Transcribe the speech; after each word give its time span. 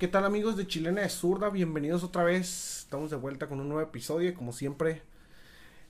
¿qué 0.00 0.08
tal 0.08 0.24
amigos 0.24 0.56
de 0.56 0.66
Chilena 0.66 1.02
de 1.02 1.10
Zurda? 1.10 1.50
Bienvenidos 1.50 2.02
otra 2.02 2.24
vez. 2.24 2.78
Estamos 2.78 3.10
de 3.10 3.18
vuelta 3.18 3.48
con 3.48 3.60
un 3.60 3.68
nuevo 3.68 3.82
episodio, 3.86 4.32
como 4.32 4.50
siempre. 4.50 5.02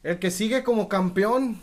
El 0.02 0.18
que 0.18 0.32
sigue 0.32 0.64
como 0.64 0.88
campeón, 0.88 1.60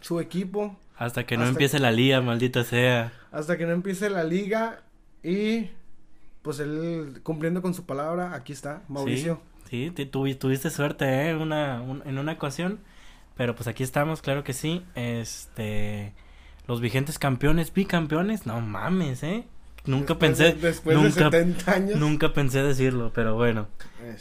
su 0.00 0.18
equipo. 0.18 0.78
Hasta 0.96 1.26
que 1.26 1.36
no 1.36 1.44
empiece 1.44 1.78
la 1.78 1.92
liga, 1.92 2.22
maldita 2.22 2.64
sea. 2.64 3.12
Hasta 3.30 3.58
que 3.58 3.66
no 3.66 3.72
empiece 3.72 4.08
la 4.08 4.24
liga. 4.24 4.82
Y 5.22 5.68
pues 6.40 6.58
él 6.60 7.20
cumpliendo 7.22 7.60
con 7.60 7.74
su 7.74 7.84
palabra, 7.84 8.32
aquí 8.32 8.54
está, 8.54 8.82
Mauricio. 8.88 9.42
Sí, 9.68 9.92
sí 9.94 10.06
tuviste 10.06 10.70
suerte, 10.70 11.04
¿eh? 11.04 11.36
Una, 11.36 11.84
en 12.06 12.16
una 12.16 12.32
ocasión. 12.32 12.80
Pero 13.36 13.54
pues 13.54 13.68
aquí 13.68 13.82
estamos, 13.82 14.22
claro 14.22 14.42
que 14.42 14.54
sí. 14.54 14.82
Este. 14.94 16.14
Los 16.66 16.80
vigentes 16.80 17.18
campeones, 17.18 17.74
bicampeones, 17.74 18.46
no 18.46 18.58
mames, 18.62 19.22
¿eh? 19.22 19.44
Nunca 19.86 20.18
pensé. 20.18 20.52
después 20.52 20.96
nunca, 20.96 21.30
de 21.30 21.44
70 21.44 21.72
años. 21.72 21.98
Nunca 21.98 22.32
pensé 22.32 22.62
decirlo, 22.62 23.12
pero 23.14 23.34
bueno. 23.34 23.68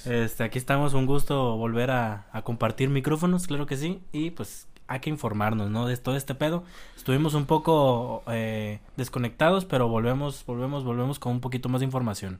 Este, 0.05 0.43
aquí 0.43 0.57
estamos, 0.57 0.93
un 0.93 1.05
gusto 1.05 1.57
volver 1.57 1.91
a, 1.91 2.27
compartir 2.43 2.89
micrófonos, 2.89 3.47
claro 3.47 3.65
que 3.65 3.77
sí. 3.77 4.01
Y 4.11 4.31
pues 4.31 4.67
hay 4.87 4.99
que 4.99 5.09
informarnos, 5.09 5.69
¿no? 5.69 5.85
De 5.85 5.97
todo 5.97 6.15
este 6.15 6.35
pedo. 6.35 6.63
Estuvimos 6.95 7.33
un 7.33 7.45
poco 7.45 8.23
eh, 8.27 8.79
desconectados, 8.97 9.65
pero 9.65 9.87
volvemos, 9.87 10.45
volvemos, 10.45 10.83
volvemos 10.83 11.19
con 11.19 11.33
un 11.33 11.41
poquito 11.41 11.69
más 11.69 11.81
de 11.81 11.85
información. 11.85 12.39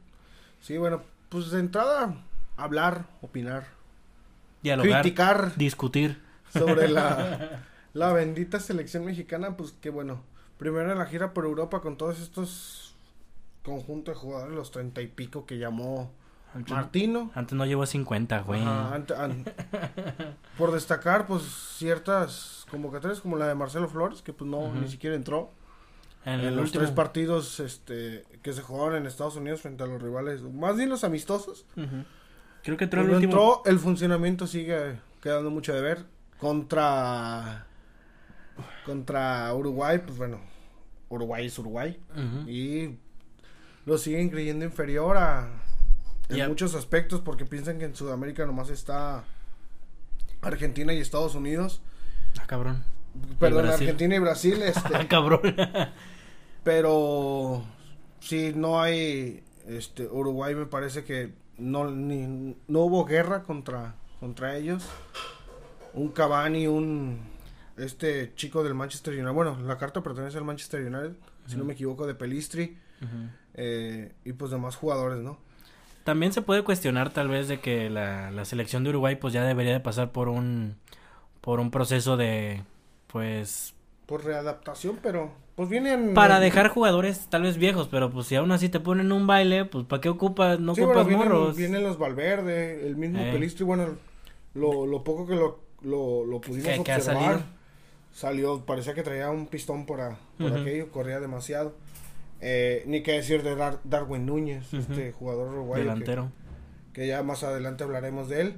Sí, 0.60 0.78
bueno, 0.78 1.02
pues 1.28 1.50
de 1.50 1.60
entrada, 1.60 2.16
hablar, 2.56 3.06
opinar. 3.20 3.66
Dialogar. 4.62 5.02
Criticar. 5.02 5.56
Discutir. 5.56 6.20
Sobre 6.52 6.88
la, 6.88 7.62
la 7.92 8.12
bendita 8.12 8.60
selección 8.60 9.04
mexicana, 9.04 9.56
pues 9.56 9.72
que 9.72 9.90
bueno. 9.90 10.22
Primero 10.58 10.92
en 10.92 10.98
la 10.98 11.06
gira 11.06 11.32
por 11.32 11.46
Europa 11.46 11.80
con 11.80 11.96
todos 11.96 12.20
estos 12.20 12.89
conjunto 13.62 14.10
de 14.10 14.16
jugadores, 14.16 14.54
los 14.54 14.70
treinta 14.70 15.02
y 15.02 15.06
pico 15.06 15.46
que 15.46 15.58
llamó 15.58 16.10
Martino. 16.68 17.30
Antes 17.34 17.56
no 17.56 17.64
llegó 17.64 17.82
a 17.82 17.86
50, 17.86 18.40
güey. 18.40 18.62
por 20.58 20.72
destacar, 20.72 21.26
pues, 21.26 21.42
ciertas 21.76 22.66
convocatorias 22.70 23.20
como 23.20 23.36
la 23.36 23.46
de 23.46 23.54
Marcelo 23.54 23.88
Flores, 23.88 24.22
que 24.22 24.32
pues 24.32 24.50
no, 24.50 24.72
ni 24.74 24.88
siquiera 24.88 25.16
entró. 25.16 25.52
En, 26.24 26.54
los 26.54 26.70
tres 26.70 26.90
partidos 26.90 27.60
este, 27.60 28.24
que 28.42 28.52
se 28.52 28.60
jugaron 28.60 28.96
en 28.96 29.06
Estados 29.06 29.36
Unidos 29.36 29.62
frente 29.62 29.84
a 29.84 29.86
los 29.86 30.02
rivales, 30.02 30.42
más 30.42 30.76
bien 30.76 30.90
los 30.90 31.02
amistosos. 31.02 31.64
Creo 32.62 32.76
que 32.76 32.84
entró 32.84 33.00
el 33.00 33.10
último. 33.10 33.32
entró, 33.32 33.62
el 33.64 33.78
funcionamiento 33.78 34.46
sigue 34.46 34.98
quedando 35.22 35.50
mucho 35.50 35.74
de 35.74 35.80
ver. 35.80 36.04
Contra 36.38 37.66
contra 38.84 39.54
Uruguay, 39.54 39.98
pues 40.04 40.18
bueno, 40.18 40.40
Uruguay 41.08 41.46
es 41.46 41.58
Uruguay. 41.58 41.98
Y 42.46 42.96
lo 43.86 43.98
siguen 43.98 44.30
creyendo 44.30 44.64
inferior 44.64 45.16
a 45.16 45.48
en 46.28 46.48
muchos 46.48 46.74
aspectos 46.74 47.20
porque 47.20 47.44
piensan 47.44 47.78
que 47.78 47.86
en 47.86 47.96
Sudamérica 47.96 48.46
nomás 48.46 48.70
está 48.70 49.24
Argentina 50.42 50.92
y 50.92 50.98
Estados 50.98 51.34
Unidos. 51.34 51.82
Ah, 52.40 52.44
cabrón. 52.46 52.84
Perdón, 53.38 53.66
Argentina 53.66 54.14
y 54.14 54.18
Brasil, 54.18 54.62
este. 54.62 54.94
ah, 54.94 55.08
cabrón. 55.08 55.56
pero 56.62 57.64
sí 58.20 58.52
no 58.54 58.80
hay 58.80 59.42
este 59.66 60.06
Uruguay 60.06 60.54
me 60.54 60.66
parece 60.66 61.04
que 61.04 61.32
no 61.58 61.90
ni 61.90 62.56
no 62.68 62.80
hubo 62.80 63.04
guerra 63.04 63.42
contra 63.42 63.94
contra 64.20 64.56
ellos. 64.56 64.84
Un 65.92 66.10
Cavani, 66.10 66.68
un 66.68 67.18
este 67.84 68.32
chico 68.34 68.62
del 68.62 68.74
Manchester 68.74 69.14
United, 69.14 69.32
bueno, 69.32 69.58
la 69.60 69.78
carta 69.78 70.02
pertenece 70.02 70.38
al 70.38 70.44
Manchester 70.44 70.80
United, 70.80 71.16
si 71.46 71.56
no 71.56 71.64
me 71.64 71.72
equivoco, 71.72 72.06
de 72.06 72.14
Pelistri. 72.14 72.76
Eh, 73.54 74.12
y 74.24 74.32
pues 74.34 74.50
demás 74.50 74.76
jugadores, 74.76 75.20
¿no? 75.20 75.38
También 76.04 76.32
se 76.32 76.42
puede 76.42 76.64
cuestionar 76.64 77.10
tal 77.10 77.28
vez 77.28 77.48
de 77.48 77.60
que 77.60 77.90
la, 77.90 78.30
la, 78.30 78.44
selección 78.44 78.84
de 78.84 78.90
Uruguay 78.90 79.16
pues 79.16 79.32
ya 79.32 79.44
debería 79.44 79.72
de 79.72 79.80
pasar 79.80 80.12
por 80.12 80.28
un 80.28 80.76
por 81.40 81.60
un 81.60 81.70
proceso 81.70 82.16
de 82.16 82.62
pues 83.06 83.74
por 84.06 84.24
readaptación, 84.24 84.98
pero 85.02 85.32
pues 85.54 85.68
vienen 85.68 86.14
para 86.14 86.40
dejar 86.40 86.68
jugadores 86.68 87.26
tal 87.28 87.42
vez 87.42 87.58
viejos, 87.58 87.88
pero 87.88 88.10
pues 88.10 88.26
si 88.26 88.36
aún 88.36 88.50
así 88.50 88.68
te 88.68 88.80
ponen 88.80 89.12
un 89.12 89.26
baile, 89.26 89.66
pues 89.66 89.84
para 89.84 90.00
qué 90.00 90.08
ocupas, 90.08 90.58
no 90.58 90.72
ocupas 90.72 91.06
morros. 91.06 91.56
Vienen 91.56 91.82
los 91.82 91.98
Valverde, 91.98 92.86
el 92.86 92.96
mismo 92.96 93.20
eh. 93.20 93.30
Pelistri, 93.32 93.64
bueno, 93.64 93.96
lo, 94.54 94.86
lo 94.86 95.04
poco 95.04 95.26
que 95.26 95.36
lo, 95.36 95.60
lo, 95.82 96.24
lo 96.24 96.40
pudimos 96.40 96.78
observar, 96.78 97.44
salió, 98.12 98.64
parecía 98.64 98.94
que 98.94 99.02
traía 99.02 99.30
un 99.30 99.46
pistón 99.46 99.86
por, 99.86 100.00
por 100.38 100.52
aquello, 100.52 100.90
corría 100.90 101.20
demasiado. 101.20 101.74
Eh, 102.40 102.84
ni 102.86 103.02
qué 103.02 103.12
decir 103.12 103.42
de 103.42 103.54
Darwin 103.84 104.26
Núñez, 104.26 104.72
este 104.72 105.12
jugador 105.12 105.48
uruguayo. 105.48 105.84
Delantero. 105.84 106.32
Que, 106.92 107.06
ya 107.06 107.22
más 107.22 107.42
adelante 107.42 107.84
hablaremos 107.84 108.28
de 108.28 108.40
él. 108.40 108.54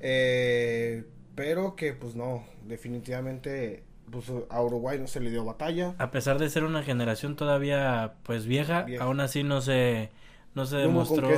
Eh, 0.00 1.04
pero 1.34 1.74
que 1.74 1.92
pues 1.92 2.14
no, 2.14 2.44
definitivamente 2.66 3.82
pues, 4.10 4.26
a 4.48 4.62
Uruguay 4.62 4.98
no 4.98 5.06
se 5.06 5.20
le 5.20 5.30
dio 5.30 5.44
batalla. 5.44 5.94
A 5.98 6.10
pesar 6.10 6.38
de 6.38 6.48
ser 6.48 6.64
una 6.64 6.82
generación 6.82 7.36
todavía 7.36 8.14
pues 8.22 8.46
vieja, 8.46 8.86
aún 9.00 9.20
así 9.20 9.42
no 9.42 9.60
se, 9.60 10.10
no 10.54 10.66
se 10.66 10.76
demostró. 10.76 11.28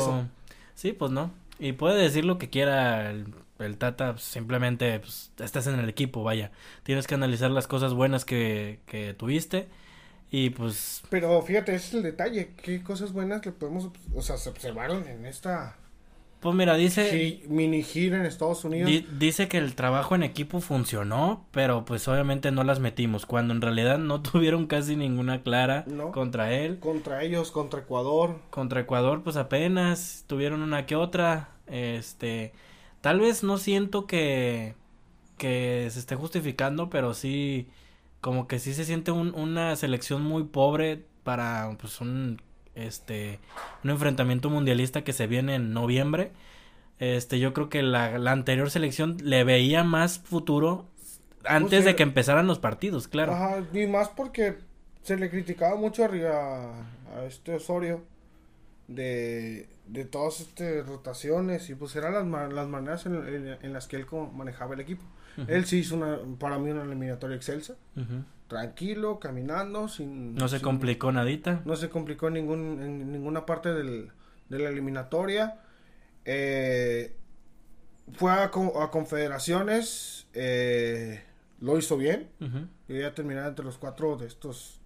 Sí, 0.74 0.92
pues 0.92 1.10
no. 1.10 1.32
Y 1.58 1.72
puede 1.72 2.00
decir 2.00 2.24
lo 2.24 2.38
que 2.38 2.48
quiera 2.48 3.10
el, 3.10 3.26
el 3.66 3.78
Tata, 3.78 4.12
pues, 4.12 4.24
simplemente 4.24 4.98
pues, 5.00 5.32
estás 5.38 5.66
en 5.66 5.78
el 5.78 5.88
equipo, 5.88 6.22
vaya. 6.22 6.50
Tienes 6.82 7.06
que 7.06 7.14
analizar 7.14 7.50
las 7.50 7.66
cosas 7.66 7.94
buenas 7.94 8.24
que, 8.24 8.80
que 8.86 9.14
tuviste 9.14 9.68
y 10.30 10.50
pues. 10.50 11.02
Pero 11.10 11.42
fíjate, 11.42 11.74
ese 11.74 11.88
es 11.88 11.94
el 11.94 12.02
detalle. 12.02 12.52
¿Qué 12.62 12.82
cosas 12.82 13.12
buenas 13.12 13.44
le 13.44 13.52
podemos. 13.52 13.90
O 14.14 14.22
sea, 14.22 14.36
se 14.36 14.48
observaron 14.48 15.06
en 15.08 15.26
esta. 15.26 15.76
Pues 16.38 16.54
mira, 16.54 16.74
dice. 16.74 17.42
mini 17.48 17.82
gira 17.82 18.16
en 18.16 18.24
Estados 18.24 18.64
Unidos. 18.64 18.90
dice 19.18 19.46
que 19.48 19.58
el 19.58 19.74
trabajo 19.74 20.14
en 20.14 20.22
equipo 20.22 20.60
funcionó, 20.60 21.44
pero 21.50 21.84
pues 21.84 22.08
obviamente 22.08 22.50
no 22.50 22.64
las 22.64 22.80
metimos. 22.80 23.26
Cuando 23.26 23.52
en 23.52 23.60
realidad 23.60 23.98
no 23.98 24.22
tuvieron 24.22 24.66
casi 24.66 24.96
ninguna 24.96 25.42
clara 25.42 25.84
contra 26.12 26.52
él. 26.52 26.78
Contra 26.78 27.22
ellos, 27.24 27.50
contra 27.50 27.80
Ecuador. 27.80 28.38
Contra 28.50 28.80
Ecuador, 28.80 29.22
pues 29.22 29.36
apenas 29.36 30.24
tuvieron 30.28 30.62
una 30.62 30.86
que 30.86 30.94
otra. 30.94 31.50
Este. 31.66 32.52
Tal 33.00 33.20
vez 33.20 33.42
no 33.42 33.58
siento 33.58 34.06
que. 34.06 34.74
que 35.38 35.88
se 35.90 35.98
esté 36.00 36.16
justificando, 36.16 36.90
pero 36.90 37.14
sí 37.14 37.68
como 38.20 38.46
que 38.48 38.58
sí 38.58 38.74
se 38.74 38.84
siente 38.84 39.12
un, 39.12 39.34
una 39.34 39.76
selección 39.76 40.22
muy 40.22 40.44
pobre 40.44 41.04
para 41.24 41.76
pues 41.80 42.00
un 42.00 42.42
este 42.74 43.40
un 43.84 43.90
enfrentamiento 43.90 44.50
mundialista 44.50 45.04
que 45.04 45.12
se 45.12 45.26
viene 45.26 45.56
en 45.56 45.72
noviembre. 45.72 46.32
Este, 46.98 47.38
yo 47.40 47.54
creo 47.54 47.70
que 47.70 47.82
la, 47.82 48.18
la 48.18 48.32
anterior 48.32 48.70
selección 48.70 49.16
le 49.22 49.42
veía 49.44 49.84
más 49.84 50.18
futuro 50.18 50.86
antes 51.44 51.84
de 51.84 51.96
que 51.96 52.02
empezaran 52.02 52.46
los 52.46 52.58
partidos, 52.58 53.08
claro. 53.08 53.32
Ajá, 53.32 53.64
y 53.72 53.86
más 53.86 54.10
porque 54.10 54.58
se 55.02 55.16
le 55.16 55.30
criticaba 55.30 55.76
mucho 55.76 56.04
arriba 56.04 56.86
a 57.16 57.24
este 57.26 57.54
Osorio 57.54 58.02
de, 58.88 59.68
de 59.90 60.04
todas 60.04 60.40
estas 60.40 60.86
rotaciones 60.86 61.68
y 61.70 61.74
pues 61.74 61.96
eran 61.96 62.12
las, 62.12 62.52
las 62.52 62.68
maneras 62.68 63.06
en, 63.06 63.56
en, 63.60 63.72
las 63.72 63.88
que 63.88 63.96
él 63.96 64.06
manejaba 64.32 64.74
el 64.74 64.80
equipo. 64.80 65.02
Él 65.48 65.64
sí 65.64 65.78
hizo 65.78 65.96
una, 65.96 66.18
para 66.38 66.58
mí 66.58 66.70
una 66.70 66.82
eliminatoria 66.82 67.36
excelsa. 67.36 67.74
Tranquilo, 68.48 69.20
caminando, 69.20 69.88
sin... 69.88 70.34
No 70.34 70.48
se 70.48 70.60
complicó 70.60 71.12
nadita. 71.12 71.62
No 71.64 71.76
se 71.76 71.88
complicó 71.88 72.28
en, 72.28 72.34
ningún, 72.34 72.82
en 72.82 73.12
ninguna 73.12 73.46
parte 73.46 73.72
del, 73.72 74.10
de 74.48 74.58
la 74.58 74.68
eliminatoria. 74.68 75.60
Eh, 76.24 77.16
fue 78.12 78.32
a, 78.32 78.44
a 78.44 78.90
confederaciones, 78.90 80.26
eh, 80.34 81.22
lo 81.60 81.78
hizo 81.78 81.96
bien. 81.96 82.28
Y 82.88 82.98
ya 82.98 83.14
terminar 83.14 83.48
entre 83.48 83.64
los 83.64 83.78
cuatro 83.78 84.16
de 84.16 84.26
estos 84.26 84.80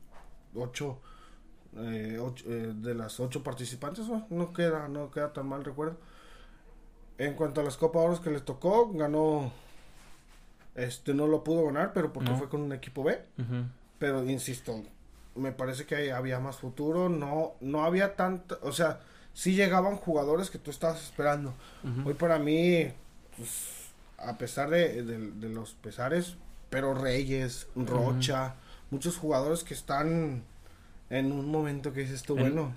ocho, 0.54 1.00
eh, 1.76 2.72
de 2.74 2.94
las 2.94 3.20
ocho 3.20 3.42
participantes. 3.42 4.06
No, 4.30 4.52
queda, 4.52 4.88
no 4.88 5.10
queda 5.10 5.32
tan 5.32 5.48
mal 5.48 5.64
recuerdo. 5.64 5.96
En 7.18 7.34
cuanto 7.34 7.60
a 7.60 7.64
las 7.64 7.76
Copa 7.76 8.00
Oros 8.00 8.20
que 8.20 8.30
les 8.30 8.44
tocó, 8.44 8.92
ganó 8.92 9.52
este 10.74 11.14
no 11.14 11.28
lo 11.28 11.44
pudo 11.44 11.66
ganar, 11.66 11.92
pero 11.92 12.12
porque 12.12 12.32
fue 12.34 12.48
con 12.48 12.60
un 12.60 12.72
equipo 12.72 13.04
B. 13.04 13.20
Pero 13.98 14.28
insisto, 14.28 14.82
me 15.34 15.52
parece 15.52 15.86
que 15.86 16.12
había 16.12 16.40
más 16.40 16.56
futuro. 16.56 17.08
No, 17.08 17.52
no 17.60 17.84
había 17.84 18.16
tanto, 18.16 18.58
o 18.62 18.72
sea, 18.72 19.00
sí 19.32 19.54
llegaban 19.54 19.96
jugadores 19.96 20.50
que 20.50 20.58
tú 20.58 20.70
estabas 20.70 21.02
esperando. 21.02 21.54
Hoy 22.04 22.14
para 22.14 22.38
mí, 22.38 22.88
pues, 23.36 23.90
a 24.18 24.36
pesar 24.38 24.70
de, 24.70 25.02
los 25.48 25.74
pesares, 25.74 26.36
pero 26.70 26.94
Reyes, 26.94 27.68
Rocha, 27.76 28.54
muchos 28.90 29.16
jugadores 29.16 29.62
que 29.62 29.74
están 29.74 30.42
en 31.10 31.32
un 31.32 31.50
momento 31.50 31.92
que 31.92 32.00
dices 32.00 32.22
tú, 32.22 32.36
bueno, 32.36 32.72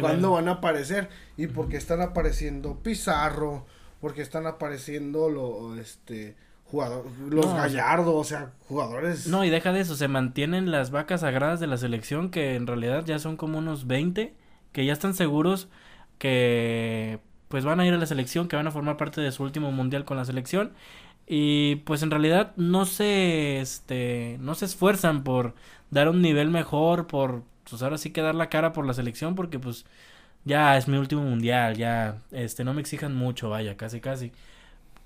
¿cuándo 0.00 0.32
van 0.32 0.48
a 0.48 0.52
aparecer? 0.52 1.08
Y 1.36 1.46
porque 1.48 1.76
están 1.76 2.00
apareciendo 2.00 2.78
Pizarro, 2.82 3.66
porque 4.00 4.22
están 4.22 4.46
apareciendo 4.46 5.28
lo, 5.28 5.76
este 5.76 6.36
jugador, 6.64 7.06
los 7.28 7.46
Gallardo, 7.46 8.14
o 8.14 8.24
sea, 8.24 8.52
jugadores. 8.68 9.26
No, 9.26 9.44
y 9.44 9.50
deja 9.50 9.72
de 9.72 9.80
eso, 9.80 9.96
se 9.96 10.08
mantienen 10.08 10.70
las 10.70 10.90
vacas 10.90 11.22
sagradas 11.22 11.60
de 11.60 11.66
la 11.66 11.76
selección 11.76 12.30
que 12.30 12.54
en 12.54 12.66
realidad 12.66 13.04
ya 13.06 13.18
son 13.18 13.36
como 13.36 13.58
unos 13.58 13.86
20 13.86 14.34
que 14.72 14.84
ya 14.84 14.92
están 14.92 15.14
seguros 15.14 15.68
que 16.18 17.20
pues 17.48 17.64
van 17.64 17.80
a 17.80 17.86
ir 17.86 17.94
a 17.94 17.98
la 17.98 18.06
selección, 18.06 18.48
que 18.48 18.56
van 18.56 18.66
a 18.66 18.70
formar 18.70 18.98
parte 18.98 19.20
de 19.20 19.32
su 19.32 19.42
último 19.42 19.72
mundial 19.72 20.04
con 20.04 20.18
la 20.18 20.24
selección 20.24 20.72
y 21.26 21.76
pues 21.76 22.02
en 22.02 22.10
realidad 22.10 22.52
no 22.56 22.84
se 22.84 23.60
este 23.60 24.36
no 24.40 24.54
se 24.54 24.66
esfuerzan 24.66 25.24
por 25.24 25.54
dar 25.90 26.08
un 26.08 26.20
nivel 26.20 26.50
mejor, 26.50 27.06
por 27.06 27.42
pues 27.70 27.82
ahora 27.82 27.98
sí 27.98 28.10
que 28.10 28.22
dar 28.22 28.34
la 28.34 28.48
cara 28.48 28.72
por 28.72 28.86
la 28.86 28.94
selección 28.94 29.34
porque 29.34 29.58
pues 29.58 29.84
ya 30.44 30.76
es 30.76 30.88
mi 30.88 30.96
último 30.96 31.22
mundial, 31.22 31.76
ya 31.76 32.18
este 32.30 32.64
no 32.64 32.74
me 32.74 32.80
exijan 32.80 33.14
mucho, 33.14 33.50
vaya, 33.50 33.76
casi 33.76 34.00
casi. 34.00 34.32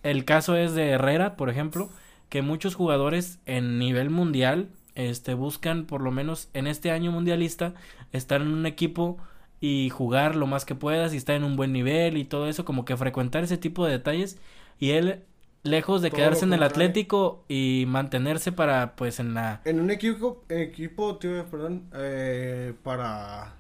El 0.03 0.25
caso 0.25 0.57
es 0.57 0.75
de 0.75 0.91
Herrera, 0.91 1.37
por 1.37 1.51
ejemplo, 1.51 1.91
que 2.29 2.43
muchos 2.43 2.75
jugadores 2.75 3.39
en 3.47 3.79
nivel 3.79 4.11
mundial 4.11 4.69
este 4.95 5.35
buscan 5.35 5.85
por 5.87 6.03
lo 6.03 6.11
menos 6.11 6.49
en 6.55 6.67
este 6.67 6.91
año 6.91 7.13
mundialista 7.13 7.75
estar 8.13 8.43
en 8.43 8.49
un 8.49 8.67
equipo 8.67 9.19
y 9.61 9.91
jugar 9.91 10.37
lo 10.37 10.47
más 10.47 10.65
que 10.65 10.75
puedas 10.75 11.15
y 11.15 11.17
estar 11.17 11.37
en 11.37 11.45
un 11.45 11.57
buen 11.57 11.73
nivel 11.73 12.17
y 12.17 12.25
todo 12.25 12.49
eso, 12.49 12.65
como 12.65 12.85
que 12.85 12.97
frecuentar 12.97 13.45
ese 13.45 13.59
tipo 13.59 13.87
de 13.87 13.93
detalles 13.93 14.39
y 14.79 14.91
él 14.91 15.23
lejos 15.63 16.03
de 16.03 16.11
quedarse 16.11 16.45
en 16.45 16.53
el 16.53 16.63
Atlético 16.63 17.45
y 17.49 17.85
mantenerse 17.87 18.53
para 18.53 18.97
pues 18.97 19.21
en 19.21 19.35
la 19.35 19.61
en 19.65 19.81
un 19.81 19.91
equipo 19.91 20.43
equipo 20.49 21.17
tío, 21.17 21.45
perdón 21.47 21.85
eh, 21.95 22.75
para 22.83 23.55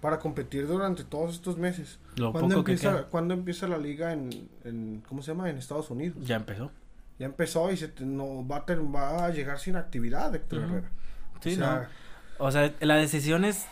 para 0.00 0.20
competir 0.20 0.68
durante 0.68 1.02
todos 1.02 1.34
estos 1.34 1.58
meses. 1.58 1.98
Lo 2.16 2.32
¿Cuándo 2.32 2.58
empieza 2.58 3.04
¿cuándo 3.04 3.34
empieza 3.34 3.66
la 3.66 3.78
liga 3.78 4.12
en, 4.12 4.48
en 4.64 5.02
cómo 5.08 5.22
se 5.22 5.32
llama 5.32 5.50
en 5.50 5.58
Estados 5.58 5.90
Unidos. 5.90 6.18
Ya 6.20 6.36
empezó. 6.36 6.70
Ya 7.18 7.26
empezó 7.26 7.72
y 7.72 7.76
se 7.76 7.92
no 8.00 8.46
va 8.46 8.58
a 8.58 8.74
va 8.74 9.24
a 9.26 9.30
llegar 9.30 9.58
sin 9.58 9.74
actividad 9.76 10.34
Héctor 10.34 10.62
Herrera. 10.62 10.90
Sí 11.40 11.54
o 11.54 11.56
sea, 11.56 11.88
no. 12.38 12.44
O 12.46 12.50
sea 12.52 12.72
la 12.80 12.94
decisión 12.94 13.44
es 13.44 13.66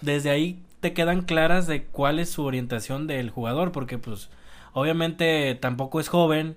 desde 0.00 0.30
ahí 0.30 0.62
te 0.80 0.92
quedan 0.94 1.22
claras 1.22 1.66
de 1.66 1.84
cuál 1.84 2.18
es 2.18 2.30
su 2.30 2.44
orientación 2.44 3.06
del 3.06 3.30
jugador, 3.30 3.70
porque 3.70 3.98
pues 3.98 4.30
obviamente 4.72 5.54
tampoco 5.54 6.00
es 6.00 6.08
joven, 6.08 6.56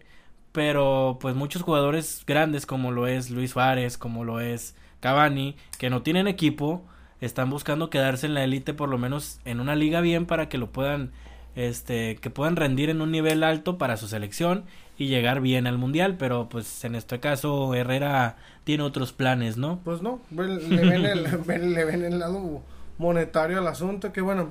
pero 0.53 1.17
pues 1.19 1.35
muchos 1.35 1.63
jugadores 1.63 2.23
grandes 2.25 2.65
como 2.65 2.91
lo 2.91 3.07
es 3.07 3.29
Luis 3.29 3.51
Suárez, 3.51 3.97
como 3.97 4.23
lo 4.23 4.39
es 4.39 4.75
Cavani, 5.01 5.57
que 5.77 5.89
no 5.89 6.01
tienen 6.03 6.27
equipo, 6.27 6.85
están 7.19 7.49
buscando 7.49 7.89
quedarse 7.89 8.27
en 8.27 8.35
la 8.35 8.43
élite 8.43 8.73
por 8.73 8.87
lo 8.87 8.97
menos 8.97 9.41
en 9.43 9.59
una 9.59 9.75
liga 9.75 9.99
bien 9.99 10.25
para 10.25 10.47
que 10.47 10.57
lo 10.57 10.71
puedan 10.71 11.11
este 11.55 12.15
que 12.15 12.29
puedan 12.29 12.55
rendir 12.55 12.89
en 12.89 13.01
un 13.01 13.11
nivel 13.11 13.43
alto 13.43 13.77
para 13.77 13.97
su 13.97 14.07
selección 14.07 14.63
y 14.97 15.07
llegar 15.07 15.41
bien 15.41 15.67
al 15.67 15.77
mundial, 15.77 16.15
pero 16.17 16.47
pues 16.49 16.85
en 16.85 16.95
este 16.95 17.19
caso 17.19 17.73
Herrera 17.73 18.37
tiene 18.63 18.83
otros 18.83 19.11
planes, 19.11 19.57
¿no? 19.57 19.79
Pues 19.83 20.01
no, 20.01 20.19
le 20.31 20.45
ven 20.85 21.05
el, 21.05 21.73
le 21.73 21.85
ven 21.85 22.03
el 22.03 22.19
lado 22.19 22.61
monetario 22.97 23.57
al 23.57 23.67
asunto, 23.67 24.13
que 24.13 24.21
bueno, 24.21 24.49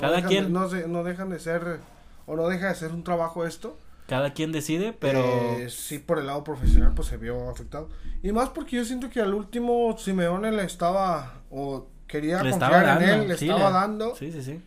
cada 0.00 0.24
quien 0.24 0.52
no, 0.52 0.68
se, 0.68 0.88
no 0.88 1.04
dejan 1.04 1.28
de 1.28 1.38
ser 1.38 1.80
o 2.26 2.36
no 2.36 2.48
deja 2.48 2.68
de 2.68 2.74
ser 2.74 2.92
un 2.92 3.04
trabajo 3.04 3.46
esto. 3.46 3.76
Cada 4.06 4.34
quien 4.34 4.52
decide, 4.52 4.92
pero 4.92 5.20
eh, 5.20 5.70
sí 5.70 5.98
por 5.98 6.18
el 6.18 6.26
lado 6.26 6.44
profesional 6.44 6.92
pues 6.94 7.08
se 7.08 7.16
vio 7.16 7.48
afectado. 7.48 7.88
Y 8.22 8.32
más 8.32 8.50
porque 8.50 8.76
yo 8.76 8.84
siento 8.84 9.08
que 9.08 9.20
al 9.20 9.32
último 9.32 9.96
Simeone 9.96 10.52
le 10.52 10.64
estaba 10.64 11.40
o 11.50 11.86
quería 12.06 12.40
confiar 12.40 13.02
en 13.02 13.08
él, 13.08 13.28
le 13.28 13.34
estaba 13.34 13.70
dando. 13.70 14.14
Sí, 14.14 14.30
sí, 14.30 14.42
sí. 14.42 14.60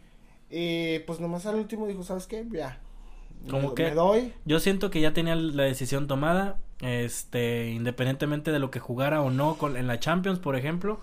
Y 0.49 0.99
pues 0.99 1.19
nomás 1.19 1.45
al 1.45 1.55
último 1.55 1.87
dijo, 1.87 2.03
¿sabes 2.03 2.25
qué? 2.25 2.45
Ya. 2.51 2.79
Como 3.49 3.75
que 3.75 3.91
doy. 3.91 4.33
Yo 4.45 4.59
siento 4.59 4.89
que 4.89 5.01
ya 5.01 5.13
tenía 5.13 5.35
la 5.35 5.63
decisión 5.63 6.07
tomada, 6.07 6.57
este, 6.81 7.69
independientemente 7.69 8.51
de 8.51 8.59
lo 8.59 8.71
que 8.71 8.79
jugara 8.79 9.21
o 9.21 9.29
no 9.29 9.57
con, 9.57 9.77
en 9.77 9.87
la 9.87 9.99
Champions, 9.99 10.39
por 10.39 10.55
ejemplo. 10.55 10.99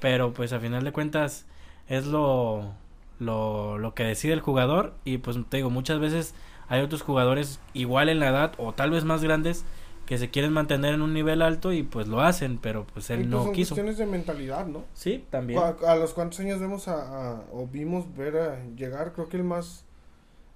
Pero 0.00 0.32
pues 0.32 0.52
a 0.52 0.60
final 0.60 0.84
de 0.84 0.92
cuentas 0.92 1.44
es 1.88 2.06
lo, 2.06 2.72
lo, 3.18 3.78
lo 3.78 3.94
que 3.94 4.04
decide 4.04 4.32
el 4.32 4.40
jugador 4.40 4.94
y 5.04 5.18
pues 5.18 5.36
te 5.48 5.58
digo, 5.58 5.70
muchas 5.70 5.98
veces 5.98 6.34
hay 6.68 6.82
otros 6.82 7.02
jugadores 7.02 7.60
igual 7.72 8.08
en 8.08 8.20
la 8.20 8.28
edad 8.28 8.52
o 8.58 8.72
tal 8.72 8.90
vez 8.90 9.04
más 9.04 9.22
grandes 9.22 9.64
que 10.06 10.16
se 10.16 10.30
quieren 10.30 10.52
mantener 10.54 10.94
en 10.94 11.02
un 11.02 11.12
nivel 11.12 11.42
alto 11.42 11.70
y 11.72 11.82
pues 11.82 12.08
lo 12.08 12.22
hacen, 12.22 12.56
pero 12.56 12.86
pues 12.86 13.10
él 13.10 13.28
no 13.28 13.44
son 13.44 13.52
quiso. 13.52 13.74
cuestiones 13.74 13.98
de 13.98 14.06
mentalidad, 14.06 14.66
¿no? 14.66 14.84
Sí, 14.94 15.26
también. 15.28 15.60
A, 15.86 15.96
los 15.96 16.14
cuántos 16.14 16.40
años 16.40 16.60
vemos 16.60 16.88
a, 16.88 17.42
o 17.52 17.66
vimos 17.66 18.06
ver 18.16 18.38
a 18.38 18.64
llegar, 18.74 19.12
creo 19.12 19.28
que 19.28 19.36
el 19.36 19.44
más 19.44 19.84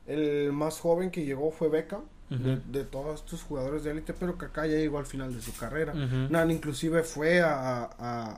el 0.07 0.53
más 0.53 0.81
joven 0.81 1.11
que 1.11 1.25
llegó 1.25 1.51
fue 1.51 1.69
Beca 1.69 2.01
de, 2.31 2.85
todos 2.85 3.21
estos 3.21 3.43
jugadores 3.43 3.85
de 3.85 3.91
élite, 3.91 4.15
pero 4.15 4.39
que 4.39 4.47
acá 4.47 4.67
ya 4.67 4.77
llegó 4.77 4.99
al 4.99 5.07
final 5.07 5.35
de 5.35 5.43
su 5.43 5.55
carrera. 5.55 5.93
Nan 5.93 6.51
inclusive 6.51 7.03
fue 7.03 7.43
a, 7.43 7.91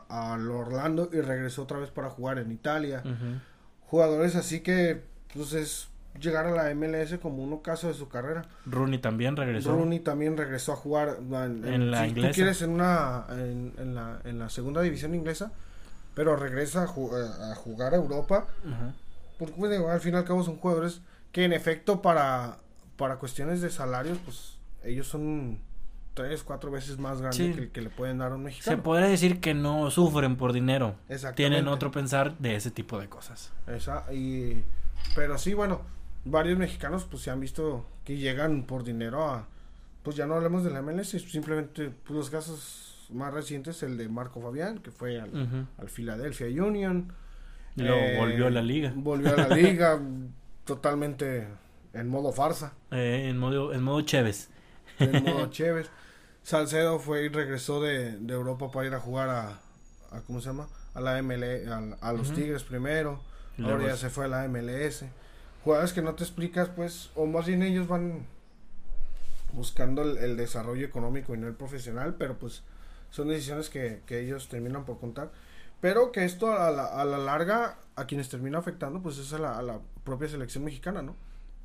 a, 0.08 0.32
Orlando 0.34 1.08
y 1.12 1.20
regresó 1.20 1.62
otra 1.62 1.78
vez 1.78 1.90
para 1.90 2.10
jugar 2.10 2.38
en 2.38 2.50
Italia. 2.50 3.02
Jugadores 3.86 4.34
así 4.34 4.60
que, 4.60 5.02
pues 5.32 5.52
es 5.52 5.88
llegar 6.20 6.46
a 6.46 6.50
la 6.50 6.74
MLS 6.74 7.18
como 7.20 7.42
un 7.42 7.58
caso 7.58 7.88
de 7.88 7.94
su 7.94 8.08
carrera. 8.08 8.46
Rooney 8.66 8.98
también 8.98 9.36
regresó. 9.36 9.72
Rooney 9.72 10.00
también 10.00 10.36
regresó 10.36 10.72
a 10.72 10.76
jugar 10.76 11.18
en, 11.20 11.90
la 11.90 12.06
si 12.06 12.14
tú 12.14 12.22
quieres 12.32 12.62
en 12.62 12.70
una 12.70 13.26
en, 13.30 13.94
la, 13.94 14.20
en 14.24 14.38
la 14.38 14.48
segunda 14.48 14.80
división 14.80 15.14
inglesa, 15.14 15.52
pero 16.14 16.36
regresa 16.36 16.82
a, 16.82 17.52
a 17.52 17.54
jugar 17.54 17.94
a 17.94 17.96
Europa. 17.96 18.46
Porque 19.38 19.76
al 19.90 20.00
fin 20.00 20.14
y 20.14 20.16
al 20.16 20.24
cabo 20.24 20.44
son 20.44 20.56
jugadores 20.56 21.00
que 21.32 21.44
en 21.44 21.52
efecto 21.52 22.00
para 22.00 22.58
para 22.96 23.16
cuestiones 23.16 23.60
de 23.60 23.70
salarios, 23.70 24.18
pues 24.24 24.56
ellos 24.84 25.06
son 25.06 25.58
tres, 26.14 26.44
cuatro 26.44 26.70
veces 26.70 26.98
más 26.98 27.20
grandes 27.20 27.56
que 27.56 27.62
el 27.62 27.70
que 27.70 27.82
le 27.82 27.90
pueden 27.90 28.18
dar 28.18 28.32
a 28.32 28.36
un 28.36 28.44
mexicano. 28.44 28.76
Se 28.76 28.82
podría 28.82 29.08
decir 29.08 29.40
que 29.40 29.54
no 29.54 29.90
sufren 29.90 30.36
por 30.36 30.52
dinero. 30.52 30.94
Tienen 31.34 31.68
otro 31.68 31.90
pensar 31.90 32.38
de 32.38 32.54
ese 32.54 32.70
tipo 32.70 32.98
de 33.00 33.08
cosas. 33.08 33.52
Esa, 33.66 34.12
y, 34.12 34.62
pero 35.14 35.38
sí, 35.38 35.54
bueno, 35.54 35.82
varios 36.24 36.58
mexicanos 36.58 37.04
pues 37.04 37.22
se 37.22 37.30
han 37.30 37.40
visto 37.40 37.86
que 38.04 38.16
llegan 38.16 38.64
por 38.64 38.84
dinero 38.84 39.24
a, 39.28 39.46
pues 40.02 40.16
ya 40.16 40.26
no 40.26 40.34
hablemos 40.34 40.64
de 40.64 40.70
la 40.70 40.82
MLS, 40.82 41.10
simplemente 41.10 41.90
pues, 41.90 42.16
los 42.16 42.30
casos 42.30 43.08
más 43.10 43.32
recientes, 43.32 43.82
el 43.82 43.96
de 43.96 44.08
Marco 44.08 44.40
Fabián, 44.40 44.78
que 44.78 44.90
fue 44.90 45.20
al, 45.20 45.66
al 45.78 45.88
Philadelphia 45.88 46.46
Union. 46.62 47.12
Eh, 47.76 48.16
volvió 48.18 48.46
a 48.46 48.50
la 48.50 48.62
liga. 48.62 48.92
Volvió 48.94 49.34
a 49.34 49.36
la 49.36 49.48
liga 49.56 50.00
totalmente 50.64 51.46
en 51.92 52.08
modo 52.08 52.32
farsa. 52.32 52.74
Eh, 52.90 53.28
en 53.28 53.38
modo, 53.38 53.72
en 53.72 53.82
modo 53.82 54.02
Chévez. 54.02 54.48
En 54.98 55.24
modo 55.24 55.46
Chévez. 55.50 55.90
Salcedo 56.42 56.98
fue 56.98 57.24
y 57.24 57.28
regresó 57.28 57.80
de, 57.80 58.18
Europa 58.28 58.70
para 58.70 58.86
ir 58.86 58.94
a 58.94 59.00
jugar 59.00 59.30
a, 59.30 60.20
¿cómo 60.26 60.40
se 60.40 60.48
llama? 60.48 60.68
A 60.92 61.00
la 61.00 61.20
ML, 61.22 61.42
a, 62.00 62.12
los 62.12 62.32
Tigres 62.32 62.62
primero. 62.62 63.20
Ahora 63.62 63.86
ya 63.86 63.96
se 63.96 64.10
fue 64.10 64.26
a 64.26 64.28
la 64.28 64.48
MLS. 64.48 65.04
Jugadores 65.64 65.94
que 65.94 66.02
no 66.02 66.14
te 66.14 66.24
explicas, 66.24 66.68
pues, 66.68 67.10
o 67.14 67.24
más 67.24 67.46
bien 67.46 67.62
ellos 67.62 67.88
van 67.88 68.26
buscando 69.54 70.02
el, 70.02 70.36
desarrollo 70.36 70.84
económico 70.84 71.34
y 71.34 71.38
no 71.38 71.46
el 71.46 71.54
profesional, 71.54 72.16
pero 72.18 72.38
pues 72.38 72.62
son 73.08 73.28
decisiones 73.28 73.70
que, 73.70 74.02
ellos 74.10 74.48
terminan 74.50 74.84
por 74.84 75.00
contar. 75.00 75.30
Pero 75.80 76.12
que 76.12 76.24
esto 76.24 76.52
a 76.52 76.70
la, 76.70 76.84
a 76.84 77.04
la 77.06 77.16
larga, 77.16 77.78
a 77.96 78.06
quienes 78.06 78.28
termina 78.28 78.58
afectando, 78.58 79.00
pues 79.00 79.16
es 79.16 79.32
a 79.32 79.38
la, 79.38 79.58
a 79.58 79.62
la 79.62 79.80
propia 80.04 80.28
selección 80.28 80.64
mexicana, 80.64 81.00
¿no? 81.00 81.16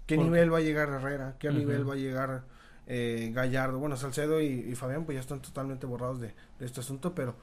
¿Qué 0.05 0.17
nivel 0.17 0.51
va 0.51 0.57
a 0.57 0.61
llegar 0.61 0.89
Herrera? 0.89 1.35
¿Qué 1.37 1.51
nivel 1.51 1.87
va 1.87 1.93
a 1.93 1.97
llegar 1.97 2.43
eh, 2.87 3.31
Gallardo? 3.33 3.79
Bueno, 3.79 3.95
Salcedo 3.97 4.41
y, 4.41 4.73
Fabián 4.75 5.05
pues 5.05 5.15
ya 5.15 5.21
están 5.21 5.41
totalmente 5.41 5.85
borrados 5.85 6.19
de, 6.21 6.33
este 6.61 6.79
asunto, 6.79 7.13
pero 7.13 7.35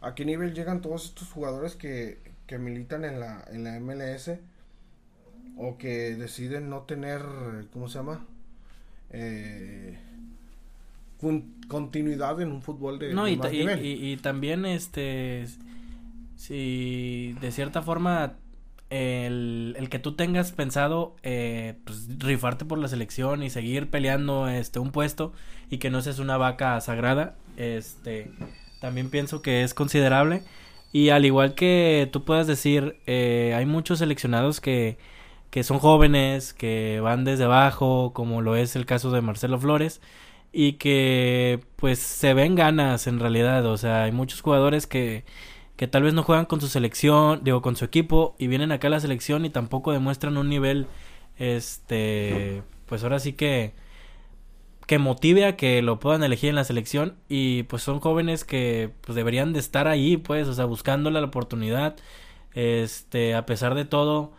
¿a 0.00 0.14
qué 0.14 0.24
nivel 0.24 0.54
llegan 0.54 0.82
todos 0.82 1.06
estos 1.06 1.30
jugadores 1.30 1.76
que, 1.76 2.18
que 2.46 2.58
militan 2.58 3.04
en 3.04 3.20
la, 3.20 3.44
en 3.50 3.64
la 3.64 3.80
MLS 3.80 4.32
o 5.56 5.78
que 5.78 6.14
deciden 6.16 6.68
no 6.68 6.82
tener, 6.82 7.22
¿cómo 7.72 7.88
se 7.88 7.98
llama? 7.98 8.24
Eh, 9.10 9.98
continuidad 11.68 12.40
en 12.40 12.50
un 12.52 12.62
fútbol 12.62 12.98
de, 12.98 13.14
no, 13.14 13.28
y, 13.28 13.40
y, 13.50 14.12
y, 14.12 14.16
también 14.18 14.66
este 14.66 15.46
si 16.36 17.34
de 17.40 17.50
cierta 17.50 17.80
forma 17.80 18.34
el, 18.90 19.74
el 19.78 19.88
que 19.88 19.98
tú 19.98 20.14
tengas 20.14 20.52
pensado 20.52 21.16
eh, 21.22 21.74
pues, 21.84 22.06
rifarte 22.18 22.64
por 22.64 22.78
la 22.78 22.88
selección 22.88 23.42
y 23.42 23.50
seguir 23.50 23.88
peleando 23.88 24.48
este 24.48 24.78
un 24.78 24.90
puesto 24.90 25.32
y 25.70 25.78
que 25.78 25.90
no 25.90 26.02
seas 26.02 26.18
una 26.18 26.36
vaca 26.36 26.80
sagrada 26.80 27.36
este 27.56 28.30
también 28.80 29.08
pienso 29.08 29.40
que 29.40 29.62
es 29.62 29.72
considerable 29.72 30.42
y 30.92 31.08
al 31.08 31.24
igual 31.24 31.54
que 31.54 32.08
tú 32.12 32.24
puedas 32.24 32.46
decir 32.46 32.98
eh, 33.06 33.54
hay 33.56 33.64
muchos 33.64 34.00
seleccionados 34.00 34.60
que 34.60 34.98
que 35.54 35.62
son 35.62 35.78
jóvenes 35.78 36.52
que 36.52 36.98
van 37.00 37.22
desde 37.24 37.44
abajo 37.44 38.12
como 38.12 38.42
lo 38.42 38.56
es 38.56 38.74
el 38.74 38.86
caso 38.86 39.12
de 39.12 39.20
Marcelo 39.20 39.60
Flores 39.60 40.00
y 40.52 40.72
que 40.74 41.60
pues 41.76 42.00
se 42.00 42.34
ven 42.34 42.56
ganas 42.56 43.06
en 43.06 43.20
realidad. 43.20 43.64
O 43.66 43.76
sea 43.76 44.02
hay 44.02 44.10
muchos 44.10 44.40
jugadores 44.40 44.88
que 44.88 45.24
que 45.76 45.86
tal 45.86 46.02
vez 46.02 46.12
no 46.12 46.24
juegan 46.24 46.46
con 46.46 46.60
su 46.60 46.66
selección, 46.66 47.44
digo, 47.44 47.62
con 47.62 47.76
su 47.76 47.84
equipo 47.84 48.34
y 48.36 48.48
vienen 48.48 48.72
acá 48.72 48.88
a 48.88 48.90
la 48.90 48.98
selección 48.98 49.44
y 49.44 49.50
tampoco 49.50 49.92
demuestran 49.92 50.36
un 50.38 50.48
nivel, 50.48 50.88
este, 51.38 52.64
pues 52.86 53.04
ahora 53.04 53.20
sí 53.20 53.34
que, 53.34 53.74
que 54.88 54.98
motive 54.98 55.46
a 55.46 55.56
que 55.56 55.82
lo 55.82 56.00
puedan 56.00 56.24
elegir 56.24 56.50
en 56.50 56.56
la 56.56 56.64
selección. 56.64 57.16
Y 57.28 57.62
pues 57.64 57.82
son 57.84 58.00
jóvenes 58.00 58.44
que 58.44 58.90
pues 59.02 59.14
deberían 59.14 59.52
de 59.52 59.60
estar 59.60 59.86
ahí, 59.86 60.16
pues, 60.16 60.48
o 60.48 60.54
sea, 60.54 60.64
buscándole 60.64 61.20
la 61.20 61.26
oportunidad, 61.28 61.96
este, 62.54 63.34
a 63.36 63.46
pesar 63.46 63.74
de 63.76 63.84
todo, 63.84 64.32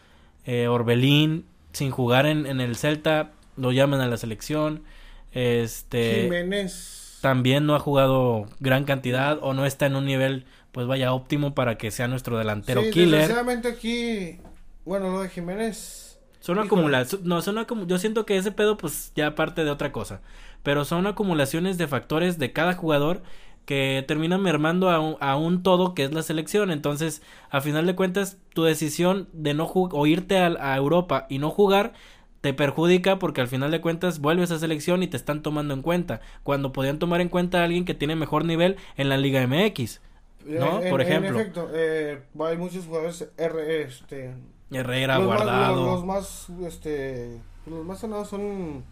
eh, 0.46 0.68
Orbelín 0.68 1.46
sin 1.74 1.92
jugar 1.92 2.26
en, 2.26 2.46
en 2.46 2.62
el 2.62 2.76
Celta, 2.76 3.32
lo 3.58 3.72
llaman 3.72 4.02
a 4.02 4.08
la 4.08 4.18
selección. 4.18 4.84
Este. 5.32 6.24
Jiménez. 6.24 7.20
También 7.22 7.66
no 7.66 7.76
ha 7.76 7.80
jugado 7.80 8.46
gran 8.60 8.84
cantidad 8.86 9.40
o 9.42 9.54
no 9.54 9.66
está 9.66 9.88
en 9.88 9.96
un 9.96 10.06
nivel, 10.06 10.46
pues 10.72 10.86
vaya, 10.88 11.12
óptimo 11.14 11.56
para 11.56 11.78
que 11.78 11.90
sea 11.92 12.08
nuestro 12.08 12.38
delantero 12.38 12.82
Sí, 12.84 12.92
killer. 12.92 13.20
desgraciadamente 13.20 13.68
aquí, 13.68 14.38
bueno, 14.86 15.10
lo 15.12 15.22
de 15.22 15.30
Jiménez. 15.30 16.20
Son 16.40 16.60
acumulaciones, 16.60 17.26
no, 17.26 17.42
son 17.42 17.56
acumu- 17.58 17.88
yo 17.88 17.98
siento 17.98 18.26
que 18.28 18.38
ese 18.38 18.52
pedo 18.52 18.78
pues 18.78 19.12
ya 19.16 19.34
parte 19.34 19.64
de 19.64 19.72
otra 19.72 19.92
cosa, 19.92 20.22
pero 20.62 20.86
son 20.86 21.08
acumulaciones 21.08 21.80
de 21.80 21.88
factores 21.88 22.38
de 22.38 22.54
cada 22.54 22.74
jugador 22.74 23.24
que 23.66 24.04
terminan 24.08 24.42
mermando 24.42 24.90
a 24.90 25.00
un, 25.00 25.18
a 25.20 25.36
un 25.38 25.64
todo 25.64 25.94
que 25.96 26.04
es 26.04 26.14
la 26.14 26.22
selección, 26.24 26.72
entonces 26.72 27.22
a 27.50 27.62
final 27.62 27.86
de 27.86 27.96
cuentas 27.96 28.38
tu 28.54 28.64
decisión 28.64 29.28
de 29.34 29.54
no 29.54 29.66
o 29.74 30.08
irte 30.08 30.38
a, 30.38 30.48
a 30.60 30.78
Europa 30.78 31.26
y 31.30 31.40
no 31.40 31.50
jugar 31.50 31.94
te 32.42 32.54
perjudica 32.54 33.18
porque 33.18 33.42
al 33.42 33.48
final 33.48 33.72
de 33.72 33.82
cuentas 33.82 34.20
vuelves 34.20 34.52
a 34.52 34.60
selección 34.60 35.02
y 35.02 35.08
te 35.08 35.18
están 35.18 35.42
tomando 35.42 35.74
en 35.74 35.82
cuenta, 35.82 36.22
cuando 36.44 36.72
podían 36.72 37.00
tomar 37.00 37.20
en 37.22 37.30
cuenta 37.30 37.62
a 37.62 37.64
alguien 37.64 37.86
que 37.86 37.96
tiene 37.96 38.16
mejor 38.16 38.46
nivel 38.46 38.76
en 38.98 39.10
la 39.10 39.18
Liga 39.18 39.42
MX, 39.48 40.00
¿no? 40.46 40.80
En- 40.84 40.92
Por 40.92 41.02
en 41.02 41.08
ejemplo. 41.08 41.40
efecto, 41.40 41.70
eh, 41.74 42.22
hay 42.40 42.58
muchos 42.58 42.86
jugadores 42.86 43.28
R, 43.38 43.82
este, 43.82 44.36
Herrera, 44.72 45.18
los 45.18 45.28
más- 45.28 45.38
Guardado. 45.38 45.76
los, 45.86 45.86
los 45.96 46.06
más, 46.06 46.48
este, 46.68 47.40
los 47.66 47.84
más 47.84 48.00
sonados 48.00 48.28
son, 48.30 48.84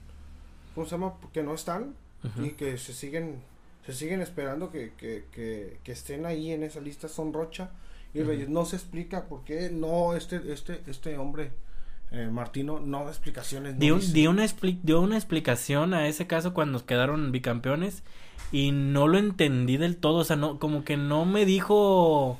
¿cómo 0.73 0.87
se 0.87 0.91
llama? 0.95 1.13
Que 1.31 1.43
no 1.43 1.53
están 1.53 1.93
y 2.41 2.49
que 2.51 2.77
se 2.79 2.93
siguen, 2.93 3.35
se 3.85 3.93
siguen 3.93 4.21
esperando 4.21 4.71
que, 4.71 4.93
que, 4.97 5.25
que, 5.31 5.79
que 5.83 5.91
estén 5.91 6.25
ahí 6.25 6.51
en 6.51 6.63
esa 6.63 6.79
lista 6.79 7.07
son 7.07 7.33
Rocha 7.33 7.71
y 8.13 8.21
Reyes. 8.21 8.49
No 8.49 8.65
se 8.65 8.75
explica 8.75 9.25
por 9.25 9.43
qué 9.43 9.69
no 9.71 10.15
este, 10.15 10.41
este, 10.53 10.81
este 10.87 11.17
hombre, 11.17 11.51
eh, 12.11 12.29
Martino, 12.31 12.79
no 12.79 13.03
da 13.03 13.09
explicaciones. 13.09 13.73
no 13.73 13.79
Dio, 13.79 14.29
una 14.29 14.45
expli- 14.45 14.79
dio 14.83 15.01
una 15.01 15.15
explicación 15.17 15.93
a 15.93 16.07
ese 16.07 16.27
caso 16.27 16.53
cuando 16.53 16.73
nos 16.73 16.83
quedaron 16.83 17.31
bicampeones 17.31 18.03
y 18.51 18.71
no 18.71 19.07
lo 19.07 19.17
entendí 19.17 19.77
del 19.77 19.97
todo, 19.97 20.17
o 20.19 20.23
sea, 20.23 20.35
no, 20.35 20.59
como 20.59 20.83
que 20.83 20.95
no 20.95 21.25
me 21.25 21.45
dijo 21.45 22.37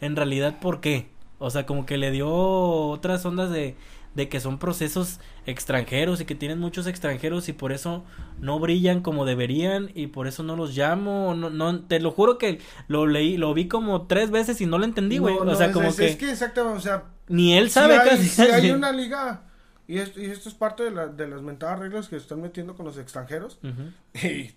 en 0.00 0.14
realidad 0.14 0.60
por 0.60 0.80
qué, 0.82 1.06
o 1.38 1.48
sea, 1.50 1.64
como 1.64 1.86
que 1.86 1.96
le 1.96 2.10
dio 2.10 2.28
otras 2.30 3.24
ondas 3.24 3.50
de, 3.50 3.74
de 4.14 4.28
que 4.28 4.38
son 4.40 4.58
procesos 4.58 5.18
extranjeros 5.46 6.20
y 6.20 6.24
que 6.24 6.34
tienen 6.34 6.58
muchos 6.58 6.86
extranjeros 6.86 7.48
y 7.48 7.52
por 7.52 7.72
eso 7.72 8.04
no 8.40 8.58
brillan 8.60 9.00
como 9.00 9.24
deberían 9.24 9.90
y 9.94 10.06
por 10.08 10.26
eso 10.26 10.42
no 10.42 10.54
los 10.56 10.76
llamo, 10.76 11.34
no, 11.34 11.50
no, 11.50 11.80
te 11.84 11.98
lo 12.00 12.10
juro 12.12 12.38
que 12.38 12.60
lo 12.88 13.06
leí, 13.06 13.36
lo 13.36 13.52
vi 13.54 13.66
como 13.68 14.06
tres 14.06 14.30
veces 14.30 14.60
y 14.60 14.66
no 14.66 14.78
lo 14.78 14.84
entendí, 14.84 15.18
güey, 15.18 15.34
No, 15.34 15.40
o 15.42 15.44
no, 15.44 15.54
sea, 15.56 15.66
es- 15.66 15.72
como 15.72 15.88
es, 15.88 15.96
que, 15.96 16.06
es 16.06 16.16
que 16.16 16.30
exactamente, 16.30 16.78
o 16.78 16.80
sea, 16.80 17.04
ni 17.28 17.56
él 17.56 17.66
si 17.68 17.74
sabe 17.74 17.98
hay, 17.98 18.08
casi. 18.10 18.28
si 18.28 18.42
hay 18.42 18.70
una 18.70 18.92
liga 18.92 19.44
y 19.88 19.98
esto, 19.98 20.20
y 20.20 20.26
esto 20.26 20.48
es 20.48 20.54
parte 20.54 20.82
de, 20.84 20.90
la, 20.92 21.08
de 21.08 21.26
las 21.28 21.42
mentadas 21.42 21.78
reglas 21.78 22.08
que 22.08 22.16
están 22.16 22.40
metiendo 22.40 22.74
con 22.74 22.86
los 22.86 22.96
extranjeros. 22.96 23.58
Ujú. 23.62 24.26
Y 24.26 24.54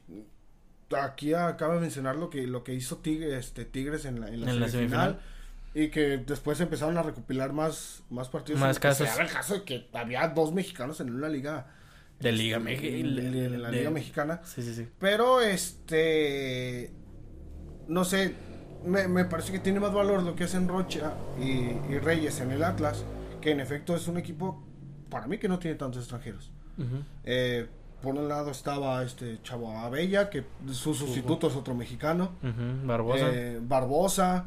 aquí 0.96 1.34
acaba 1.34 1.76
de 1.76 1.82
mencionar 1.82 2.16
lo 2.16 2.30
que 2.30 2.48
lo 2.48 2.64
que 2.64 2.74
hizo 2.74 2.98
Tigres, 2.98 3.34
este, 3.48 3.66
Tigres 3.66 4.06
en 4.06 4.22
la, 4.22 4.28
en 4.30 4.42
la 4.46 4.52
En 4.52 4.60
la 4.62 4.70
semifinal, 4.70 5.20
y 5.80 5.90
que 5.90 6.18
después 6.18 6.60
empezaron 6.60 6.98
a 6.98 7.04
recopilar 7.04 7.54
más 7.54 8.04
más 8.10 8.30
partidos 8.30 8.60
Más 8.60 8.76
se 8.78 8.82
casos. 8.82 9.08
daba 9.08 9.22
el 9.24 9.30
caso 9.30 9.54
de 9.56 9.64
que 9.64 9.88
había 9.94 10.28
dos 10.30 10.52
mexicanos 10.54 11.00
en 11.02 11.14
una 11.14 11.30
liga 11.30 11.68
De 12.20 12.32
Liga 12.32 12.58
este, 12.58 12.70
Meji- 12.70 13.00
en, 13.02 13.62
la 13.62 13.70
de- 13.70 13.78
liga 13.78 13.92
mexicana 13.92 14.42
Sí, 14.44 14.62
sí, 14.64 14.74
sí. 14.74 14.88
pero 15.00 15.40
este 15.42 16.92
no 17.88 18.04
sé 18.06 18.34
me, 18.86 19.08
me 19.08 19.26
parece 19.26 19.52
que 19.52 19.60
tiene 19.60 19.80
más 19.80 19.94
valor 19.94 20.24
lo 20.24 20.36
que 20.36 20.46
hacen 20.46 20.68
Rocha 20.68 21.14
y, 21.40 21.50
y 21.94 22.00
Reyes 22.00 22.40
en 22.40 22.52
el 22.52 22.64
Atlas 22.64 23.04
que 23.42 23.52
en 23.52 23.60
efecto 23.60 23.96
es 23.96 24.08
un 24.08 24.18
equipo 24.18 24.64
para 25.10 25.28
mí 25.28 25.38
que 25.38 25.48
no 25.48 25.60
tiene 25.60 25.78
tantos 25.78 26.02
extranjeros 26.04 26.52
eh, 27.24 27.68
por 28.02 28.16
un 28.16 28.28
lado 28.30 28.52
estaba 28.52 29.02
este 29.04 29.40
chavo 29.42 29.76
Abella, 29.78 30.30
que 30.30 30.44
su 30.72 30.94
sustituto 30.94 31.48
es 31.48 31.56
otro 31.56 31.74
mexicano. 31.74 32.34
Barbosa. 32.86 33.30
Eh, 33.34 33.60
Barbosa. 33.60 34.46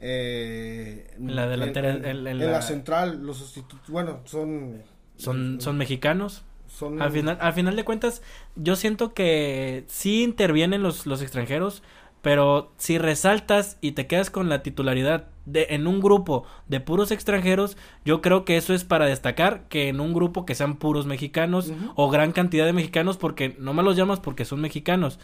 Eh, 0.00 1.10
En 1.16 1.34
la 1.36 1.46
delantera, 1.48 1.90
En, 1.90 2.24
la... 2.24 2.34
la- 2.34 2.62
central, 2.62 3.22
los 3.22 3.36
sustitutos. 3.38 3.88
Bueno, 3.88 4.20
son. 4.24 4.82
son, 5.16 5.60
son 5.60 5.76
mexicanos. 5.78 6.42
son- 6.68 7.00
Al 7.02 7.10
final, 7.12 7.38
al 7.40 7.52
final 7.52 7.76
de 7.76 7.84
cuentas, 7.84 8.22
yo 8.56 8.76
siento 8.76 9.12
que 9.14 9.84
sí 9.88 10.22
intervienen 10.22 10.82
los, 10.82 11.06
los 11.06 11.22
extranjeros, 11.22 11.82
pero 12.22 12.72
si 12.76 12.98
resaltas 12.98 13.78
y 13.80 13.92
te 13.92 14.06
quedas 14.06 14.30
con 14.30 14.48
la 14.48 14.62
titularidad 14.62 15.28
de, 15.46 15.68
en 15.70 15.86
un 15.86 16.00
grupo 16.00 16.44
de 16.68 16.78
puros 16.80 17.10
extranjeros, 17.12 17.76
yo 18.04 18.20
creo 18.20 18.44
que 18.44 18.56
eso 18.58 18.74
es 18.74 18.84
para 18.84 19.06
destacar 19.06 19.64
que 19.68 19.88
en 19.88 20.00
un 20.00 20.12
grupo 20.12 20.44
que 20.44 20.54
sean 20.54 20.76
puros 20.76 21.06
mexicanos 21.06 21.72
o 21.96 22.10
gran 22.10 22.32
cantidad 22.32 22.66
de 22.66 22.74
mexicanos, 22.74 23.16
porque 23.16 23.56
no 23.58 23.72
me 23.72 23.82
los 23.82 23.96
llamas 23.96 24.20
porque 24.20 24.44
son 24.44 24.60
mexicanos. 24.60 25.18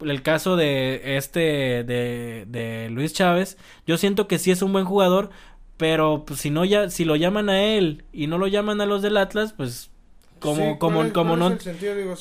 El 0.00 0.22
caso 0.22 0.56
de 0.56 1.16
este 1.16 1.40
de, 1.84 2.44
de 2.48 2.88
Luis 2.90 3.12
Chávez, 3.12 3.56
yo 3.86 3.96
siento 3.96 4.26
que 4.28 4.38
sí 4.38 4.50
es 4.50 4.60
un 4.62 4.72
buen 4.72 4.84
jugador, 4.84 5.30
pero 5.76 6.24
pues, 6.26 6.40
si 6.40 6.50
no 6.50 6.64
ya 6.64 6.90
si 6.90 7.04
lo 7.04 7.16
llaman 7.16 7.48
a 7.48 7.62
él 7.62 8.04
y 8.12 8.26
no 8.26 8.38
lo 8.38 8.46
llaman 8.46 8.80
a 8.80 8.86
los 8.86 9.02
del 9.02 9.16
Atlas, 9.16 9.52
pues 9.56 9.90
como 10.40 10.56
Sí, 10.72 10.78
como 10.78 10.96
¿cuál 10.96 11.06
es- 11.08 11.12
como 11.14 11.36
no 11.36 11.46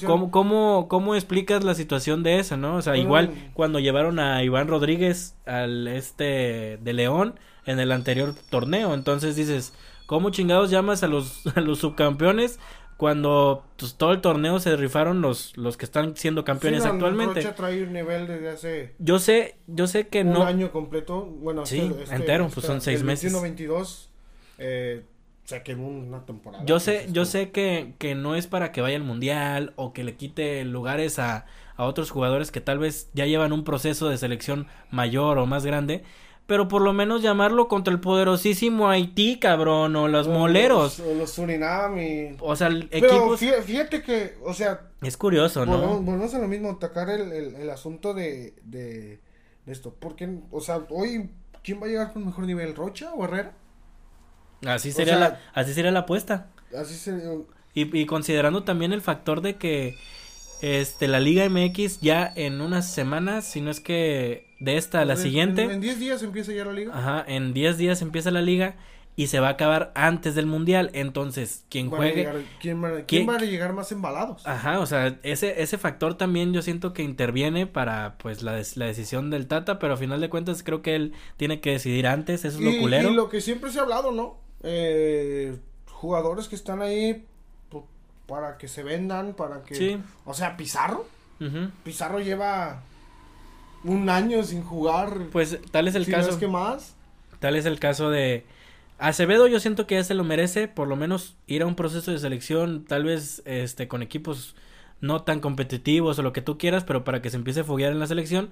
¿Cómo, 0.06 0.32
cómo, 0.32 0.88
cómo 0.88 1.16
explicas 1.16 1.64
la 1.64 1.74
situación 1.76 2.24
de 2.24 2.40
esa, 2.40 2.56
no? 2.58 2.76
O 2.78 2.82
sea, 2.82 2.96
igual 2.96 3.32
cuando 3.54 3.80
llevaron 3.80 4.20
a 4.20 4.44
Iván 4.44 4.68
Rodríguez 4.68 5.36
al 5.46 5.88
este 5.88 6.78
de 6.82 6.94
León 6.94 7.36
en 7.66 7.80
el 7.80 7.92
anterior 7.92 8.34
torneo, 8.50 8.94
entonces 8.94 9.36
dices, 9.36 9.74
¿cómo 10.06 10.30
chingados 10.30 10.70
llamas 10.70 11.04
a 11.04 11.08
los, 11.08 11.46
a 11.56 11.60
los 11.62 11.80
subcampeones 11.80 12.60
cuando 12.98 13.66
pues, 13.78 13.96
todo 13.96 14.12
el 14.12 14.22
torneo 14.22 14.60
se 14.60 14.76
rifaron 14.76 15.22
los, 15.22 15.56
los 15.58 15.78
que 15.78 15.86
están 15.86 16.16
siendo 16.16 16.44
campeones 16.44 16.84
sí, 16.84 16.88
no, 16.88 16.94
actualmente? 16.94 17.42
Rocha 17.42 17.56
trae 17.56 17.84
un 17.84 17.94
nivel 17.94 18.28
desde 18.28 18.50
hace 18.50 18.96
Yo 19.00 19.20
sé, 19.20 19.56
yo 19.68 19.88
sé 19.88 20.08
que 20.08 20.22
un 20.22 20.34
no. 20.34 20.44
año 20.44 20.72
completo. 20.72 21.26
Bueno, 21.26 21.66
Sí, 21.66 21.92
entero, 22.12 22.50
pues 22.54 22.66
son 22.66 22.82
seis 22.82 23.04
meses. 23.04 23.34
21-22, 23.34 24.08
eh, 24.60 25.04
se 25.44 25.64
quemó 25.64 25.88
una 25.88 26.26
temporada. 26.26 26.64
Yo 26.66 26.80
sé, 26.80 27.06
yo 27.08 27.22
pues, 27.22 27.30
sé 27.30 27.52
que, 27.52 27.96
que 27.98 28.16
no 28.16 28.36
es 28.36 28.48
para 28.48 28.72
que 28.72 28.82
vaya 28.82 28.96
al 28.96 29.04
mundial 29.04 29.74
o 29.76 29.92
que 29.94 30.04
le 30.04 30.16
quite 30.16 30.64
lugares 30.64 31.20
a, 31.20 31.46
a 31.76 31.86
otros 31.86 32.12
jugadores 32.12 32.52
que 32.52 32.62
tal 32.62 32.80
vez 32.80 33.10
ya 33.14 33.26
llevan 33.26 33.52
un 33.52 33.64
proceso 33.64 34.10
de 34.10 34.18
selección 34.18 34.68
mayor 34.92 35.38
o 35.38 35.46
más 35.46 35.66
grande, 35.66 36.04
pero 36.48 36.68
por 36.68 36.82
lo 36.82 36.94
menos 36.94 37.22
llamarlo 37.22 37.68
contra 37.68 37.94
el 37.94 38.00
poderosísimo 38.00 38.90
Haití, 38.90 39.40
cabrón, 39.40 39.96
o 39.96 40.08
los 40.08 40.28
o 40.28 40.32
moleros. 40.32 41.00
Los, 41.00 41.08
o 41.08 41.14
los 41.16 41.32
Surinam 41.32 41.98
y... 42.00 42.38
O 42.40 42.56
sea, 42.56 42.68
el 42.68 42.90
Pero 42.92 43.08
equipos 43.08 43.42
fí- 43.42 43.62
fíjate 43.64 44.02
que, 44.04 44.38
o 44.44 44.54
sea, 44.54 44.90
es 45.02 45.18
curioso, 45.18 45.66
¿no? 45.66 46.00
volvemos 46.02 46.34
a 46.34 46.40
lo 46.40 46.48
mismo, 46.48 46.72
atacar 46.72 47.10
el, 47.10 47.32
el, 47.32 47.56
el 47.56 47.70
asunto 47.70 48.14
de, 48.14 48.54
de, 48.64 49.20
de 49.66 49.72
esto. 49.72 49.96
Porque, 50.00 50.40
o 50.52 50.62
sea, 50.62 50.86
hoy, 50.90 51.30
¿quién 51.64 51.82
va 51.82 51.86
a 51.86 51.90
llegar 51.90 52.14
con 52.14 52.26
mejor 52.26 52.46
nivel? 52.46 52.76
¿Rocha 52.76 53.14
o 53.14 53.24
Herrera? 53.26 53.54
Así 54.66 54.92
o 54.92 54.94
sería 54.94 55.16
sea- 55.16 55.20
la 55.20 55.40
así 55.54 55.74
sería 55.74 55.92
la 55.92 56.00
apuesta. 56.00 56.48
Así 56.76 56.96
se... 56.96 57.12
Y, 57.74 57.98
y 58.00 58.06
considerando 58.06 58.64
también 58.64 58.94
el 58.94 59.02
factor 59.02 59.42
de 59.42 59.58
que 59.58 59.98
este 60.62 61.08
la 61.08 61.20
Liga 61.20 61.48
MX 61.50 62.02
ya 62.02 62.32
en 62.36 62.62
unas 62.62 62.92
semanas, 62.94 63.46
si 63.46 63.62
no 63.62 63.72
es 63.72 63.80
que 63.80 64.53
de 64.64 64.78
esta 64.78 65.02
a 65.02 65.06
la 65.06 65.14
en- 65.14 65.20
siguiente, 65.20 65.64
En, 65.64 65.72
en 65.72 65.82
10 65.82 66.00
días 66.00 66.24
empieza 66.24 66.52
ya 66.54 66.66
la 66.66 66.74
liga. 66.74 66.92
Ajá, 66.98 67.24
en 67.28 67.54
10 67.54 67.78
días 67.78 68.02
empieza 68.02 68.32
la 68.32 68.42
liga 68.42 68.76
y 69.16 69.28
se 69.28 69.40
va 69.40 69.50
a 69.50 69.52
acabar 69.52 69.92
antes 69.94 70.34
del 70.34 70.48
mundial. 70.48 70.90
Entonces, 70.94 71.66
quien 71.70 71.90
juegue. 71.92 72.16
llegar- 72.16 72.42
¿quién, 72.60 72.84
va, 72.84 72.90
¿Quién- 72.92 73.06
quién 73.06 73.30
va 73.30 73.36
a 73.36 73.40
llegar 73.42 73.74
más 73.74 73.92
embalados? 73.92 74.48
Ajá, 74.48 74.80
o 74.80 74.86
sea, 74.88 75.20
ese, 75.22 75.62
ese 75.62 75.78
factor 75.78 76.16
también 76.18 76.52
yo 76.54 76.62
siento 76.64 76.94
que 76.94 77.04
interviene 77.04 77.68
para 77.68 78.16
pues 78.18 78.42
la, 78.42 78.54
des- 78.54 78.76
la 78.78 78.86
decisión 78.86 79.30
del 79.30 79.46
Tata, 79.48 79.78
pero 79.78 79.94
a 79.94 79.98
final 79.98 80.20
de 80.22 80.30
cuentas 80.30 80.64
creo 80.64 80.82
que 80.82 80.96
él 80.96 81.14
tiene 81.38 81.60
que 81.62 81.72
decidir 81.72 82.08
antes, 82.08 82.44
eso 82.46 82.58
es 82.58 82.64
lo 82.64 82.80
culero. 82.82 83.10
y 83.12 83.14
lo 83.14 83.30
que 83.30 83.40
siempre 83.42 83.70
se 83.72 83.78
ha 83.80 83.84
hablado, 83.84 84.12
¿no? 84.12 84.38
Eh, 84.64 85.58
jugadores 85.92 86.48
que 86.48 86.56
están 86.56 86.82
ahí 86.82 87.24
pu- 87.72 87.84
para 88.28 88.58
que 88.58 88.68
se 88.68 88.82
vendan, 88.82 89.34
para 89.36 89.62
que... 89.64 89.76
Sí. 89.76 89.98
O 90.26 90.34
sea, 90.34 90.58
Pizarro. 90.58 91.06
Pizarro 91.84 92.20
lleva 92.22 92.82
un 93.84 94.10
año 94.10 94.44
sin 94.44 94.64
jugar. 94.64 95.28
Pues 95.32 95.60
tal 95.72 95.88
es 95.88 95.96
el 95.96 96.06
si 96.06 96.12
no 96.12 96.18
caso. 96.18 96.30
es 96.32 96.36
que 96.38 96.48
más. 96.48 96.96
Tal 97.40 97.56
es 97.56 97.66
el 97.66 97.80
caso 97.80 98.10
de 98.10 98.46
Acevedo, 98.98 99.48
yo 99.48 99.60
siento 99.60 99.86
que 99.86 99.96
ya 99.96 100.04
se 100.04 100.14
lo 100.14 100.24
merece, 100.24 100.68
por 100.68 100.88
lo 100.88 100.96
menos 100.96 101.36
ir 101.48 101.62
a 101.62 101.66
un 101.66 101.76
proceso 101.76 102.12
de 102.12 102.20
selección, 102.20 102.86
tal 102.86 103.04
vez 103.04 103.42
este 103.46 103.88
con 103.88 104.02
equipos 104.02 104.56
no 105.02 105.24
tan 105.24 105.42
competitivos 105.42 106.18
o 106.18 106.22
lo 106.22 106.32
que 106.32 106.42
tú 106.42 106.58
quieras, 106.58 106.86
pero 106.86 107.04
para 107.04 107.22
que 107.22 107.30
se 107.30 107.36
empiece 107.36 107.62
a 107.62 107.64
foguear 107.66 107.92
en 107.92 108.00
la 108.00 108.08
selección, 108.08 108.50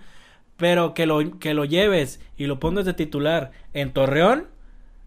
pero 0.57 0.93
que 0.93 1.05
lo 1.05 1.39
que 1.39 1.53
lo 1.53 1.63
lleves 1.63 2.19
y 2.37 2.47
lo 2.47 2.59
pongas 2.59 2.85
de 2.85 2.93
titular 2.93 3.51
en 3.73 3.93
Torreón 3.93 4.47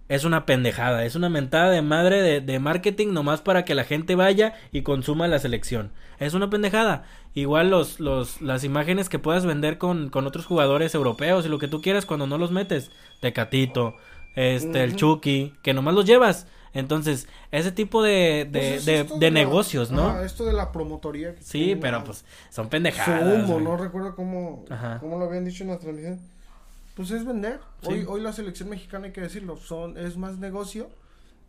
es 0.09 0.25
una 0.25 0.45
pendejada, 0.45 1.05
es 1.05 1.17
una 1.17 1.29
mentada 1.29 1.71
de 1.71 1.83
madre 1.83 2.23
de, 2.23 2.41
de 2.41 2.59
marketing 2.59 3.13
nomás 3.13 3.41
para 3.41 3.65
que 3.65 3.75
la 3.75 3.85
gente 3.85 4.15
vaya 4.15 4.55
y 4.71 4.83
consuma 4.83 5.29
la 5.29 5.39
selección. 5.39 5.93
Es 6.19 6.35
una 6.35 6.51
pendejada. 6.51 7.05
Igual 7.35 7.71
los, 7.71 8.01
los, 8.01 8.41
las 8.41 8.65
imágenes 8.65 9.09
que 9.09 9.19
puedas 9.19 9.47
vender 9.47 9.79
con, 9.79 10.11
con 10.11 10.27
otros 10.27 10.47
jugadores 10.47 10.95
europeos 10.95 11.47
y 11.47 11.49
lo 11.49 11.59
que 11.59 11.69
tú 11.69 11.81
quieras 11.81 12.07
cuando 12.07 12.27
no 12.27 12.39
los 12.39 12.53
metes. 12.53 12.91
Tecatito, 13.21 13.97
este, 14.37 14.85
el 14.85 14.95
Chucky, 14.95 15.55
que 15.63 15.75
nomás 15.75 15.95
los 15.95 16.05
llevas. 16.05 16.47
Entonces, 16.75 17.29
ese 17.53 17.71
tipo 17.71 18.03
de, 18.03 18.49
de, 18.51 19.05
Pues 19.09 19.21
de, 19.21 19.31
negocios, 19.31 19.93
¿no? 19.93 20.09
Ah, 20.09 20.25
esto 20.25 20.45
de 20.45 20.53
la 20.53 20.73
promotoría. 20.73 21.35
sí, 21.41 21.77
pero 21.81 22.03
pues 22.03 22.25
son 22.51 22.69
pendejadas. 22.69 23.49
No 23.49 23.77
recuerdo 23.77 24.17
cómo, 24.17 24.65
cómo 25.01 25.19
lo 25.19 25.25
habían 25.27 25.45
dicho 25.45 25.63
en 25.63 25.71
la 25.71 25.79
transmisión. 25.79 26.21
Pues 26.95 27.11
es 27.11 27.25
vender. 27.25 27.61
Hoy, 27.83 28.05
hoy 28.07 28.21
la 28.21 28.33
selección 28.33 28.69
mexicana, 28.69 29.07
hay 29.07 29.13
que 29.13 29.21
decirlo, 29.21 29.57
son 29.57 29.99
es 29.99 30.17
más 30.17 30.39
negocio. 30.39 30.89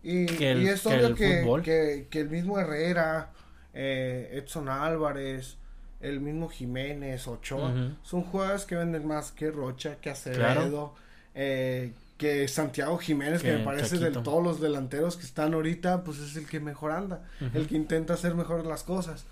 Y, 0.04 0.32
y 0.32 0.68
es 0.68 0.86
obvio 0.86 1.16
que, 1.16 2.08
que, 2.10 2.20
el 2.20 2.30
mismo 2.30 2.60
Herrera, 2.60 3.32
eh, 3.74 4.30
Edson 4.34 4.70
Álvarez, 4.70 5.58
el 6.00 6.20
mismo 6.20 6.48
Jiménez, 6.48 7.28
Ochoa, 7.28 7.74
son 8.04 8.22
jugadores 8.24 8.66
que 8.66 8.75
venden 8.75 9.08
más 9.08 9.32
que 9.32 9.50
Rocha, 9.50 9.96
que 10.00 10.12
Acevedo, 10.12 10.94
eh, 11.34 11.92
que 12.18 12.48
Santiago 12.48 12.98
Jiménez, 13.00 13.42
que, 13.42 13.54
me 13.54 13.64
parece 13.64 13.98
de 13.98 14.12
todos 14.12 14.44
los 14.44 14.62
delanteros 14.62 15.18
que 15.18 15.25
están 15.25 15.56
ahorita, 15.56 16.04
pues 16.04 16.20
es 16.20 16.36
el 16.36 16.48
que 16.48 16.60
mejor 16.60 16.92
anda, 16.92 17.24
el 17.56 17.68
que 17.68 17.75
intenta 17.75 18.14
hacer 18.14 18.36
mejor 18.36 18.64
las 18.66 18.84
cosas. 18.84 19.25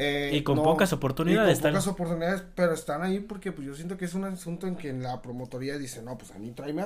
Eh, 0.00 0.30
y 0.32 0.42
con 0.42 0.62
pocas 0.62 0.92
oportunidades. 0.92 1.58
Y 1.58 1.62
con 1.62 1.72
pocas 1.72 1.86
oportunidades, 1.88 2.44
pero 2.54 2.72
están 2.72 3.02
ahí 3.02 3.18
porque 3.18 3.50
pues 3.50 3.66
yo 3.66 3.74
siento 3.74 3.96
que 3.96 4.04
es 4.04 4.14
un 4.14 4.24
asunto 4.24 4.66
en 4.66 4.76
que 4.76 4.92
la 4.92 5.20
promotoría 5.20 5.76
dice, 5.76 6.02
no, 6.02 6.16
pues 6.16 6.30
a 6.30 6.38
mí 6.38 6.52
tráeme, 6.52 6.84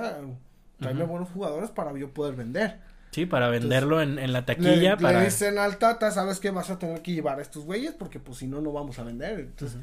tráeme 0.81 1.05
buenos 1.05 1.29
jugadores 1.31 1.71
para 1.71 1.93
yo 1.97 2.11
poder 2.11 2.35
vender. 2.35 2.81
Sí, 3.11 3.27
para 3.27 3.51
venderlo 3.51 4.01
en, 4.01 4.19
en, 4.19 4.33
la 4.33 4.47
taquilla. 4.47 4.93
Le, 4.93 4.97
para... 4.97 5.19
le 5.19 5.27
dicen 5.27 5.59
al 5.59 5.77
Tata, 5.77 6.11
sabes 6.11 6.41
que 6.41 6.51
vas 6.51 6.71
a 6.71 6.79
tener 6.79 7.03
que 7.03 7.13
llevar 7.13 7.39
a 7.39 7.43
estos 7.43 7.67
güeyes 7.67 7.93
porque 7.93 8.19
pues 8.19 8.39
si 8.39 8.47
no, 8.47 8.63
no 8.63 8.73
vamos 8.73 8.99
a 8.99 9.03
vender. 9.03 9.41
Entonces, 9.41 9.79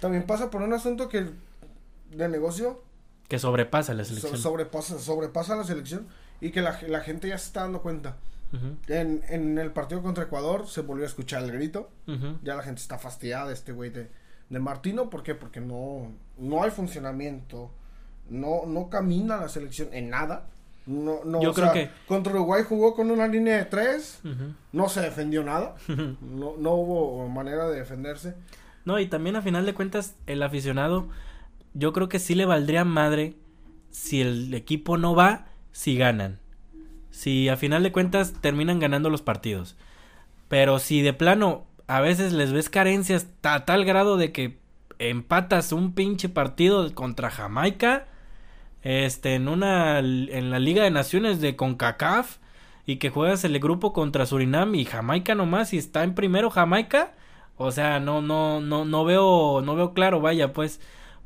también 0.00 0.24
pasa 0.24 0.50
por 0.50 0.60
un 0.60 0.74
asunto 0.74 1.08
que 1.08 1.30
de 2.10 2.28
negocio 2.28 2.82
que 3.28 3.38
sobrepasa 3.38 3.94
la 3.94 4.04
selección. 4.04 4.36
sobrepasa, 4.36 4.98
sobrepasa 4.98 5.56
la 5.56 5.64
selección 5.64 6.06
y 6.40 6.50
que 6.50 6.60
la, 6.60 6.78
la 6.86 7.00
gente 7.00 7.28
ya 7.28 7.38
se 7.38 7.46
está 7.46 7.62
dando 7.62 7.80
cuenta. 7.80 8.16
En, 8.88 9.22
en, 9.28 9.58
el 9.58 9.72
partido 9.72 10.02
contra 10.02 10.24
Ecuador 10.24 10.68
se 10.68 10.82
volvió 10.82 11.04
a 11.04 11.08
escuchar 11.08 11.42
el 11.42 11.52
grito. 11.52 11.90
Ya 12.42 12.54
la 12.54 12.62
gente 12.62 12.80
está 12.80 12.98
fastidiada 12.98 13.48
de 13.48 13.54
este 13.54 13.72
güey 13.72 13.90
de, 13.90 14.10
de 14.48 14.58
Martino. 14.60 15.10
¿Por 15.10 15.22
qué? 15.22 15.34
Porque 15.34 15.60
no, 15.60 16.12
no 16.38 16.62
hay 16.62 16.70
funcionamiento. 16.70 17.70
No, 18.28 18.66
no 18.66 18.88
camina 18.88 19.36
la 19.36 19.48
selección 19.48 19.88
en 19.92 20.10
nada. 20.10 20.46
No, 20.86 21.24
no, 21.24 21.42
Yo 21.42 21.54
creo 21.54 21.72
que 21.72 21.90
contra 22.06 22.32
Uruguay 22.32 22.62
jugó 22.68 22.94
con 22.94 23.10
una 23.10 23.26
línea 23.26 23.56
de 23.56 23.64
tres, 23.64 24.20
no 24.72 24.88
se 24.90 25.00
defendió 25.00 25.42
nada, 25.42 25.76
no, 25.88 26.56
no 26.58 26.74
hubo 26.74 27.26
manera 27.28 27.68
de 27.68 27.78
defenderse. 27.78 28.34
No, 28.84 28.98
y 28.98 29.06
también 29.06 29.36
a 29.36 29.40
final 29.40 29.64
de 29.64 29.72
cuentas 29.72 30.14
el 30.26 30.42
aficionado 30.42 31.08
yo 31.74 31.92
creo 31.92 32.08
que 32.08 32.20
sí 32.20 32.34
le 32.34 32.46
valdría 32.46 32.84
madre 32.84 33.34
si 33.90 34.20
el 34.20 34.54
equipo 34.54 34.96
no 34.96 35.14
va, 35.14 35.46
si 35.72 35.96
ganan. 35.96 36.38
Si 37.14 37.48
a 37.48 37.56
final 37.56 37.84
de 37.84 37.92
cuentas 37.92 38.32
terminan 38.40 38.80
ganando 38.80 39.08
los 39.08 39.22
partidos. 39.22 39.76
Pero 40.48 40.80
si 40.80 41.00
de 41.00 41.12
plano 41.12 41.64
a 41.86 42.00
veces 42.00 42.32
les 42.32 42.52
ves 42.52 42.68
carencias 42.68 43.28
a 43.44 43.64
tal 43.64 43.84
grado 43.84 44.16
de 44.16 44.32
que 44.32 44.58
empatas 44.98 45.70
un 45.70 45.94
pinche 45.94 46.28
partido 46.28 46.92
contra 46.92 47.30
Jamaica, 47.30 48.08
este, 48.82 49.36
en 49.36 49.46
una, 49.46 50.00
en 50.00 50.50
la 50.50 50.58
Liga 50.58 50.82
de 50.82 50.90
Naciones 50.90 51.40
de 51.40 51.54
CONCACAF, 51.54 52.38
y 52.84 52.96
que 52.96 53.10
juegas 53.10 53.44
el 53.44 53.60
grupo 53.60 53.92
contra 53.92 54.26
Surinam 54.26 54.74
y 54.74 54.84
Jamaica 54.84 55.36
nomás, 55.36 55.72
y 55.72 55.78
está 55.78 56.02
en 56.02 56.16
primero 56.16 56.50
Jamaica, 56.50 57.12
o 57.56 57.70
sea, 57.70 58.00
no, 58.00 58.22
no, 58.22 58.60
no, 58.60 58.84
no 58.84 59.04
veo, 59.04 59.62
no 59.62 59.76
veo 59.76 59.94
claro, 59.94 60.20
vaya, 60.20 60.52
pues, 60.52 60.80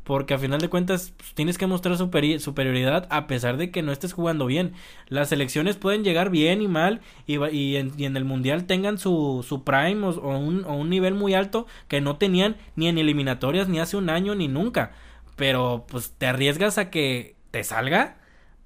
porque 0.09 0.33
a 0.33 0.38
final 0.38 0.59
de 0.59 0.71
cuentas 0.71 1.12
pues, 1.19 1.35
tienes 1.35 1.59
que 1.59 1.67
mostrar 1.67 1.99
superioridad 1.99 3.07
a 3.11 3.27
pesar 3.27 3.59
de 3.59 3.71
que 3.71 3.83
no 3.83 3.93
estés 3.93 4.15
jugando 4.15 4.47
bien. 4.47 4.73
Las 5.09 5.29
selecciones 5.29 5.77
pueden 5.77 6.03
llegar 6.03 6.31
bien 6.31 6.62
y 6.62 6.67
mal 6.67 7.03
y, 7.27 7.37
y, 7.54 7.76
en, 7.76 8.17
el 8.17 8.25
mundial 8.25 8.65
tengan 8.65 8.97
su, 8.97 9.45
su 9.47 9.65
prime 9.65 10.06
o, 10.06 10.39
un, 10.39 10.65
o, 10.65 10.76
un, 10.76 10.89
nivel 10.89 11.13
muy 11.13 11.35
alto 11.35 11.67
que 11.89 12.00
no 12.00 12.17
tenían 12.17 12.56
ni 12.75 12.89
en 12.89 12.97
eliminatorias 12.97 13.69
ni 13.69 13.80
hace 13.80 13.99
un 13.99 14.09
año 14.09 14.35
ni 14.35 14.49
nunca. 14.49 14.93
Pero 15.37 15.85
pues 15.87 16.15
te 16.17 16.25
arriesgas 16.25 16.78
a 16.78 16.89
que 16.89 17.37
te 17.50 17.63
salga 17.63 18.17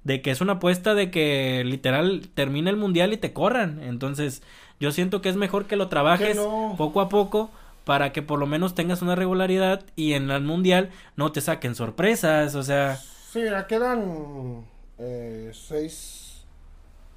de 0.05 0.21
que 0.21 0.31
es 0.31 0.39
una 0.39 0.53
apuesta 0.53 0.93
de 0.95 1.11
que 1.11 1.63
literal 1.65 2.29
termine 2.35 2.69
el 2.69 2.77
mundial 2.77 3.11
y 3.11 3.17
te 3.17 3.33
corran. 3.33 3.83
Entonces 3.83 4.43
yo 4.79 4.93
siento 4.93 5.21
que 5.21 5.27
es 5.27 5.35
mejor 5.35 5.65
que 5.65 5.75
lo 5.75 5.89
trabajes 5.89 6.37
poco 6.77 7.01
a 7.01 7.09
poco 7.09 7.51
para 7.83 8.13
que 8.13 8.21
por 8.21 8.39
lo 8.39 8.45
menos 8.45 8.75
tengas 8.75 9.01
una 9.01 9.15
regularidad 9.15 9.85
y 9.95 10.13
en 10.13 10.29
el 10.31 10.41
mundial 10.41 10.89
no 11.15 11.31
te 11.31 11.41
saquen 11.41 11.75
sorpresas, 11.75 12.55
o 12.55 12.63
sea... 12.63 12.95
Sí, 12.97 13.39
mira, 13.39 13.67
quedan 13.67 14.65
eh, 14.99 15.51
seis, 15.53 16.45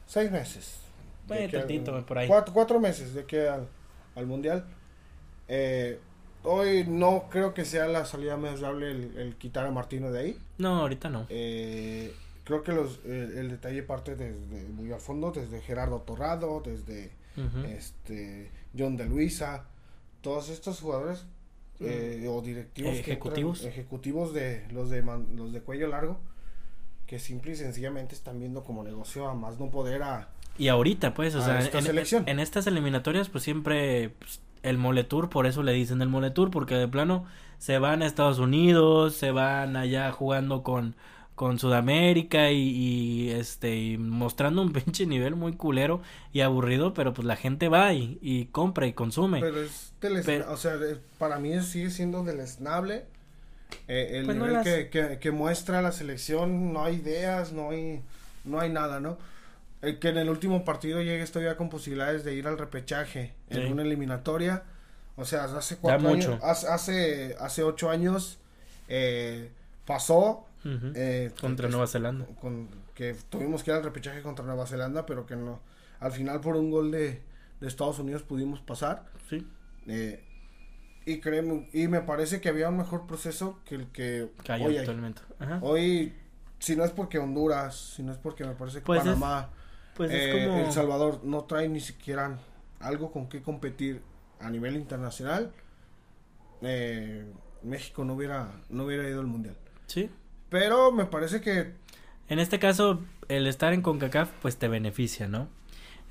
seis 0.07 0.31
meses. 0.31 0.81
por 2.07 2.19
ahí. 2.19 2.27
Cuatro, 2.27 2.55
cuatro, 2.55 2.81
meses 2.81 3.15
de 3.15 3.25
que 3.25 3.49
al, 3.49 3.69
al 4.15 4.27
mundial. 4.27 4.65
Eh, 5.49 6.01
hoy 6.43 6.85
no 6.89 7.27
creo 7.31 7.55
que 7.55 7.65
sea 7.65 7.87
la 7.87 8.05
salida 8.07 8.37
más 8.37 8.61
viable 8.61 8.91
el, 8.91 9.37
quitar 9.39 9.67
a 9.67 9.71
Martino 9.71 10.11
de 10.11 10.21
ahí. 10.21 10.39
No, 10.59 10.81
ahorita 10.81 11.11
no. 11.11 11.27
Eh, 11.29 12.15
creo 12.45 12.63
que 12.63 12.73
los, 12.73 13.01
el 13.05 13.51
detalle 13.51 13.83
parte 13.83 14.17
desde 14.17 14.69
muy 14.69 14.91
al 14.93 15.01
fondo, 15.01 15.33
desde 15.33 15.61
Gerardo 15.61 16.01
Torrado, 16.01 16.63
desde 16.65 17.13
este 17.69 18.51
John 18.77 18.97
de 18.97 19.05
Luisa 19.05 19.67
todos 20.27 20.49
estos 20.49 20.81
jugadores 20.81 21.25
eh, 21.79 22.27
o 22.29 22.43
directivos 22.43 22.97
ejecutivos 22.97 23.65
ejecutivos 23.65 24.35
de 24.35 24.67
los 24.73 24.91
de 24.91 25.01
los 25.37 25.53
de 25.53 25.61
cuello 25.61 25.87
largo 25.87 26.19
que 27.07 27.21
simple 27.21 27.53
y 27.53 27.55
sencillamente 27.55 28.17
están 28.17 28.41
viendo 28.41 28.65
como 28.65 28.83
negocio 28.83 29.29
a 29.29 29.35
más 29.35 29.61
no 29.61 29.71
poder 29.71 30.03
a 30.03 30.31
y 30.59 30.67
ahorita 30.67 31.15
pues 31.15 31.37
o 31.37 31.43
sea 31.43 31.61
esta 31.61 31.79
en, 31.79 31.85
selección. 31.85 32.25
En, 32.27 32.41
estas 32.41 32.67
eliminatorias 32.67 33.29
pues 33.29 33.45
siempre 33.45 34.11
pues, 34.19 34.41
el 34.65 34.79
Moletour 34.79 35.31
por 35.31 35.47
eso 35.47 35.63
le 35.63 35.71
dicen 35.71 36.03
el 36.03 36.09
Moletour 36.09 36.51
porque 36.51 36.75
de 36.75 36.89
plano 36.89 37.25
se 37.59 37.79
van 37.79 38.03
a 38.03 38.07
Estados 38.07 38.41
Unidos 38.41 39.15
se 39.15 39.31
van 39.31 39.77
allá 39.77 40.11
jugando 40.11 40.65
con 40.65 40.97
con 41.37 41.59
Sudamérica 41.59 42.51
y, 42.51 43.31
este 43.31 43.77
y 43.77 43.99
mostrando 43.99 44.63
un 44.63 44.73
pinche 44.73 45.07
nivel 45.07 45.37
muy 45.37 45.53
culero 45.53 46.03
y 46.33 46.41
aburrido, 46.41 46.95
pero 46.95 47.15
pues 47.15 47.27
la 47.27 47.37
gente 47.37 47.69
va 47.69 47.93
y, 47.93 48.19
y 48.21 48.47
compra 48.47 48.87
y 48.87 48.95
consume. 48.95 49.41
Pero 49.41 49.61
es 49.61 49.93
o 50.49 50.57
sea, 50.57 50.79
para 51.19 51.39
mí 51.39 51.61
sigue 51.63 51.91
siendo 51.91 52.25
deleznable 52.25 53.05
eh, 53.89 54.19
el 54.19 54.25
pues 54.25 54.37
nivel 54.37 54.91
que, 54.91 55.19
que, 55.21 55.31
muestra 55.31 55.83
la 55.83 55.93
selección, 55.93 56.73
no 56.73 56.85
hay 56.85 56.97
ideas, 56.97 57.53
no 57.53 57.71
hay 57.71 58.03
no 58.45 58.61
hay 58.61 58.71
nada, 58.71 59.01
¿no? 59.01 59.19
El 59.83 59.99
que 59.99 60.09
en 60.09 60.19
el 60.19 60.31
último 60.31 60.65
partido 60.65 61.03
llegue 61.03 61.25
todavía 61.27 61.57
con 61.57 61.69
posibilidades 61.69 62.25
de 62.25 62.35
ir 62.35 62.47
al 62.47 62.59
repechaje 62.59 63.33
en 63.51 63.73
una 63.73 63.83
eliminatoria, 63.83 64.63
o 65.17 65.25
sea, 65.25 65.45
hace 65.45 65.77
cuatro 65.77 66.09
años, 66.09 66.39
hace, 66.43 67.37
hace 67.39 67.63
ocho 67.63 67.91
años 67.91 68.39
eh, 68.89 69.51
pasó 69.85 70.46
eh, 70.65 71.33
contra 71.41 71.69
Nueva 71.69 71.87
Zelanda. 71.87 72.27
Con, 72.41 72.69
que 72.95 73.17
tuvimos 73.29 73.63
que 73.63 73.71
ir 73.71 73.77
al 73.77 73.85
repechaje 73.85 74.23
contra 74.23 74.45
Nueva 74.45 74.67
Zelanda, 74.67 75.07
pero 75.07 75.27
que 75.27 75.37
no. 75.37 75.61
Al 76.01 76.13
final, 76.13 76.41
por 76.41 76.57
un 76.57 76.71
gol 76.71 76.91
de, 76.91 77.23
Estados 77.61 77.99
Unidos, 77.99 78.23
pudimos 78.23 78.61
pasar. 78.61 79.07
Sí. 79.29 79.47
Eh, 79.87 80.23
y 81.05 81.21
creemos, 81.21 81.65
y 81.73 81.89
me 81.89 82.01
parece 82.01 82.41
que 82.41 82.49
había 82.49 82.69
un 82.69 82.79
mejor 82.79 83.07
proceso 83.07 83.61
que 83.65 83.77
el 83.77 83.87
que, 83.89 84.29
hoy 84.61 84.77
actualmente. 84.77 85.23
Hoy, 85.61 86.15
si 86.59 86.75
no 86.75 86.85
es 86.85 86.91
porque 86.91 87.19
Honduras, 87.19 87.93
si 87.95 88.03
no 88.03 88.13
es 88.13 88.19
porque 88.19 88.45
me 88.45 88.55
parece 88.55 88.79
que 88.79 88.85
pues 88.85 89.01
Panamá, 89.01 89.51
pues 89.95 90.11
eh, 90.11 90.65
El 90.65 90.73
Salvador 90.73 91.21
no 91.23 91.45
trae 91.45 91.69
ni 91.69 91.81
siquiera 91.81 92.39
algo 92.81 93.13
con 93.13 93.29
que 93.29 93.41
competir 93.41 94.03
a 94.41 94.51
nivel 94.51 94.75
internacional, 94.75 95.53
México 97.63 98.05
no 98.05 98.15
hubiera, 98.15 98.61
no 98.69 98.85
hubiera 98.85 99.09
ido 99.09 99.21
al 99.21 99.27
mundial. 99.27 99.57
Sí. 99.87 100.11
Pero 100.49 100.93
me 100.93 101.07
parece 101.07 101.41
que... 101.41 101.73
En 102.29 102.39
este 102.39 102.59
caso, 102.59 103.01
el 103.29 103.47
estar 103.47 103.73
en 103.73 103.83
CONCACAF, 103.83 104.31
pues 104.43 104.57
te 104.57 104.69
beneficia, 104.69 105.29
¿no? 105.29 105.49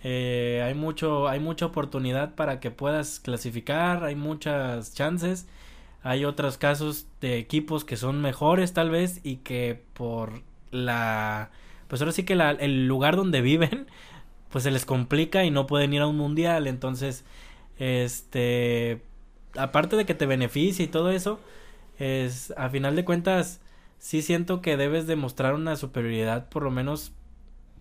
Eh, 0.03 0.61
hay 0.63 0.75
mucho, 0.75 1.27
hay 1.27 1.39
mucha 1.39 1.65
oportunidad 1.65 2.35
para 2.35 2.59
que 2.59 2.69
puedas 2.71 3.19
clasificar, 3.19 4.03
hay 4.03 4.15
muchas 4.15 4.93
chances. 4.93 5.47
Hay 6.03 6.25
otros 6.25 6.59
casos 6.59 7.07
de 7.21 7.39
equipos 7.39 7.83
que 7.83 7.97
son 7.97 8.21
mejores 8.21 8.73
tal 8.73 8.91
vez 8.91 9.19
y 9.23 9.37
que 9.37 9.81
por 9.93 10.43
la... 10.71 11.49
Pues 11.87 12.01
ahora 12.01 12.11
sí 12.11 12.23
que 12.23 12.35
la, 12.35 12.51
el 12.51 12.87
lugar 12.87 13.15
donde 13.15 13.41
viven, 13.41 13.87
pues 14.51 14.63
se 14.63 14.71
les 14.71 14.85
complica 14.85 15.43
y 15.43 15.51
no 15.51 15.65
pueden 15.65 15.93
ir 15.93 16.01
a 16.01 16.07
un 16.07 16.17
mundial. 16.17 16.67
Entonces, 16.67 17.25
este... 17.79 19.01
Aparte 19.57 19.95
de 19.95 20.05
que 20.05 20.13
te 20.13 20.25
beneficia 20.25 20.85
y 20.85 20.89
todo 20.89 21.11
eso, 21.11 21.39
es 21.97 22.53
a 22.57 22.69
final 22.69 22.95
de 22.95 23.05
cuentas 23.05 23.61
sí 24.05 24.21
siento 24.21 24.61
que 24.61 24.77
debes 24.77 25.07
demostrar 25.07 25.55
una 25.55 25.75
superioridad 25.75 26.47
por 26.49 26.61
lo 26.61 26.69
menos 26.69 27.11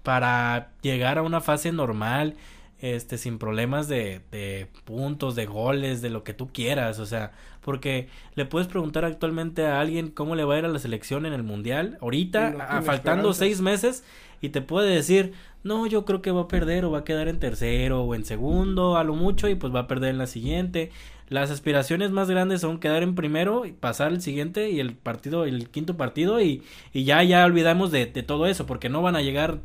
para 0.03 0.71
llegar 0.81 1.19
a 1.19 1.23
una 1.23 1.43
fase 1.43 1.71
normal 1.71 2.35
este, 2.81 3.19
sin 3.19 3.39
problemas 3.39 3.89
de, 3.89 4.23
de 4.33 4.69
puntos, 4.87 5.35
de 5.35 5.45
goles, 5.45 6.01
de 6.01 6.09
lo 6.09 6.25
que 6.25 6.33
tú 6.33 6.49
quieras, 6.51 6.99
o 6.99 7.05
sea, 7.05 7.33
porque 7.61 8.09
le 8.37 8.47
puedes 8.47 8.69
preguntar 8.69 9.05
actualmente 9.05 9.67
a 9.67 9.81
alguien 9.81 10.09
cómo 10.09 10.35
le 10.35 10.45
va 10.45 10.55
a 10.55 10.59
ir 10.61 10.65
a 10.65 10.69
la 10.69 10.79
selección 10.79 11.27
en 11.27 11.35
el 11.35 11.43
mundial, 11.43 11.99
ahorita, 12.01 12.83
faltando 12.83 13.35
seis 13.35 13.61
meses, 13.61 14.03
y 14.41 14.49
te 14.49 14.63
puede 14.63 14.95
decir, 14.95 15.35
no, 15.63 15.87
yo 15.87 16.07
creo 16.07 16.23
que 16.23 16.31
va 16.31 16.43
a 16.43 16.49
perder 16.49 16.87
o 16.87 16.91
va 16.91 17.01
a 17.01 17.05
quedar 17.05 17.29
en 17.29 17.39
tercero 17.39 18.03
o 18.03 18.15
en 18.15 18.25
segundo, 18.25 18.97
a 18.97 19.05
lo 19.05 19.15
mucho, 19.15 19.47
y 19.49 19.57
pues 19.57 19.75
va 19.75 19.81
a 19.81 19.87
perder 19.87 20.11
en 20.11 20.19
la 20.19 20.27
siguiente. 20.27 20.91
Las 21.35 21.51
aspiraciones 21.51 22.13
más 22.13 22.31
grandes 22.31 22.61
son 22.61 22.79
quedar 22.79 23.03
en 23.03 23.17
primero 23.17 23.67
y 23.67 23.73
pasar 23.73 24.13
el 24.13 24.23
siguiente 24.23 24.71
y 24.71 24.79
el 24.79 24.95
partido, 24.95 25.47
el 25.47 25.69
quinto 25.69 25.97
partido, 25.97 26.41
y, 26.41 26.63
y 26.93 27.03
ya, 27.03 27.25
ya 27.25 27.45
olvidamos 27.45 27.91
de, 27.91 28.07
de 28.07 28.23
todo 28.23 28.47
eso, 28.47 28.67
porque 28.67 28.89
no 28.89 29.03
van 29.03 29.17
a 29.17 29.21
llegar 29.21 29.59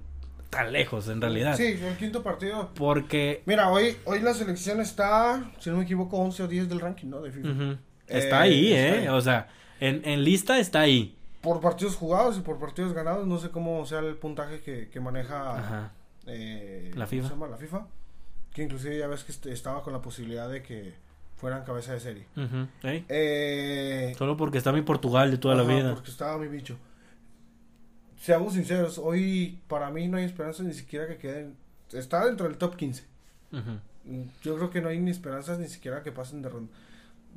tan 0.49 0.71
lejos 0.71 1.07
en 1.09 1.21
realidad. 1.21 1.55
Sí, 1.55 1.79
el 1.79 1.95
quinto 1.97 2.23
partido. 2.23 2.71
Porque... 2.73 3.43
Mira, 3.45 3.69
hoy, 3.69 3.95
hoy 4.05 4.19
la 4.19 4.33
selección 4.33 4.81
está, 4.81 5.51
si 5.59 5.69
no 5.69 5.77
me 5.77 5.83
equivoco, 5.83 6.17
11 6.17 6.41
o 6.41 6.47
10 6.47 6.69
del 6.69 6.79
ranking, 6.79 7.07
¿no? 7.07 7.21
De 7.21 7.31
FIFA. 7.31 7.77
Está 8.07 8.41
ahí, 8.41 8.73
¿eh? 8.73 9.07
O 9.11 9.21
sea, 9.21 9.49
en, 9.79 10.01
en 10.05 10.23
lista 10.23 10.57
está 10.57 10.79
ahí. 10.79 11.15
Por 11.41 11.61
partidos 11.61 11.95
jugados 11.95 12.35
y 12.35 12.41
por 12.41 12.57
partidos 12.57 12.93
ganados, 12.93 13.27
no 13.27 13.37
sé 13.37 13.51
cómo 13.51 13.85
sea 13.85 13.99
el 13.99 14.15
puntaje 14.15 14.61
que, 14.61 14.89
que 14.89 14.99
maneja 14.99 15.91
eh, 16.25 16.89
la 16.95 17.05
FIFA. 17.05 17.47
La 17.47 17.57
FIFA. 17.57 17.85
Que 18.55 18.63
inclusive 18.63 18.97
ya 18.97 19.05
ves 19.05 19.23
que 19.23 19.51
estaba 19.51 19.83
con 19.83 19.93
la 19.93 20.01
posibilidad 20.01 20.49
de 20.49 20.63
que 20.63 21.07
fueran 21.39 21.63
cabeza 21.63 21.93
de 21.93 21.99
serie. 21.99 22.25
eh, 23.09 24.13
Solo 24.17 24.35
porque 24.37 24.57
estaba 24.57 24.77
en 24.77 24.85
Portugal 24.85 25.31
de 25.31 25.37
toda 25.37 25.55
la 25.55 25.63
vida. 25.63 25.93
Porque 25.93 26.11
estaba 26.11 26.37
mi 26.37 26.47
bicho 26.47 26.77
seamos 28.21 28.53
sinceros, 28.53 28.97
hoy 28.97 29.59
para 29.67 29.89
mí 29.91 30.07
no 30.07 30.17
hay 30.17 30.25
esperanza 30.25 30.61
ni 30.63 30.73
siquiera 30.73 31.07
que 31.07 31.17
queden. 31.17 31.55
Está 31.93 32.25
dentro 32.25 32.47
del 32.47 32.57
top 32.57 32.75
15. 32.75 33.03
Yo 34.43 34.55
creo 34.55 34.69
que 34.69 34.81
no 34.81 34.89
hay 34.89 34.99
ni 34.99 35.11
esperanzas 35.11 35.59
ni 35.59 35.67
siquiera 35.67 36.03
que 36.03 36.11
pasen 36.11 36.41
de 36.41 36.49
ronda. 36.49 36.71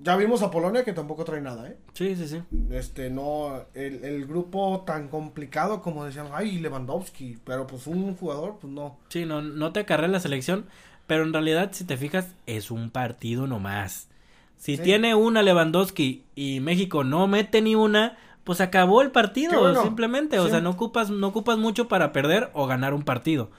Ya 0.02 0.16
vimos 0.16 0.42
a 0.42 0.50
Polonia 0.50 0.84
que 0.84 0.92
tampoco 0.92 1.22
trae 1.24 1.40
nada, 1.40 1.68
¿eh? 1.68 1.76
Sí, 1.92 2.16
sí, 2.16 2.26
sí. 2.26 2.42
Este, 2.70 3.10
no, 3.10 3.64
el, 3.74 4.02
el 4.04 4.26
grupo 4.26 4.82
tan 4.86 5.08
complicado 5.08 5.82
como 5.82 6.04
decían, 6.04 6.28
ay, 6.32 6.58
Lewandowski, 6.58 7.38
pero 7.44 7.66
pues 7.66 7.86
un 7.86 8.16
jugador, 8.16 8.56
pues 8.60 8.72
no. 8.72 8.98
Sí, 9.08 9.24
no, 9.26 9.42
no 9.42 9.72
te 9.72 9.80
acarrea 9.80 10.08
la 10.08 10.18
selección, 10.18 10.66
pero 11.12 11.25
en 11.25 11.35
realidad, 11.35 11.72
si 11.72 11.85
te 11.85 11.98
fijas, 11.98 12.35
es 12.46 12.70
un 12.70 12.88
partido 12.88 13.46
nomás. 13.46 14.09
Si 14.57 14.79
tiene 14.79 15.14
una 15.14 15.42
Lewandowski 15.42 16.25
y 16.35 16.61
México 16.61 17.05
no 17.05 17.27
mete 17.27 17.61
ni 17.61 17.75
una, 17.75 18.16
pues 18.44 18.62
acabó 18.62 19.03
el 19.03 19.11
partido, 19.11 19.83
simplemente. 19.83 20.38
O 20.38 20.48
sea, 20.48 20.62
no 20.62 20.70
ocupas, 20.70 21.11
no 21.11 21.27
ocupas 21.27 21.59
mucho 21.59 21.87
para 21.87 22.12
perder 22.12 22.48
o 22.55 22.66
ganar 22.66 22.94
un 22.94 23.03
partido. 23.03 23.51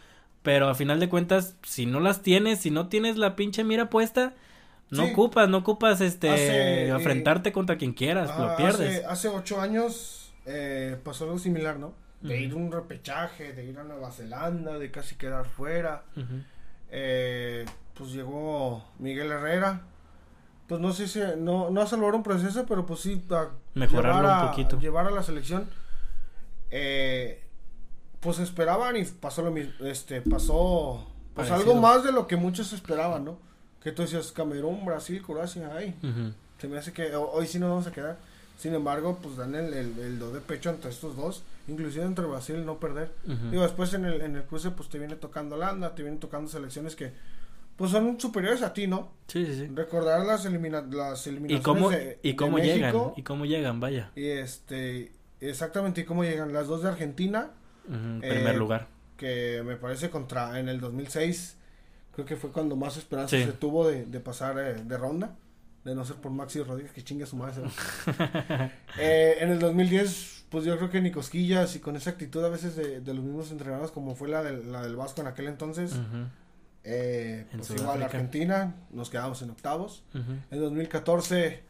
Pero 0.42 0.68
a 0.68 0.74
final 0.74 1.00
de 1.00 1.10
cuentas, 1.10 1.56
si 1.62 1.86
no 1.86 2.00
las 2.00 2.24
tienes, 2.24 2.58
si 2.58 2.72
no 2.72 2.88
tienes 2.88 3.18
la 3.18 3.36
pinche 3.36 3.64
mira 3.64 3.92
puesta, 3.92 4.34
no 4.90 5.04
ocupas, 5.04 5.48
no 5.48 5.60
ocupas 5.60 6.02
este 6.02 6.88
enfrentarte 6.88 7.50
eh, 7.50 7.54
contra 7.54 7.78
quien 7.78 7.94
quieras, 7.94 8.36
lo 8.40 8.56
pierdes. 8.56 9.06
Hace, 9.06 9.28
ocho 9.28 9.62
años 9.62 10.34
eh, 10.48 10.98
pasó 11.04 11.26
algo 11.26 11.38
similar, 11.38 11.78
¿no? 11.78 11.94
De 12.22 12.42
ir 12.42 12.54
a 12.54 12.56
un 12.56 12.72
repechaje, 12.72 13.54
de 13.54 13.64
ir 13.64 13.78
a 13.78 13.84
Nueva 13.84 14.12
Zelanda, 14.12 14.80
de 14.80 14.90
casi 14.90 15.18
quedar 15.18 15.46
fuera. 15.46 16.06
Eh, 16.96 17.66
pues 17.96 18.12
llegó 18.12 18.84
Miguel 19.00 19.32
Herrera, 19.32 19.82
pues 20.68 20.80
no 20.80 20.94
sé 20.94 21.08
si, 21.08 21.20
no, 21.38 21.72
no 21.72 21.82
a 21.82 21.88
salvar 21.88 22.14
un 22.14 22.22
proceso, 22.22 22.66
pero 22.68 22.86
pues 22.86 23.00
sí 23.00 23.22
a 23.32 23.50
mejorarlo 23.74 24.44
un 24.44 24.50
poquito. 24.50 24.80
Llevar 24.80 25.08
a 25.08 25.12
la 25.12 25.24
selección. 25.24 25.68
Eh, 26.70 27.44
pues 28.20 28.38
esperaban 28.40 28.96
y 28.96 29.04
pasó 29.06 29.42
lo 29.42 29.52
mismo, 29.52 29.74
este, 29.86 30.22
pasó 30.22 31.06
pues 31.34 31.52
algo 31.52 31.76
más 31.76 32.04
de 32.04 32.12
lo 32.12 32.28
que 32.28 32.36
muchos 32.38 32.72
esperaban, 32.74 33.26
¿no? 33.26 33.38
Que 33.82 33.92
tú 33.92 34.04
decías 34.04 34.32
Camerún, 34.32 34.86
Brasil, 34.86 35.22
Croacia, 35.22 35.72
ay, 35.76 35.96
se 36.60 36.68
me 36.68 36.78
hace 36.78 36.94
que 36.94 37.16
hoy 37.16 37.48
sí 37.48 37.60
nos 37.60 37.70
vamos 37.70 37.88
a 37.88 37.92
quedar. 37.92 38.18
Sin 38.58 38.74
embargo, 38.76 39.20
pues 39.22 39.36
dan 39.36 39.56
el, 39.56 39.74
el, 39.74 40.20
do 40.20 40.32
de 40.32 40.40
pecho 40.40 40.70
entre 40.70 40.92
estos 40.92 41.18
dos, 41.18 41.44
inclusive 41.68 42.06
entre 42.06 42.26
Brasil 42.26 42.66
no 42.66 42.80
perder. 42.80 43.14
Digo, 43.52 43.64
después 43.64 43.94
en 43.94 44.06
el, 44.06 44.22
en 44.22 44.36
el 44.36 44.44
cruce 44.44 44.72
pues 44.72 44.90
te 44.90 45.00
viene 45.00 45.16
tocando 45.16 45.56
Holanda, 45.56 45.96
te 45.96 46.04
vienen 46.04 46.20
tocando 46.20 46.50
selecciones 46.50 46.96
que 46.96 47.14
pues 47.76 47.92
son 47.92 48.20
superiores 48.20 48.62
a 48.62 48.74
ti, 48.74 48.88
¿no? 48.88 49.12
Sí, 49.28 49.46
sí, 49.46 49.56
sí. 49.56 49.72
Recordar 49.74 50.26
las, 50.26 50.46
elimina 50.46 50.82
las 50.82 51.26
eliminaciones 51.26 51.60
¿Y 51.60 51.64
cómo, 51.64 51.92
y 52.22 52.36
cómo 52.36 52.60
llegan? 52.60 52.96
¿Y 53.16 53.24
cómo 53.24 53.46
llegan? 53.46 53.80
Vaya. 53.80 54.12
Y 54.16 54.28
este, 54.28 55.12
exactamente, 55.42 56.02
¿y 56.02 56.04
cómo 56.04 56.24
llegan? 56.24 56.54
Las 56.54 56.68
dos 56.68 56.84
de 56.84 56.90
Argentina. 56.90 57.52
en 57.88 58.20
primer 58.20 58.56
eh, 58.56 58.58
lugar. 58.58 58.88
Que 59.18 59.64
me 59.66 59.76
parece 59.76 60.10
contra, 60.10 60.60
en 60.60 60.70
el 60.70 60.80
2006, 60.80 61.58
creo 62.14 62.26
que 62.26 62.36
fue 62.36 62.52
cuando 62.52 62.76
más 62.76 62.98
esperanza 62.98 63.38
se 63.38 63.54
tuvo 63.54 63.88
de, 63.88 64.06
de 64.06 64.20
pasar 64.20 64.60
eh, 64.60 64.76
de 64.84 64.98
ronda. 64.98 65.36
De 65.84 65.94
no 65.94 66.06
ser 66.06 66.16
por 66.16 66.32
Maxi 66.32 66.62
Rodríguez, 66.64 66.94
que 66.94 67.04
chingue 67.04 67.26
su 67.26 67.36
madre. 67.36 67.64
eh, 68.98 69.36
en 69.42 69.50
el 69.50 69.60
2010, 69.60 70.43
pues 70.54 70.66
yo 70.66 70.78
creo 70.78 70.92
que 70.92 71.02
ni 71.02 71.10
cosquillas 71.10 71.76
y 71.76 71.80
con 71.80 71.96
esa 71.96 72.12
actitud 72.12 72.46
a 72.46 72.50
veces 72.50 72.76
de, 72.76 73.02
de 73.02 73.14
los 73.16 73.24
mismos 73.24 73.50
entrenadores 73.50 73.90
como 73.90 74.14
fue 74.14 74.30
la, 74.30 74.44
de, 74.44 74.64
la 74.64 74.84
del 74.84 74.96
Vasco 74.96 75.22
en 75.22 75.26
aquel 75.26 75.48
entonces. 75.48 75.96
Eh, 76.84 77.48
pues 77.52 77.72
igual 77.72 78.04
Argentina, 78.04 78.76
nos 78.92 79.10
quedamos 79.10 79.42
en 79.42 79.50
octavos. 79.50 80.04
En 80.14 80.60
2014, 80.60 81.64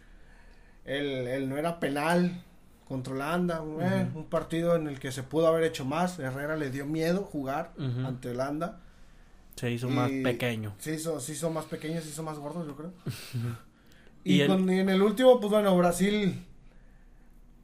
el, 0.84 1.06
el, 1.06 1.48
no 1.48 1.56
era 1.56 1.80
penal 1.80 2.43
contra 2.86 3.13
Holanda, 3.13 3.63
eh, 3.80 4.06
un 4.15 4.26
partido 4.26 4.76
en 4.76 4.88
el 4.88 5.00
que 5.00 5.13
se 5.13 5.24
pudo 5.24 5.48
haber 5.48 5.63
hecho 5.63 5.86
más. 5.86 6.19
Herrera 6.19 6.58
le 6.58 6.69
dio 6.69 6.86
miedo 6.86 7.24
jugar 7.24 7.72
ante 7.78 8.32
Holanda. 8.32 8.82
Se 9.56 9.72
hizo 9.72 9.88
más 9.89 10.12
pequeño. 10.12 10.76
Se 10.80 10.96
hizo, 10.96 11.22
se 11.22 11.32
hizo 11.32 11.50
más 11.50 11.63
pequeño, 11.63 12.02
se 12.02 12.10
hizo 12.10 12.22
más 12.22 12.38
gordo, 12.38 12.67
yo 12.67 12.76
creo. 12.76 12.91
y, 14.26 14.41
en 14.41 14.89
el 14.89 15.02
último, 15.02 15.39
pues 15.39 15.52
bueno, 15.52 15.78
Brasil 15.78 16.43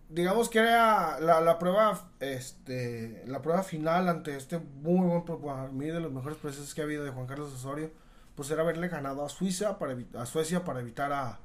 digamos 0.10 0.50
que 0.50 0.60
era 0.60 1.19
la, 1.19 1.39
la, 1.39 1.60
prueba 1.60 2.02
este 2.19 3.24
la 3.28 3.41
prueba 3.41 3.63
final 3.63 4.10
ante 4.10 4.36
este 4.36 4.60
muy 4.60 5.08
buen 5.08 5.24
para 5.24 5.67
mí 5.67 5.86
de 5.86 6.00
los 6.00 6.12
mejores 6.12 6.38
procesos 6.38 6.74
que 6.74 6.82
ha 6.82 6.84
habido 6.84 7.04
de 7.04 7.12
Juan 7.12 7.28
Carlos 7.28 7.54
Osorio 7.54 7.91
pues 8.36 8.50
era 8.52 8.63
haberle 8.63 8.88
ganado 8.88 9.24
a 9.24 9.30
Suiza 9.30 9.78
para 9.78 9.95
a 10.17 10.26
Suecia 10.26 10.63
para 10.63 10.80
evitar 10.80 11.12
a, 11.12 11.39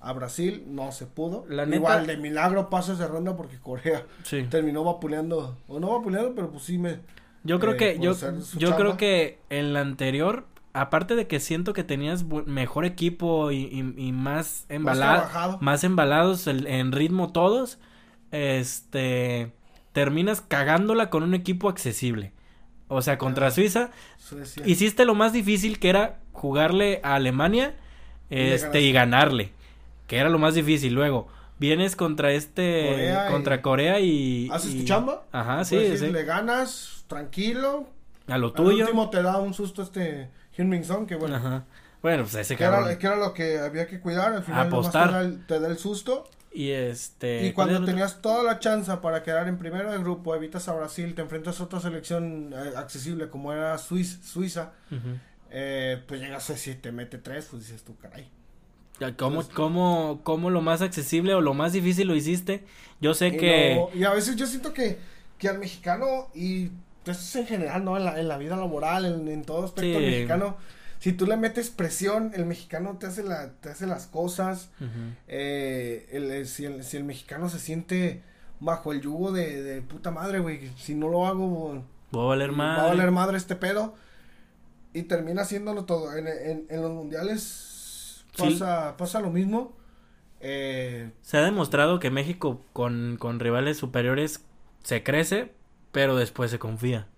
a 0.00 0.12
Brasil. 0.12 0.64
No 0.68 0.92
se 0.92 1.06
pudo. 1.06 1.46
Igual 1.50 2.06
de 2.06 2.16
milagro 2.16 2.68
pasos 2.70 2.98
de 2.98 3.08
ronda 3.08 3.36
porque 3.36 3.58
Corea 3.58 4.04
terminó 4.50 4.84
vapuleando 4.84 5.56
o 5.66 5.80
no 5.80 5.88
vapuleando 5.96 6.34
pero 6.34 6.50
pues 6.50 6.64
sí 6.64 6.78
me 6.78 7.00
yo 7.42 7.58
creo 7.60 7.74
eh, 7.74 7.76
que 7.76 7.98
yo 7.98 8.14
yo 8.56 8.76
creo 8.76 8.96
que 8.96 9.38
en 9.50 9.72
la 9.72 9.80
anterior 9.80 10.46
aparte 10.72 11.16
de 11.16 11.26
que 11.26 11.40
siento 11.40 11.72
que 11.72 11.84
tenías 11.84 12.24
mejor 12.24 12.84
equipo 12.84 13.50
y, 13.50 13.94
y, 13.96 14.12
más 14.12 14.66
embalado 14.68 15.58
más, 15.60 15.84
embalados 15.84 16.46
en 16.48 16.92
ritmo 16.92 17.32
todos 17.32 17.78
este, 18.30 19.52
terminas 19.92 20.40
cagándola 20.40 21.10
con 21.10 21.22
un 21.22 21.34
equipo 21.34 21.68
accesible. 21.68 22.32
O 22.88 23.02
sea, 23.02 23.18
contra 23.18 23.50
Suiza, 23.50 23.90
hiciste 24.64 25.04
lo 25.04 25.14
más 25.14 25.32
difícil 25.32 25.80
que 25.80 25.88
era 25.88 26.20
jugarle 26.32 27.00
a 27.02 27.14
Alemania 27.14 27.74
este, 28.30 28.80
y, 28.80 28.92
ganarle, 28.92 29.50
que 30.06 30.18
era 30.18 30.28
lo 30.28 30.38
más 30.38 30.54
difícil. 30.54 30.94
Luego, 30.94 31.26
vienes 31.58 31.96
contra 31.96 32.32
este, 32.32 33.12
contra 33.30 33.60
Corea 33.62 33.98
y... 33.98 34.48
¿Haces 34.52 34.76
tu 34.76 34.84
chamba? 34.84 35.24
Ajá, 35.32 35.64
sí, 35.64 35.76
Le 35.76 36.24
ganas, 36.24 37.04
tranquilo. 37.08 37.88
A 38.28 38.38
lo 38.38 38.52
tuyo. 38.52 38.70
Al 38.70 38.80
último 38.82 39.10
te 39.10 39.22
da 39.22 39.38
un 39.38 39.54
susto 39.54 39.82
este 39.82 40.30
Hyun 40.56 40.84
Song, 40.84 41.06
que 41.06 41.16
bueno. 41.16 41.36
Ajá. 41.36 41.64
Bueno, 42.02 42.22
pues 42.22 42.36
ese 42.36 42.56
que 42.56 42.64
era, 42.64 42.98
que 42.98 43.06
era 43.06 43.16
lo 43.16 43.32
que 43.32 43.58
había 43.58 43.86
que 43.86 44.00
cuidar. 44.00 44.32
Al 44.32 44.42
final 44.42 44.66
Apostar. 44.68 45.32
te 45.46 45.58
da 45.58 45.68
el 45.68 45.78
susto. 45.78 46.28
Y 46.56 46.70
este. 46.70 47.44
Y 47.46 47.52
cuando 47.52 47.84
tenías 47.84 48.22
toda 48.22 48.42
la 48.42 48.58
chance 48.58 48.90
para 49.02 49.22
quedar 49.22 49.46
en 49.46 49.58
primero 49.58 49.92
del 49.92 50.00
grupo, 50.00 50.34
evitas 50.34 50.66
a 50.68 50.72
Brasil, 50.72 51.14
te 51.14 51.20
enfrentas 51.20 51.60
a 51.60 51.64
otra 51.64 51.80
selección 51.80 52.54
eh, 52.54 52.72
accesible 52.78 53.28
como 53.28 53.52
era 53.52 53.76
Suiza, 53.76 54.72
eh, 55.50 56.02
pues 56.08 56.18
llegas 56.18 56.48
a 56.48 56.56
si 56.56 56.74
te 56.76 56.92
mete 56.92 57.18
tres, 57.18 57.48
pues 57.50 57.64
dices 57.64 57.84
tú, 57.84 57.94
caray. 57.98 58.30
¿Cómo, 59.18 59.46
cómo, 59.50 60.20
¿Cómo 60.22 60.48
lo 60.48 60.62
más 60.62 60.80
accesible 60.80 61.34
o 61.34 61.42
lo 61.42 61.52
más 61.52 61.74
difícil 61.74 62.08
lo 62.08 62.16
hiciste? 62.16 62.64
Yo 63.02 63.12
sé 63.12 63.36
que... 63.36 63.78
y 63.92 64.04
a 64.04 64.14
veces 64.14 64.36
yo 64.36 64.46
siento 64.46 64.72
que, 64.72 64.98
que 65.36 65.50
al 65.50 65.58
mexicano, 65.58 66.30
y 66.34 66.70
esto 67.04 67.10
es 67.10 67.36
en 67.36 67.46
general, 67.46 67.84
¿no? 67.84 67.98
En 67.98 68.06
la, 68.06 68.18
en 68.18 68.28
la 68.28 68.38
vida 68.38 68.56
laboral, 68.56 69.04
en, 69.04 69.28
en 69.28 69.44
todo 69.44 69.66
aspecto, 69.66 70.00
mexicano 70.00 70.56
si 70.98 71.12
tú 71.12 71.26
le 71.26 71.36
metes 71.36 71.70
presión, 71.70 72.32
el 72.34 72.46
mexicano 72.46 72.96
te 72.98 73.06
hace, 73.06 73.22
la, 73.22 73.52
te 73.52 73.68
hace 73.70 73.86
las 73.86 74.06
cosas. 74.06 74.70
eh, 75.28 76.08
el, 76.12 76.46
si, 76.46 76.64
el, 76.64 76.84
si 76.84 76.96
el 76.96 77.04
mexicano 77.04 77.48
se 77.48 77.58
siente 77.58 78.22
bajo 78.60 78.92
el 78.92 79.00
yugo 79.02 79.32
de, 79.32 79.62
de 79.62 79.82
puta 79.82 80.10
madre, 80.10 80.38
güey, 80.38 80.70
si 80.76 80.94
no 80.94 81.08
lo 81.08 81.26
hago, 81.26 81.84
va 82.14 82.22
a 82.22 82.26
valer 82.26 82.52
madre. 82.52 82.82
Va 82.82 82.86
a 82.86 82.94
valer 82.94 83.10
madre 83.10 83.36
este 83.36 83.56
pedo. 83.56 83.94
Y 84.92 85.02
termina 85.02 85.42
haciéndolo 85.42 85.84
todo. 85.84 86.16
En, 86.16 86.26
en, 86.26 86.66
en 86.70 86.82
los 86.82 86.90
mundiales 86.90 88.24
pasa, 88.36 88.96
pasa 88.96 89.20
lo 89.20 89.30
mismo. 89.30 89.76
Eh, 90.40 91.10
se 91.22 91.36
ha 91.36 91.42
demostrado 91.42 91.98
que 91.98 92.10
México 92.10 92.62
con, 92.72 93.16
con 93.18 93.38
rivales 93.40 93.76
superiores 93.76 94.42
se 94.82 95.02
crece, 95.02 95.52
pero 95.92 96.16
después 96.16 96.50
se 96.50 96.58
confía. 96.58 97.08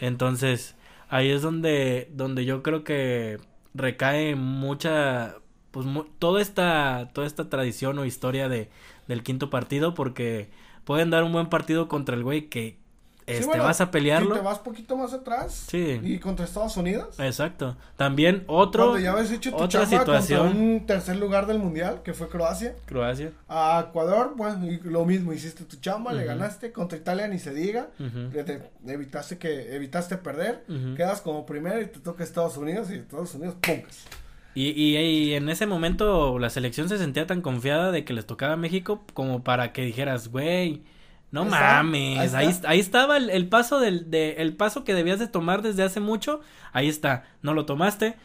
Entonces, 0.00 0.76
ahí 1.08 1.30
es 1.30 1.42
donde, 1.42 2.08
donde 2.12 2.44
yo 2.44 2.62
creo 2.62 2.84
que 2.84 3.38
recae 3.74 4.34
mucha, 4.34 5.36
pues 5.70 5.86
toda 6.18 6.40
esta, 6.40 7.10
toda 7.12 7.26
esta 7.26 7.48
tradición 7.48 7.98
o 7.98 8.04
historia 8.04 8.48
de, 8.48 8.70
del 9.08 9.22
quinto 9.22 9.50
partido, 9.50 9.94
porque 9.94 10.50
pueden 10.84 11.10
dar 11.10 11.24
un 11.24 11.32
buen 11.32 11.48
partido 11.48 11.88
contra 11.88 12.16
el 12.16 12.24
güey 12.24 12.48
que, 12.48 12.78
este, 13.28 13.58
vas 13.58 13.80
a 13.80 13.90
pelearlo. 13.90 14.34
Si 14.34 14.40
te 14.40 14.46
vas 14.46 14.58
poquito 14.58 14.96
más 14.96 15.12
atrás. 15.12 15.66
Sí. 15.68 16.00
Y 16.02 16.18
contra 16.18 16.46
Estados 16.46 16.76
Unidos. 16.76 17.14
Exacto. 17.18 17.76
También 17.96 18.44
otro. 18.46 18.84
Cuando 18.84 19.00
ya 19.00 19.12
habías 19.12 19.30
hecho 19.30 19.50
tu 19.50 19.56
otra 19.56 19.84
situación. 19.86 20.56
Un 20.56 20.86
tercer 20.86 21.16
lugar 21.16 21.46
del 21.46 21.58
mundial, 21.58 22.02
que 22.02 22.14
fue 22.14 22.28
Croacia. 22.28 22.74
Croacia. 22.86 23.32
A 23.48 23.86
Ecuador, 23.88 24.32
bueno, 24.36 24.66
lo 24.84 25.04
mismo, 25.04 25.32
hiciste 25.32 25.64
tu 25.64 25.76
chamba, 25.76 26.12
le 26.12 26.24
ganaste. 26.24 26.72
Contra 26.72 26.96
Italia 26.98 27.28
ni 27.28 27.38
se 27.38 27.52
diga. 27.52 27.88
evitaste 28.86 29.38
que 29.38 29.76
evitaste 29.76 30.16
perder. 30.16 30.64
Quedas 30.96 31.20
como 31.20 31.44
primero 31.44 31.80
y 31.80 31.86
te 31.86 32.00
toca 32.00 32.24
Estados 32.24 32.56
Unidos 32.56 32.90
y 32.90 32.94
Estados 32.94 33.34
Unidos, 33.34 33.56
¡pungas! 33.60 34.06
Y, 34.54 34.70
y, 34.70 34.96
y, 34.96 35.34
en 35.34 35.48
ese 35.50 35.66
momento 35.66 36.38
la 36.38 36.50
selección 36.50 36.88
se 36.88 36.98
sentía 36.98 37.26
tan 37.26 37.42
confiada 37.42 37.92
de 37.92 38.04
que 38.04 38.12
les 38.12 38.26
tocaba 38.26 38.54
a 38.54 38.56
México 38.56 39.04
como 39.14 39.44
para 39.44 39.72
que 39.72 39.82
dijeras, 39.82 40.28
güey 40.28 40.82
no 41.30 41.44
mames, 41.44 42.34
ahí, 42.34 42.58
ahí, 42.66 42.80
estaba 42.80 43.18
el, 43.18 43.48
paso 43.48 43.80
del 43.80 44.10
de, 44.10 44.32
el 44.38 44.56
paso 44.56 44.84
que 44.84 44.94
debías 44.94 45.18
de 45.18 45.28
tomar 45.28 45.62
desde 45.62 45.82
hace 45.82 46.00
mucho, 46.00 46.40
ahí 46.72 46.88
está, 46.88 47.24
no 47.42 47.52
lo 47.52 47.66
tomaste, 47.66 48.16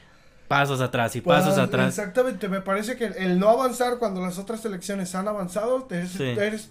pasos 0.47 0.81
atrás 0.81 1.15
y 1.15 1.21
pues, 1.21 1.39
pasos 1.39 1.57
atrás. 1.57 1.87
Exactamente, 1.89 2.47
me 2.47 2.61
parece 2.61 2.95
que 2.95 3.05
el 3.05 3.39
no 3.39 3.49
avanzar 3.49 3.97
cuando 3.99 4.21
las 4.21 4.37
otras 4.37 4.61
selecciones 4.61 5.13
han 5.15 5.27
avanzado, 5.27 5.87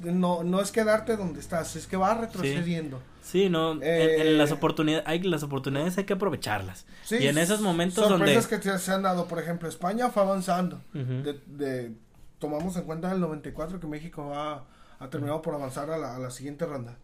no, 0.05 0.43
no 0.43 0.61
es 0.61 0.73
quedarte 0.73 1.17
donde 1.17 1.41
estás, 1.41 1.77
es 1.77 1.87
que 1.87 1.97
vas 1.97 2.19
retrocediendo. 2.19 3.03
Sí, 3.23 3.49
no, 3.49 3.81
en, 3.83 4.39
las 4.39 4.51
eh, 4.51 4.55
oportunidades, 4.55 5.07
hay 5.07 5.21
las 5.23 5.43
oportunidades 5.43 5.97
hay 5.99 6.05
que 6.05 6.15
aprovecharlas. 6.15 6.87
y 7.11 7.27
en 7.27 7.39
esos 7.39 7.61
momentos 7.61 8.09
sorpresas 8.09 8.47
que 8.47 8.79
se 8.79 8.93
han 8.93 9.03
dado, 9.03 9.27
por 9.27 9.39
ejemplo, 9.39 9.69
España 9.69 10.11
fue 10.11 10.23
avanzando, 10.23 10.81
de, 10.93 11.93
tomamos 12.39 12.77
en 12.77 12.85
cuenta 12.85 13.13
el 13.13 13.21
94 13.21 13.79
que 13.79 13.87
México 13.87 14.29
va 14.29 14.65
ha 15.03 15.11
terminado 15.11 15.43
por 15.43 15.55
avanzar 15.55 15.91
a 15.91 15.99
la, 15.99 16.31
siguiente 16.31 16.65
ronda. 16.65 16.97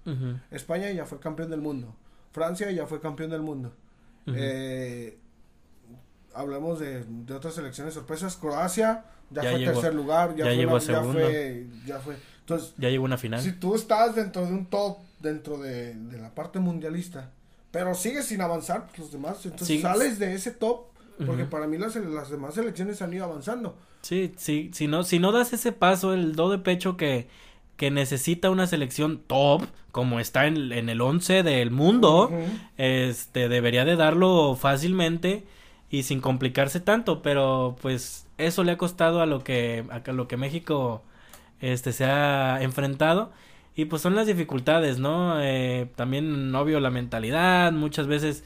España 0.50 0.90
ya 0.92 1.04
fue 1.04 1.18
campeón 1.18 1.50
del 1.50 1.60
mundo. 1.60 1.96
Francia 2.30 2.70
ya 2.70 2.86
fue 2.86 3.00
campeón 3.00 3.30
del 3.30 3.42
mundo. 3.42 3.74
eh, 4.26 5.18
hablamos 6.34 6.78
de, 6.78 7.04
otras 7.34 7.54
selecciones 7.54 7.94
sorpresas. 7.94 8.36
Croacia 8.36 9.04
ya, 9.30 9.42
fue 9.42 9.64
tercer 9.64 9.94
lugar. 9.94 10.36
Ya, 10.36 10.44
fue 10.44 10.56
ya 10.56 11.02
fue, 11.02 11.66
ya 11.86 11.98
fue. 11.98 12.16
Entonces, 12.40 12.74
ya 12.78 12.88
llegó 12.88 13.04
una 13.04 13.18
final. 13.18 13.40
Si 13.40 13.52
tú 13.52 13.74
estás 13.74 14.14
dentro 14.14 14.46
de 14.46 14.52
un 14.52 14.66
top, 14.66 14.98
dentro 15.18 15.58
de, 15.58 15.96
la 16.20 16.32
parte 16.34 16.60
mundialista, 16.60 17.32
pero 17.72 17.94
sigues 17.94 18.26
sin 18.26 18.40
avanzar, 18.40 18.86
pues, 18.86 19.00
los 19.00 19.12
demás, 19.12 19.44
entonces 19.44 19.82
sales 19.82 20.18
de 20.20 20.34
ese 20.34 20.52
top. 20.52 20.86
Porque 21.26 21.46
para 21.46 21.66
mí 21.66 21.78
las, 21.78 21.96
las 21.96 22.30
demás 22.30 22.54
selecciones 22.54 23.02
han 23.02 23.12
ido 23.12 23.24
avanzando. 23.24 23.76
Sí, 24.02 24.32
sí, 24.36 24.70
si 24.72 24.86
no, 24.86 25.02
si 25.02 25.18
no 25.18 25.32
das 25.32 25.52
ese 25.52 25.72
paso, 25.72 26.14
el 26.14 26.36
do 26.36 26.48
de 26.48 26.58
pecho 26.58 26.96
que, 26.96 27.28
que 27.78 27.92
necesita 27.92 28.50
una 28.50 28.66
selección 28.66 29.22
top, 29.24 29.62
como 29.92 30.18
está 30.18 30.46
en, 30.46 30.72
el 30.72 31.00
11 31.00 31.44
del 31.44 31.70
mundo, 31.70 32.30
este 32.76 33.48
debería 33.48 33.84
de 33.84 33.94
darlo 33.94 34.56
fácilmente 34.56 35.44
y 35.88 36.02
sin 36.02 36.20
complicarse 36.20 36.80
tanto, 36.80 37.22
pero 37.22 37.76
pues 37.80 38.26
eso 38.36 38.64
le 38.64 38.72
ha 38.72 38.78
costado 38.78 39.22
a 39.22 39.26
lo 39.26 39.44
que 39.44 39.84
a 39.90 40.12
lo 40.12 40.26
que 40.26 40.36
México 40.36 41.02
este 41.60 41.92
se 41.92 42.04
ha 42.04 42.60
enfrentado 42.62 43.30
y 43.76 43.84
pues 43.84 44.02
son 44.02 44.16
las 44.16 44.26
dificultades, 44.26 44.98
¿no? 44.98 45.40
Eh, 45.40 45.86
también 45.94 46.52
obvio 46.56 46.80
la 46.80 46.90
mentalidad, 46.90 47.70
muchas 47.70 48.08
veces 48.08 48.42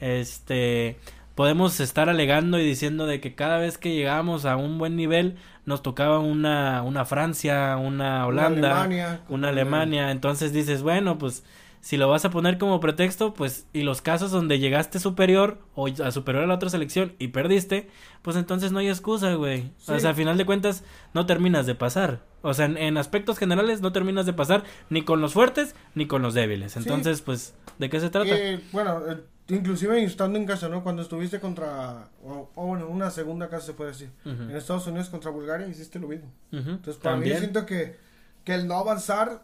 este 0.00 0.96
podemos 1.34 1.80
estar 1.80 2.08
alegando 2.08 2.58
y 2.58 2.64
diciendo 2.64 3.06
de 3.06 3.20
que 3.20 3.34
cada 3.34 3.58
vez 3.58 3.78
que 3.78 3.94
llegamos 3.94 4.44
a 4.44 4.56
un 4.56 4.78
buen 4.78 4.96
nivel 4.96 5.36
nos 5.64 5.82
tocaba 5.82 6.18
una, 6.18 6.82
una 6.82 7.04
Francia, 7.04 7.76
una 7.76 8.26
Holanda, 8.26 9.20
una 9.28 9.48
Alemania, 9.48 10.10
entonces 10.10 10.52
dices, 10.52 10.82
bueno, 10.82 11.18
pues 11.18 11.44
si 11.82 11.96
lo 11.96 12.08
vas 12.08 12.24
a 12.24 12.30
poner 12.30 12.58
como 12.58 12.78
pretexto, 12.78 13.34
pues 13.34 13.66
y 13.72 13.82
los 13.82 14.02
casos 14.02 14.30
donde 14.30 14.60
llegaste 14.60 15.00
superior 15.00 15.58
o 15.74 15.88
a 15.88 16.12
superior 16.12 16.44
a 16.44 16.46
la 16.46 16.54
otra 16.54 16.70
selección 16.70 17.14
y 17.18 17.28
perdiste, 17.28 17.88
pues 18.22 18.36
entonces 18.36 18.70
no 18.70 18.78
hay 18.78 18.88
excusa, 18.88 19.34
güey. 19.34 19.72
O 19.88 19.98
sea, 19.98 20.10
a 20.10 20.14
final 20.14 20.38
de 20.38 20.46
cuentas 20.46 20.84
no 21.12 21.26
terminas 21.26 21.66
de 21.66 21.74
pasar. 21.74 22.20
O 22.40 22.54
sea, 22.54 22.66
en, 22.66 22.96
aspectos 22.96 23.36
generales 23.36 23.80
no 23.80 23.92
terminas 23.92 24.26
de 24.26 24.32
pasar 24.32 24.62
ni 24.90 25.02
con 25.02 25.20
los 25.20 25.32
fuertes 25.32 25.74
ni 25.96 26.06
con 26.06 26.22
los 26.22 26.34
débiles. 26.34 26.76
Entonces, 26.76 27.20
pues, 27.20 27.54
¿de 27.78 27.90
qué 27.90 27.98
se 27.98 28.10
trata? 28.10 28.30
Eh, 28.30 28.60
bueno, 28.70 29.00
inclusive 29.56 30.02
estando 30.02 30.38
en 30.38 30.46
casa, 30.46 30.68
¿no? 30.68 30.82
Cuando 30.82 31.02
estuviste 31.02 31.40
contra, 31.40 32.08
o, 32.24 32.50
bueno, 32.54 32.88
una 32.88 33.10
segunda 33.10 33.48
casa 33.48 33.66
se 33.66 33.72
puede 33.74 33.90
decir, 33.90 34.10
en 34.24 34.50
Estados 34.50 34.86
Unidos 34.86 35.08
contra 35.08 35.30
Bulgaria 35.30 35.66
hiciste 35.66 35.98
lo 35.98 36.08
mismo. 36.08 36.30
Entonces, 36.50 36.96
para 36.96 37.16
mí 37.16 37.28
siento 37.28 37.66
que, 37.66 37.96
que 38.44 38.54
el 38.54 38.66
no 38.66 38.76
avanzar 38.76 39.42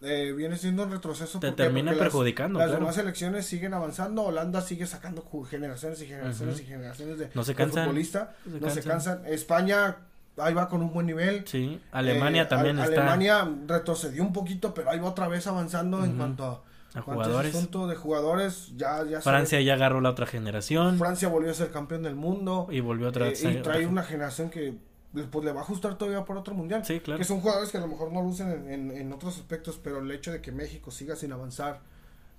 eh, 0.00 0.32
viene 0.36 0.56
siendo 0.56 0.84
un 0.84 0.90
retroceso. 0.92 1.40
Te 1.40 1.52
termina 1.52 1.92
perjudicando. 1.92 2.58
Las, 2.58 2.70
demás 2.70 2.94
selecciones 2.94 3.46
siguen 3.46 3.74
avanzando, 3.74 4.24
Holanda 4.24 4.60
sigue 4.60 4.86
sacando 4.86 5.28
generaciones 5.48 6.00
y 6.02 6.06
generaciones 6.06 6.60
y 6.60 6.64
generaciones 6.64 7.18
de, 7.18 7.30
no 7.34 7.42
se 7.42 7.54
cansan, 7.54 7.84
futbolistas, 7.84 8.28
no, 8.46 8.70
se, 8.70 8.82
cansan. 8.82 9.22
España 9.26 9.96
ahí 10.36 10.54
va 10.54 10.68
con 10.68 10.82
un 10.82 10.92
buen 10.92 11.06
nivel. 11.06 11.44
Sí, 11.46 11.80
Alemania 11.90 12.42
eh, 12.42 12.46
también 12.46 12.78
está. 12.78 12.92
Alemania 12.92 13.48
retrocedió 13.66 14.22
un 14.22 14.32
poquito, 14.32 14.72
pero 14.72 14.90
ahí 14.90 15.00
va 15.00 15.08
otra 15.08 15.26
vez 15.26 15.46
avanzando 15.46 16.04
en 16.04 16.16
cuanto 16.16 16.44
a 16.44 16.62
a 16.98 17.02
jugadores. 17.02 17.70
de 17.70 17.96
jugadores, 17.96 18.72
ya, 18.76 19.04
ya 19.04 19.20
Francia 19.20 19.60
ya 19.60 19.74
agarró 19.74 20.00
la 20.00 20.10
otra 20.10 20.26
generación. 20.26 20.98
Francia 20.98 21.28
volvió 21.28 21.50
a 21.50 21.54
ser 21.54 21.70
campeón 21.70 22.02
del 22.02 22.14
mundo. 22.14 22.68
Y 22.70 22.80
volvió 22.80 23.08
otra 23.08 23.26
vez. 23.26 23.42
Eh, 23.44 23.52
y 23.52 23.62
trae 23.62 23.86
una 23.86 24.02
generación 24.02 24.50
que 24.50 24.74
pues, 25.12 25.44
le 25.44 25.52
va 25.52 25.60
a 25.60 25.62
ajustar 25.62 25.96
todavía 25.96 26.24
por 26.24 26.36
otro 26.36 26.54
mundial. 26.54 26.84
Sí, 26.84 27.00
claro. 27.00 27.18
Que 27.18 27.24
son 27.24 27.40
jugadores 27.40 27.70
que 27.70 27.78
a 27.78 27.80
lo 27.80 27.88
mejor 27.88 28.12
no 28.12 28.22
lucen 28.22 28.70
en, 28.70 28.90
en, 28.90 29.12
otros 29.12 29.36
aspectos, 29.38 29.80
pero 29.82 30.00
el 30.00 30.10
hecho 30.10 30.32
de 30.32 30.40
que 30.40 30.52
México 30.52 30.90
siga 30.90 31.16
sin 31.16 31.32
avanzar 31.32 31.80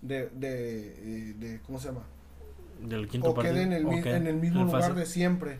de, 0.01 0.29
de, 0.29 1.33
de, 1.33 1.59
¿cómo 1.65 1.79
se 1.79 1.87
llama? 1.87 2.03
Del 2.81 3.07
quinto 3.07 3.31
o 3.31 3.35
quede 3.35 3.63
en 3.63 3.73
el, 3.73 3.85
en 3.87 4.27
el 4.27 4.35
mismo 4.35 4.63
lugar 4.63 4.95
de 4.95 5.05
siempre. 5.05 5.59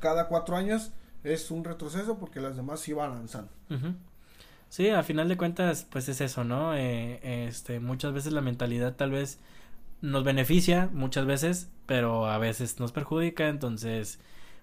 Cada 0.00 0.28
cuatro 0.28 0.56
años 0.56 0.92
es 1.24 1.50
un 1.50 1.64
retroceso 1.64 2.18
porque 2.18 2.40
las 2.40 2.56
demás 2.56 2.80
sí 2.80 2.92
van 2.92 3.12
avanzando. 3.12 3.50
Sí, 4.70 4.88
a 4.90 5.02
final 5.02 5.28
de 5.28 5.36
cuentas, 5.36 5.86
pues 5.90 6.08
es 6.08 6.20
eso, 6.20 6.44
¿no? 6.44 6.74
Eh, 6.76 7.46
este, 7.48 7.80
muchas 7.80 8.12
veces 8.12 8.32
la 8.32 8.40
mentalidad 8.40 8.94
tal 8.96 9.10
vez 9.10 9.40
nos 10.02 10.24
beneficia, 10.24 10.90
muchas 10.92 11.26
veces, 11.26 11.70
pero 11.86 12.26
a 12.26 12.38
veces 12.38 12.80
nos 12.80 12.92
perjudica, 12.92 13.48
entonces, 13.48 14.20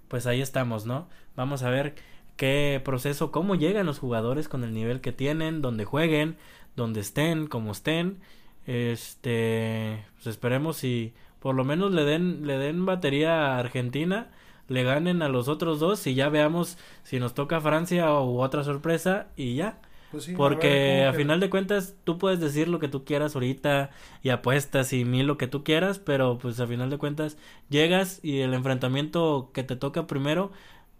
pues 0.07 0.27
ahí 0.27 0.41
estamos, 0.41 0.85
¿no? 0.85 1.09
Vamos 1.35 1.63
a 1.63 1.69
ver 1.71 1.95
qué 2.37 2.81
proceso, 2.85 3.31
cómo 3.31 3.55
llegan 3.55 3.85
los 3.85 3.99
jugadores 3.99 4.47
con 4.49 4.63
el 4.63 4.73
nivel 4.73 5.01
que 5.01 5.11
tienen, 5.13 5.61
donde 5.61 5.85
jueguen, 5.85 6.37
donde 6.77 7.01
estén, 7.01 7.47
como 7.47 7.71
estén. 7.73 8.19
Este, 8.65 10.05
pues 10.15 10.27
esperemos 10.27 10.77
si 10.77 11.13
por 11.39 11.55
lo 11.55 11.65
menos 11.65 11.91
le 11.93 12.03
den, 12.05 12.47
le 12.47 12.57
den 12.57 12.85
batería 12.85 13.55
a 13.55 13.59
Argentina, 13.59 14.31
le 14.69 14.83
ganen 14.83 15.21
a 15.21 15.29
los 15.29 15.47
otros 15.49 15.79
dos 15.79 16.05
y 16.07 16.15
ya 16.15 16.29
veamos 16.29 16.77
si 17.03 17.19
nos 17.19 17.33
toca 17.33 17.61
Francia 17.61 18.11
u 18.21 18.41
otra 18.41 18.63
sorpresa 18.63 19.27
y 19.35 19.55
ya. 19.55 19.79
Pues 20.11 20.31
Porque 20.37 21.03
a, 21.03 21.13
final 21.13 21.39
de 21.39 21.49
cuentas 21.49 21.95
tú 22.05 22.17
puedes 22.17 22.39
decir 22.39 22.69
lo 22.69 22.79
que 22.79 22.87
tú 22.87 23.03
quieras 23.03 23.35
ahorita 23.35 23.89
y 24.23 24.29
apuestas 24.29 24.93
y 24.93 25.03
mil 25.03 25.27
lo 25.27 25.37
que 25.37 25.47
tú 25.47 25.63
quieras, 25.63 25.99
pero 25.99 26.37
pues 26.37 26.59
a 26.59 26.67
final 26.67 26.89
de 26.89 26.97
cuentas 26.97 27.37
llegas 27.69 28.19
y 28.23 28.39
el 28.39 28.53
enfrentamiento 28.53 29.51
que 29.53 29.63
te 29.63 29.75
toca 29.75 30.07
primero, 30.07 30.51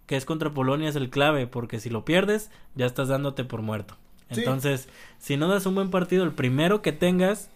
que 0.08 0.18
es 0.18 0.26
contra 0.26 0.54
Polonia, 0.54 0.90
es 0.90 0.98
el 0.98 1.10
clave, 1.10 1.48
porque 1.48 1.80
si 1.80 1.90
lo 1.90 2.04
pierdes 2.04 2.52
ya 2.76 2.86
estás 2.86 3.08
dándote 3.08 3.46
por 3.46 3.62
muerto. 3.62 3.96
Entonces, 4.30 4.90
si 5.20 5.38
no 5.38 5.48
das 5.48 5.66
un 5.66 5.76
buen 5.76 5.90
partido, 5.90 6.26
el 6.26 6.34
primero 6.34 6.82
que 6.82 6.92
tengas, 6.92 7.50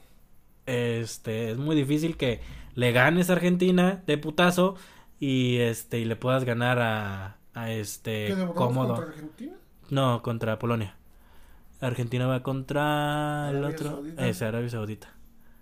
este, 0.65 1.51
es 1.51 1.57
muy 1.57 1.75
difícil 1.75 2.15
que 2.15 2.39
le 2.75 2.93
ganes 2.93 3.29
a 3.29 3.33
Argentina 3.33 4.03
de 4.07 4.17
putazo 4.17 4.75
y 5.19 5.57
este 5.57 5.99
y 5.99 6.05
le 6.05 6.15
puedas 6.15 6.45
ganar 6.45 6.79
a, 6.79 7.37
a 7.53 7.71
este 7.71 8.33
cómodo. 8.55 8.95
Contra 8.95 9.09
Argentina? 9.09 9.53
No, 9.89 10.21
contra 10.21 10.57
Polonia. 10.57 10.95
Argentina 11.82 12.28
va 12.28 12.44
contra 12.44 13.50
el 13.50 13.63
otro. 13.63 14.04
Es 14.17 14.41
Arabia 14.41 14.70
Saudita. 14.70 15.10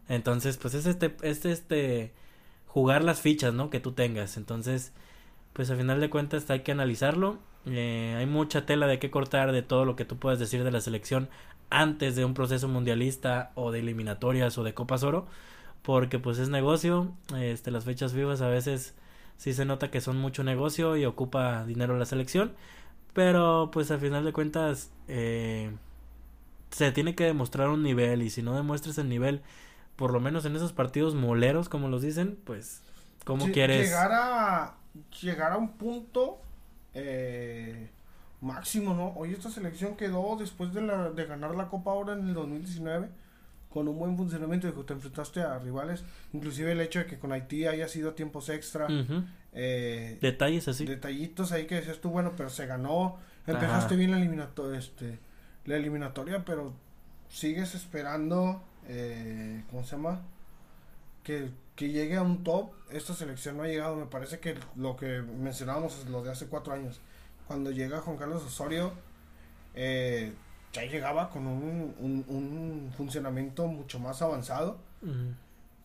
Entonces, 0.10 0.58
pues 0.58 0.74
es 0.74 0.86
este, 0.86 1.16
este, 1.22 1.52
este, 1.52 2.14
jugar 2.68 3.04
las 3.04 3.22
fichas, 3.22 3.54
¿no? 3.54 3.70
Que 3.70 3.80
tú 3.80 3.94
tengas. 3.94 4.36
Entonces, 4.36 4.92
pues 5.54 5.72
a 5.72 5.76
final 5.76 6.02
de 6.02 6.10
cuentas 6.10 6.50
hay 6.50 6.62
que 6.62 6.74
analizarlo. 6.74 7.40
Eh, 7.66 8.16
hay 8.18 8.26
mucha 8.26 8.66
tela 8.66 8.88
de 8.88 9.00
qué 9.00 9.10
cortar 9.10 9.52
de 9.52 9.62
todo 9.62 9.86
lo 9.86 9.96
que 9.96 10.06
tú 10.06 10.18
puedas 10.18 10.40
decir 10.40 10.64
de 10.64 10.72
la 10.72 10.82
selección 10.82 11.30
antes 11.70 12.16
de 12.16 12.26
un 12.26 12.34
proceso 12.34 12.68
mundialista 12.68 13.52
o 13.56 13.72
de 13.72 13.80
eliminatorias 13.80 14.58
o 14.58 14.64
de 14.64 14.74
Copas 14.74 15.04
Oro. 15.04 15.28
Porque 15.84 16.20
pues 16.20 16.38
es 16.38 16.50
negocio. 16.50 17.14
Este, 17.38 17.72
las 17.72 17.86
fechas 17.86 18.14
vivas 18.14 18.42
a 18.42 18.50
veces 18.50 18.96
sí 19.38 19.54
se 19.54 19.64
nota 19.64 19.90
que 19.90 20.02
son 20.02 20.18
mucho 20.18 20.44
negocio 20.44 20.98
y 20.98 21.06
ocupa 21.06 21.66
dinero 21.66 21.98
la 21.98 22.06
selección. 22.06 22.52
Pero 23.14 23.70
pues 23.72 23.90
a 23.92 24.00
final 24.00 24.26
de 24.26 24.34
cuentas... 24.34 24.92
Eh, 25.08 25.72
se 26.72 26.92
tiene 26.92 27.16
que 27.16 27.26
demostrar 27.26 27.70
un 27.70 27.84
nivel 27.84 28.22
y 28.22 28.30
si 28.30 28.42
no 28.42 28.56
demuestras 28.56 28.98
el 28.98 29.10
nivel, 29.10 29.42
por 29.96 30.12
lo 30.12 30.20
menos 30.20 30.46
en 30.46 30.56
esos 30.56 30.74
partidos 30.74 31.16
moleros, 31.16 31.70
como 31.70 31.88
los 31.90 32.02
dicen, 32.02 32.38
pues, 32.46 32.82
¿cómo 33.26 33.52
quieres? 33.52 33.88
Llegar 33.88 34.12
a, 34.14 34.76
llegar 35.22 35.52
a 35.52 35.58
un 35.58 35.74
punto 35.74 36.40
eh, 36.94 37.90
máximo, 38.42 38.94
¿no? 38.94 39.14
Hoy 39.16 39.34
esta 39.34 39.50
selección 39.50 39.96
quedó 39.96 40.38
después 40.38 40.74
de, 40.74 40.82
la, 40.82 41.12
de 41.12 41.26
ganar 41.26 41.56
la 41.56 41.68
Copa 41.68 41.92
ahora 41.92 42.14
en 42.14 42.28
el 42.28 42.34
2019 42.34 43.10
con 43.70 43.88
un 43.88 44.00
buen 44.00 44.18
funcionamiento 44.18 44.68
de 44.68 44.74
que 44.74 44.84
te 44.84 44.94
enfrentaste 44.94 45.42
a 45.42 45.60
rivales, 45.60 46.04
inclusive 46.34 46.72
el 46.72 46.82
hecho 46.82 47.00
de 47.00 47.06
que 47.06 47.20
con 47.20 47.32
Haití 47.32 47.68
haya 47.68 47.88
sido 47.88 48.14
tiempos 48.14 48.50
extra, 48.50 48.88
eh, 49.54 50.18
detalles 50.22 50.68
así, 50.68 50.86
detallitos 50.86 51.52
ahí 51.52 51.68
que 51.68 51.76
decías 51.76 52.00
tú, 52.00 52.10
bueno, 52.10 52.34
pero 52.36 52.50
se 52.50 52.66
ganó, 52.66 53.20
empezaste 53.46 53.96
bien 53.96 54.12
la 54.12 54.18
eliminatoria, 54.18 54.80
este, 54.80 55.20
la 55.66 55.76
eliminatoria, 55.76 56.44
pero 56.46 56.74
sigues 57.30 57.76
esperando, 57.76 58.62
eh, 58.88 59.64
¿cómo 59.70 59.84
se 59.84 59.96
llama? 59.96 60.22
Que, 61.24 61.52
que 61.76 61.90
llegue 61.90 62.16
a 62.16 62.24
un 62.24 62.44
top, 62.44 62.72
esta 62.92 63.14
selección 63.14 63.58
no 63.58 63.64
ha 63.64 63.68
llegado, 63.68 63.96
me 63.96 64.06
parece 64.06 64.40
que 64.40 64.56
lo 64.76 64.96
que 64.96 65.22
mencionábamos 65.22 65.98
es 66.00 66.10
lo 66.10 66.24
de 66.24 66.32
hace 66.32 66.48
cuatro 66.48 66.74
años, 66.74 67.00
cuando 67.48 67.72
llega 67.72 68.02
Juan 68.02 68.18
Carlos 68.18 68.44
Osorio, 68.44 68.94
eh, 69.74 70.34
ya 70.74 70.84
llegaba 70.84 71.30
con 71.30 71.48
un, 71.48 71.96
un, 72.28 72.92
funcionamiento 72.96 73.68
mucho 73.68 74.00
más 74.00 74.22
avanzado, 74.22 74.78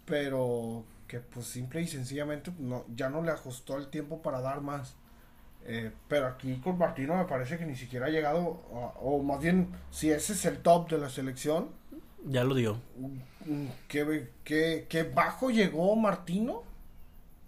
pero 0.04 0.84
que 1.08 1.20
pues 1.20 1.46
simple 1.46 1.82
y 1.82 1.86
sencillamente 1.86 2.52
no, 2.58 2.84
ya 2.94 3.08
no 3.08 3.22
le 3.22 3.30
ajustó 3.30 3.78
el 3.78 3.88
tiempo 3.88 4.20
para 4.20 4.40
dar 4.40 4.60
más. 4.60 4.94
Eh, 5.66 5.90
pero 6.08 6.26
aquí 6.26 6.56
con 6.56 6.76
Martino 6.78 7.16
me 7.16 7.24
parece 7.24 7.58
que 7.58 7.64
ni 7.64 7.76
siquiera 7.76 8.06
ha 8.06 8.10
llegado, 8.10 8.60
o, 9.00 9.22
más 9.22 9.40
bien, 9.40 9.68
si 9.90 10.10
ese 10.10 10.34
es 10.34 10.44
el 10.44 10.58
top 10.58 10.90
de 10.90 10.98
la 10.98 11.08
selección. 11.08 11.68
Ya 12.26 12.44
lo 12.44 12.54
dio. 12.54 12.78
Mm, 13.46 13.66
¿Qué, 13.88 14.28
qué, 14.44 14.86
qué 14.88 15.02
bajo 15.02 15.50
llegó 15.50 15.94
Martino? 15.96 16.62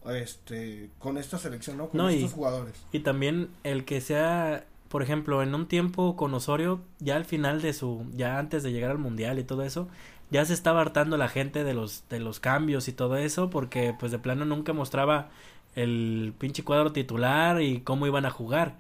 Este, 0.09 0.90
con 0.98 1.18
esta 1.18 1.37
selección, 1.37 1.79
¿no? 1.79 1.88
Con 1.88 2.09
estos 2.09 2.33
jugadores. 2.33 2.74
Y 2.92 3.00
también 3.00 3.50
el 3.64 3.85
que 3.85 4.00
sea 4.00 4.64
por 4.88 5.02
ejemplo, 5.02 5.42
en 5.42 5.55
un 5.55 5.66
tiempo 5.66 6.16
con 6.16 6.33
Osorio, 6.35 6.81
ya 7.00 7.16
al 7.16 7.24
final 7.24 7.61
de 7.61 7.72
su, 7.72 8.07
ya 8.14 8.38
antes 8.38 8.62
de 8.62 8.72
llegar 8.72 8.90
al 8.90 8.98
mundial 8.98 9.38
y 9.38 9.44
todo 9.44 9.62
eso, 9.62 9.88
ya 10.31 10.44
se 10.44 10.55
estaba 10.55 10.81
hartando 10.81 11.16
la 11.16 11.29
gente 11.29 11.64
de 11.64 11.74
los, 11.74 12.05
de 12.09 12.20
los 12.20 12.40
cambios 12.40 12.88
y 12.88 12.92
todo 12.92 13.16
eso, 13.16 13.50
porque 13.50 13.94
pues 13.98 14.12
de 14.12 14.18
plano 14.18 14.44
nunca 14.44 14.72
mostraba 14.72 15.29
el 15.76 16.34
pinche 16.38 16.64
cuadro 16.64 16.92
titular 16.92 17.62
y 17.62 17.80
cómo 17.80 18.06
iban 18.08 18.26
a 18.26 18.30
jugar. 18.30 18.74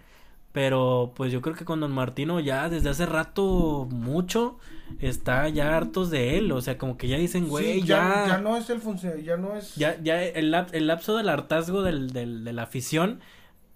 Pero 0.52 1.12
pues 1.14 1.30
yo 1.30 1.42
creo 1.42 1.54
que 1.54 1.64
con 1.66 1.80
Don 1.80 1.92
Martino 1.92 2.40
ya 2.40 2.68
desde 2.68 2.88
hace 2.88 3.04
rato 3.04 3.86
mucho 3.90 4.58
está 5.00 5.48
ya 5.50 5.76
hartos 5.76 6.10
de 6.10 6.38
él. 6.38 6.50
O 6.50 6.60
sea, 6.62 6.78
como 6.78 6.96
que 6.96 7.08
ya 7.08 7.18
dicen, 7.18 7.46
güey, 7.46 7.82
ya, 7.82 8.24
ya, 8.26 8.38
no 8.38 8.56
es 8.56 8.68
el 8.70 8.80
funcionario, 8.80 9.22
ya 9.22 9.36
no 9.36 9.54
es. 9.54 9.76
Ya, 9.76 10.00
ya 10.02 10.22
el, 10.24 10.52
el 10.72 10.86
lapso 10.86 11.16
del 11.16 11.28
hartazgo 11.28 11.82
del, 11.82 12.10
del, 12.10 12.42
de 12.42 12.52
la 12.52 12.62
afición 12.62 13.20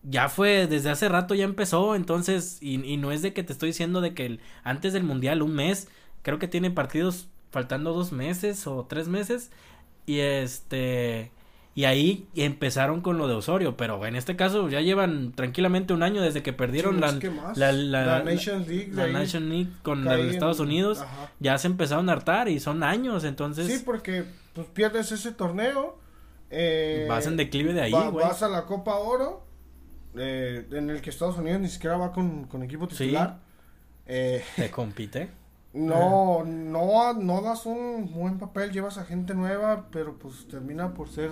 ya 0.03 0.29
fue, 0.29 0.67
desde 0.67 0.91
hace 0.91 1.09
rato 1.09 1.35
ya 1.35 1.45
empezó, 1.45 1.95
entonces, 1.95 2.59
y, 2.61 2.83
y 2.85 2.97
no 2.97 3.13
es 3.13 3.23
de 3.23 3.33
que 3.33 3.43
te 3.43 3.53
estoy 3.53 3.69
diciendo 3.69 4.01
de 4.01 4.15
que 4.15 4.27
el, 4.27 4.41
antes 4.65 4.93
del 4.93 5.05
mundial, 5.05 5.43
un 5.43 5.55
mes, 5.55 5.89
creo 6.23 6.39
que 6.39 6.49
tiene 6.49 6.71
partidos 6.71 7.29
faltando 7.51 7.93
dos 7.93 8.13
meses 8.13 8.67
o 8.67 8.87
tres 8.89 9.09
meses, 9.09 9.51
y 10.07 10.21
este, 10.21 11.31
y 11.75 11.85
ahí 11.85 12.29
empezaron 12.35 13.01
con 13.01 13.17
lo 13.17 13.29
de 13.29 13.35
Osorio, 13.35 13.77
pero 13.77 14.05
en 14.05 14.17
este 14.17 14.37
caso 14.37 14.69
ya 14.69 14.81
llevan 14.81 15.33
tranquilamente 15.33 15.95
un 15.95 16.03
año 16.03 16.21
desde 16.21 16.43
que 16.43 16.53
perdieron 16.53 17.01
la, 17.01 17.13
la, 17.55 17.73
la, 17.73 18.23
Nation 18.23 18.67
League, 18.67 18.91
la 18.93 19.07
Nation 19.07 19.49
League 19.49 19.71
con 19.83 20.05
los 20.05 20.19
Estados 20.21 20.59
Unidos, 20.61 21.05
ya 21.39 21.57
se 21.59 21.69
empezaron 21.69 22.09
a 22.09 22.13
hartar 22.13 22.49
y 22.49 22.59
son 22.59 22.83
años, 22.83 23.25
entonces. 23.25 23.67
Sí, 23.67 23.83
porque 23.85 24.25
pues 24.53 24.67
pierdes 24.69 25.13
ese 25.13 25.33
torneo. 25.33 25.99
Eh, 26.51 27.07
vas 27.09 27.27
en 27.27 27.37
declive 27.37 27.73
de 27.73 27.83
ahí, 27.83 27.93
güey. 27.93 28.27
vas 28.27 28.43
a 28.43 28.49
la 28.49 28.67
Copa 28.67 28.97
Oro 28.97 29.45
eh, 30.17 30.67
en 30.73 30.91
el 30.91 31.01
que 31.01 31.11
Estados 31.11 31.39
Unidos 31.39 31.61
ni 31.61 31.69
siquiera 31.69 31.97
va 31.97 32.13
con, 32.13 32.49
equipo 32.63 32.89
titular. 32.89 33.39
Eh, 34.07 34.43
¿Te 34.57 34.71
compite? 34.71 35.31
No, 35.73 36.43
no, 36.45 37.13
no 37.15 37.43
das 37.43 37.65
un 37.65 38.13
buen 38.13 38.41
papel, 38.41 38.73
llevas 38.73 38.99
a 38.99 39.05
gente 39.05 39.35
nueva, 39.35 39.87
pero 39.93 40.19
pues 40.19 40.49
termina 40.49 40.95
por 40.95 41.09
ser... 41.09 41.31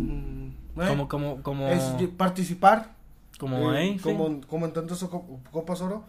Mm, 0.00 0.80
eh, 0.80 0.88
como, 0.88 1.08
como, 1.08 1.42
como... 1.42 1.68
Es 1.68 1.82
participar. 2.16 2.96
Como, 3.38 3.72
como, 4.02 4.40
como 4.46 4.66
en 4.66 4.72
tantas 4.72 5.04
Copas 5.50 5.80
Oro. 5.80 6.04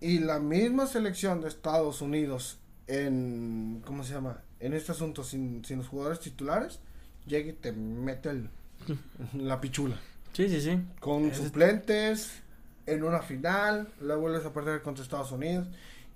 Y 0.00 0.18
la 0.18 0.40
misma 0.40 0.86
selección 0.86 1.40
de 1.40 1.48
Estados 1.48 2.02
Unidos 2.02 2.58
en... 2.86 3.82
¿Cómo 3.84 4.02
se 4.04 4.14
llama? 4.14 4.42
En 4.60 4.72
este 4.72 4.92
asunto, 4.92 5.22
sin, 5.22 5.64
sin 5.64 5.78
los 5.78 5.88
jugadores 5.88 6.20
titulares, 6.20 6.80
llega 7.26 7.50
y 7.50 7.52
te 7.52 7.72
mete 7.72 8.30
el, 8.30 8.50
la 9.34 9.60
pichula. 9.60 9.96
Sí, 10.32 10.48
sí, 10.48 10.60
sí. 10.60 10.80
Con 11.00 11.34
suplentes, 11.34 12.42
en 12.86 13.02
una 13.02 13.20
final, 13.20 13.88
la 14.00 14.16
vuelves 14.16 14.44
a 14.46 14.52
perder 14.52 14.82
contra 14.82 15.02
Estados 15.02 15.32
Unidos. 15.32 15.68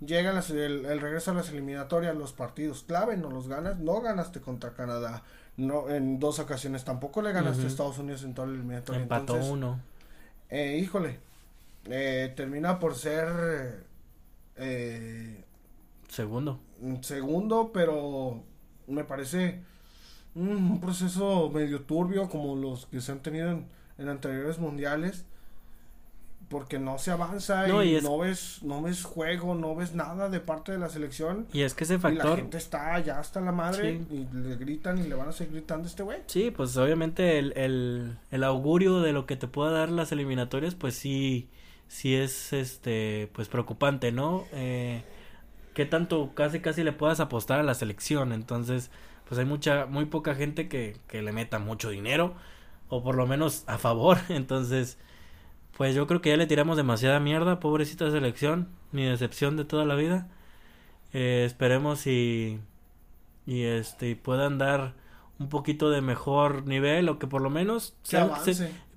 Llega 0.04 0.30
el, 0.30 1.00
regreso 1.00 1.30
a 1.30 1.34
las 1.34 1.50
eliminatorias, 1.50 2.16
los 2.16 2.32
partidos 2.32 2.82
clave, 2.82 3.16
no 3.16 3.30
los 3.30 3.46
ganas, 3.46 3.78
no 3.78 4.00
ganaste 4.00 4.40
contra 4.40 4.72
Canadá, 4.72 5.22
no 5.56 5.90
en 5.90 6.18
dos 6.18 6.38
ocasiones 6.38 6.84
tampoco 6.84 7.22
le 7.22 7.32
ganaste 7.32 7.64
a 7.64 7.66
Estados 7.66 7.98
Unidos 7.98 8.24
en 8.24 8.34
toda 8.34 8.48
la 8.48 8.54
eliminatoria. 8.54 9.02
Empató 9.02 9.34
uno. 9.34 9.80
Eh, 10.48 10.78
híjole, 10.78 11.18
eh, 11.86 12.32
termina 12.36 12.78
por 12.78 12.94
ser 12.94 13.84
eh, 14.56 15.44
segundo. 16.08 16.60
Segundo, 17.00 17.70
pero 17.72 18.42
me 18.86 19.04
parece 19.04 19.60
un 20.34 20.80
proceso 20.80 21.50
medio 21.50 21.82
turbio 21.82 22.28
como 22.28 22.56
los 22.56 22.86
que 22.86 23.00
se 23.00 23.12
han 23.12 23.20
tenido 23.20 23.50
en 23.50 23.66
en 23.98 24.08
anteriores 24.08 24.58
mundiales 24.58 25.24
porque 26.52 26.78
no 26.78 26.98
se 26.98 27.10
avanza 27.10 27.66
y, 27.66 28.00
no 28.02 28.18
ves 28.18 28.62
no 28.62 28.82
ves 28.82 29.04
juego, 29.04 29.54
no 29.54 29.74
ves 29.74 29.94
nada 29.94 30.28
de 30.28 30.38
parte 30.38 30.70
de 30.70 30.78
la 30.78 30.90
selección. 30.90 31.46
Y 31.50 31.62
es 31.62 31.72
que 31.72 31.84
ese 31.84 31.98
factor... 31.98 32.30
la 32.30 32.36
gente 32.36 32.58
está 32.58 33.00
ya 33.00 33.18
hasta 33.18 33.40
la 33.40 33.52
madre 33.52 34.02
y 34.10 34.28
le 34.36 34.56
gritan 34.56 34.98
y 34.98 35.04
le 35.04 35.14
van 35.14 35.30
a 35.30 35.32
seguir 35.32 35.54
gritando 35.54 35.84
a 35.84 35.88
este 35.88 36.02
güey. 36.02 36.18
Sí, 36.26 36.50
pues 36.50 36.76
obviamente 36.76 37.38
el, 37.38 37.54
el, 37.56 38.18
el, 38.30 38.44
augurio 38.44 39.00
de 39.00 39.14
lo 39.14 39.24
que 39.24 39.36
te 39.36 39.48
pueda 39.48 39.70
dar 39.70 39.88
las 39.88 40.12
eliminatorias, 40.12 40.74
pues 40.74 40.94
sí, 40.94 41.48
sí 41.88 42.14
es 42.14 42.52
este, 42.52 43.30
pues 43.32 43.48
preocupante, 43.48 44.12
¿no? 44.12 44.44
Eh, 44.52 45.02
que 45.72 45.86
tanto 45.86 46.32
casi 46.34 46.60
casi 46.60 46.84
le 46.84 46.92
puedas 46.92 47.18
apostar 47.20 47.60
a 47.60 47.62
la 47.62 47.72
selección, 47.72 48.34
entonces 48.34 48.90
pues 49.26 49.38
hay 49.38 49.46
mucha, 49.46 49.86
muy 49.86 50.04
poca 50.04 50.34
gente 50.34 50.68
que, 50.68 50.98
que 51.08 51.22
le 51.22 51.32
meta 51.32 51.58
mucho 51.58 51.88
dinero 51.88 52.34
o 52.90 53.02
por 53.02 53.14
lo 53.14 53.26
menos 53.26 53.64
a 53.68 53.78
favor. 53.78 54.18
Entonces, 54.28 54.98
pues 55.82 55.96
yo 55.96 56.06
creo 56.06 56.20
que 56.20 56.30
ya 56.30 56.36
le 56.36 56.46
tiramos 56.46 56.76
demasiada 56.76 57.18
mierda, 57.18 57.58
pobrecita 57.58 58.08
selección, 58.12 58.68
mi 58.92 59.04
decepción 59.04 59.56
de 59.56 59.64
toda 59.64 59.84
la 59.84 59.96
vida. 59.96 60.28
Eh, 61.12 61.42
esperemos 61.44 62.06
y, 62.06 62.60
y 63.46 63.64
este 63.64 64.14
puedan 64.14 64.58
dar 64.58 64.94
un 65.40 65.48
poquito 65.48 65.90
de 65.90 66.00
mejor 66.00 66.68
nivel 66.68 67.08
o 67.08 67.18
que 67.18 67.26
por 67.26 67.42
lo 67.42 67.50
menos 67.50 67.96
sean, 68.04 68.30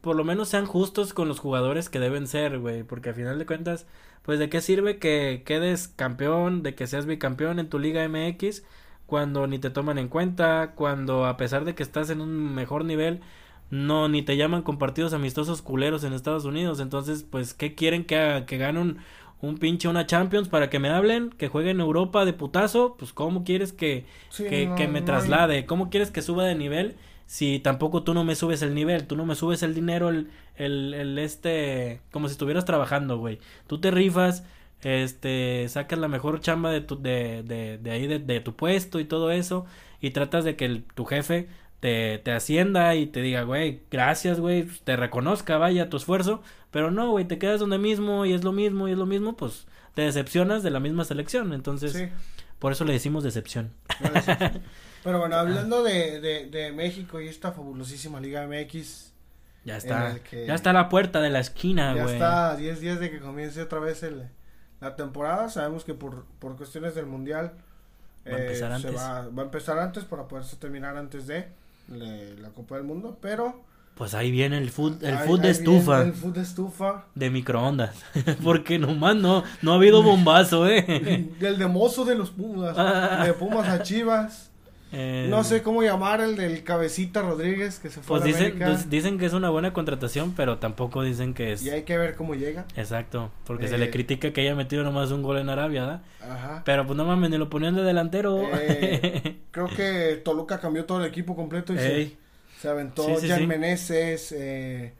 por 0.01 0.15
lo 0.15 0.23
menos 0.23 0.49
sean 0.49 0.67
justos 0.67 1.15
con 1.15 1.27
los 1.27 1.39
jugadores 1.39 1.89
que 1.89 1.97
deben 1.99 2.27
ser, 2.27 2.59
güey, 2.59 2.83
porque 2.83 3.09
al 3.09 3.15
final 3.15 3.39
de 3.39 3.47
cuentas, 3.47 3.87
pues 4.21 4.37
de 4.37 4.49
qué 4.49 4.61
sirve 4.61 4.99
que 4.99 5.41
quedes 5.43 5.87
campeón, 5.87 6.61
de 6.61 6.75
que 6.75 6.85
seas 6.85 7.07
bicampeón 7.07 7.57
en 7.57 7.67
tu 7.67 7.79
Liga 7.79 8.07
MX 8.07 8.61
cuando 9.07 9.47
ni 9.47 9.57
te 9.57 9.71
toman 9.71 9.97
en 9.97 10.07
cuenta, 10.07 10.73
cuando 10.75 11.25
a 11.25 11.35
pesar 11.35 11.65
de 11.65 11.73
que 11.73 11.81
estás 11.81 12.11
en 12.11 12.21
un 12.21 12.53
mejor 12.53 12.85
nivel, 12.85 13.21
no 13.69 14.07
ni 14.09 14.21
te 14.21 14.37
llaman 14.37 14.61
con 14.61 14.77
partidos 14.77 15.13
amistosos 15.13 15.61
culeros 15.61 16.03
en 16.03 16.13
Estados 16.13 16.45
Unidos. 16.45 16.79
Entonces, 16.79 17.23
pues, 17.29 17.53
¿qué 17.53 17.75
quieren 17.75 18.05
que 18.05 18.17
haga? 18.17 18.45
Que 18.45 18.57
gane 18.57 18.79
un, 18.79 18.97
un 19.41 19.57
pinche 19.57 19.87
una 19.87 20.05
Champions 20.05 20.47
para 20.49 20.69
que 20.69 20.79
me 20.79 20.89
hablen, 20.89 21.29
que 21.31 21.47
juegue 21.47 21.71
en 21.71 21.79
Europa 21.79 22.25
de 22.25 22.33
putazo, 22.33 22.95
pues 22.97 23.13
cómo 23.13 23.43
quieres 23.43 23.73
que, 23.73 24.05
que, 24.35 24.87
me 24.89 25.01
traslade, 25.01 25.65
cómo 25.65 25.89
quieres 25.89 26.11
que 26.11 26.21
suba 26.21 26.45
de 26.45 26.55
nivel 26.55 26.95
si 27.25 27.59
tampoco 27.59 28.03
tú 28.03 28.13
no 28.13 28.23
me 28.23 28.35
subes 28.35 28.61
el 28.61 28.75
nivel, 28.75 29.07
tú 29.07 29.15
no 29.15 29.25
me 29.25 29.35
subes 29.35 29.63
el 29.63 29.73
dinero, 29.73 30.09
el, 30.09 30.29
el, 30.55 30.93
el 30.93 31.17
este, 31.17 32.01
como 32.11 32.27
si 32.27 32.33
estuvieras 32.33 32.65
trabajando, 32.65 33.17
güey. 33.17 33.39
Tú 33.67 33.79
te 33.79 33.91
rifas, 33.91 34.45
este, 34.83 35.67
sacas 35.69 35.97
la 35.99 36.07
mejor 36.07 36.39
chamba 36.39 36.71
de 36.71 36.81
tu, 36.81 37.01
de, 37.01 37.43
de, 37.43 37.79
de 37.79 37.91
ahí, 37.91 38.07
de, 38.07 38.19
de, 38.19 38.39
tu 38.41 38.55
puesto 38.55 38.99
y 38.99 39.05
todo 39.05 39.31
eso, 39.31 39.65
y 40.01 40.11
tratas 40.11 40.43
de 40.43 40.55
que 40.55 40.65
el, 40.65 40.83
tu 40.83 41.05
jefe 41.05 41.47
te, 41.85 42.17
te 42.17 42.31
ascienda 42.31 42.95
y 42.95 43.05
te 43.05 43.21
diga, 43.21 43.43
güey, 43.43 43.83
gracias, 43.91 44.39
güey, 44.39 44.63
te 44.63 44.95
reconozca, 44.95 45.59
vaya, 45.59 45.87
tu 45.87 45.97
esfuerzo, 45.97 46.41
pero 46.71 46.89
no, 46.89 47.11
güey, 47.11 47.25
te 47.25 47.37
quedas 47.37 47.59
donde 47.59 47.77
mismo 47.77 48.25
y 48.25 48.33
es 48.33 48.43
lo 48.43 48.53
mismo 48.53 48.87
y 48.87 48.93
es 48.93 48.97
lo 48.97 49.05
mismo, 49.05 49.37
pues 49.37 49.67
te 49.93 50.01
decepcionas 50.01 50.63
de 50.63 50.71
la 50.71 50.79
misma 50.79 51.05
selección, 51.05 51.53
entonces, 51.53 52.09
por 52.57 52.71
eso 52.71 52.85
le 52.85 52.93
decimos 52.93 53.23
decepción. 53.23 53.71
pero 55.03 55.19
bueno, 55.19 55.35
hablando 55.35 55.83
de, 55.83 56.19
de, 56.21 56.47
de 56.47 56.71
México 56.71 57.21
y 57.21 57.27
esta 57.27 57.51
fabulosísima 57.51 58.19
Liga 58.19 58.47
MX, 58.47 59.13
ya 59.63 59.77
está. 59.77 60.17
ya 60.31 60.55
está 60.55 60.71
a 60.71 60.73
la 60.73 60.89
puerta 60.89 61.21
de 61.21 61.29
la 61.29 61.39
esquina, 61.39 61.93
güey. 61.93 62.05
Ya 62.07 62.13
está 62.13 62.55
10 62.55 62.79
días 62.81 62.99
de 62.99 63.11
que 63.11 63.19
comience 63.19 63.61
otra 63.61 63.77
vez 63.77 64.01
el, 64.01 64.23
la 64.81 64.95
temporada. 64.95 65.49
Sabemos 65.49 65.85
que 65.85 65.93
por, 65.93 66.25
por 66.39 66.57
cuestiones 66.57 66.95
del 66.95 67.05
Mundial 67.05 67.53
Va 68.27 68.37
a 68.37 68.39
empezar 68.39 68.71
Eh, 68.71 68.79
se 68.79 68.87
antes. 68.87 69.01
Va, 69.01 69.27
va 69.29 69.41
a 69.43 69.45
empezar 69.45 69.77
antes 69.77 70.03
para 70.03 70.27
poderse 70.27 70.55
terminar 70.55 70.97
antes 70.97 71.27
de 71.27 71.47
le- 71.89 72.35
la 72.37 72.49
Copa 72.49 72.75
del 72.75 72.83
Mundo, 72.85 73.17
pero... 73.21 73.63
Pues 73.95 74.13
ahí 74.13 74.29
viene 74.29 74.57
el 74.57 74.69
food, 74.71 75.01
el 75.03 75.15
ahí- 75.15 75.25
food 75.27 75.39
de 75.39 75.49
estufa. 75.51 76.01
El 76.01 76.13
food 76.13 76.33
de 76.33 76.41
estufa. 76.41 77.05
De 77.15 77.29
microondas. 77.29 77.95
Porque 78.43 78.77
nomás 78.77 79.15
no, 79.15 79.43
no 79.61 79.71
ha 79.71 79.75
habido 79.75 80.03
bombazo, 80.03 80.67
eh. 80.67 81.29
El 81.39 81.57
de 81.57 81.67
mozo 81.67 82.03
de 82.03 82.15
los 82.15 82.31
Pumas. 82.31 82.75
de 83.25 83.33
Pumas 83.33 83.67
a 83.69 83.81
Chivas. 83.83 84.51
Eh, 84.91 85.27
No 85.29 85.43
sé 85.43 85.61
cómo 85.63 85.81
llamar 85.83 86.21
el 86.21 86.35
del 86.35 86.63
Cabecita 86.63 87.21
Rodríguez 87.21 87.79
que 87.79 87.89
se 87.89 88.01
fue 88.01 88.19
Pues 88.19 88.21
a 88.21 88.25
la 88.25 88.31
dicen, 88.31 88.59
pues 88.59 88.89
dicen 88.89 89.17
que 89.17 89.25
es 89.25 89.33
una 89.33 89.49
buena 89.49 89.73
contratación, 89.73 90.33
pero 90.35 90.57
tampoco 90.59 91.01
dicen 91.03 91.33
que 91.33 91.51
es. 91.53 91.63
Y 91.63 91.69
hay 91.69 91.83
que 91.83 91.97
ver 91.97 92.15
cómo 92.15 92.35
llega. 92.35 92.65
Exacto, 92.75 93.31
porque 93.45 93.67
se 93.67 93.75
Eh, 93.75 93.79
le 93.79 93.89
critica 93.89 94.31
que 94.31 94.41
haya 94.41 94.55
metido 94.55 94.83
nomás 94.83 95.11
un 95.11 95.21
gol 95.23 95.37
en 95.39 95.49
Arabia, 95.49 95.81
¿verdad? 95.81 96.01
Ajá. 96.21 96.61
Pero 96.65 96.85
pues 96.85 96.95
no 96.97 97.05
mames, 97.05 97.29
ni 97.29 97.37
lo 97.37 97.49
ponían 97.49 97.75
de 97.75 97.83
delantero. 97.83 98.41
Eh, 98.53 99.37
Creo 99.51 99.67
que 99.67 100.21
Toluca 100.23 100.59
cambió 100.59 100.85
todo 100.85 100.99
el 100.99 101.05
equipo 101.07 101.35
completo 101.35 101.73
y 101.73 101.77
se, 101.79 102.17
se 102.61 102.69
aventó 102.69 103.03
Sí, 103.03 103.15
sí, 103.21 103.27
Jan 103.27 103.39
sí. 103.39 103.47
Meneses, 103.47 104.31
eh, 104.31 104.93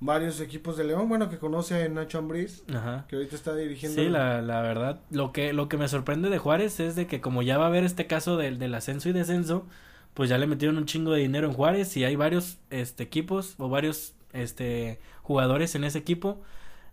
varios 0.00 0.40
equipos 0.40 0.76
de 0.76 0.84
León, 0.84 1.08
bueno, 1.08 1.28
que 1.28 1.38
conoce 1.38 1.82
a 1.82 1.88
Nacho 1.88 2.18
Ambriz, 2.18 2.64
Ajá. 2.74 3.04
que 3.08 3.16
ahorita 3.16 3.36
está 3.36 3.54
dirigiendo. 3.54 4.00
Sí, 4.02 4.08
la, 4.08 4.40
la 4.40 4.62
verdad, 4.62 5.00
lo 5.10 5.32
que, 5.32 5.52
lo 5.52 5.68
que 5.68 5.76
me 5.76 5.88
sorprende 5.88 6.30
de 6.30 6.38
Juárez 6.38 6.80
es 6.80 6.96
de 6.96 7.06
que 7.06 7.20
como 7.20 7.42
ya 7.42 7.58
va 7.58 7.64
a 7.64 7.68
haber 7.68 7.84
este 7.84 8.06
caso 8.06 8.36
del, 8.36 8.58
del 8.58 8.74
ascenso 8.74 9.08
y 9.10 9.12
descenso, 9.12 9.66
pues 10.14 10.30
ya 10.30 10.38
le 10.38 10.46
metieron 10.46 10.78
un 10.78 10.86
chingo 10.86 11.12
de 11.12 11.20
dinero 11.20 11.46
en 11.46 11.52
Juárez 11.52 11.96
y 11.96 12.04
hay 12.04 12.16
varios 12.16 12.58
este 12.70 13.02
equipos 13.04 13.54
o 13.58 13.68
varios 13.68 14.14
este 14.32 14.98
jugadores 15.22 15.74
en 15.74 15.84
ese 15.84 15.98
equipo. 15.98 16.40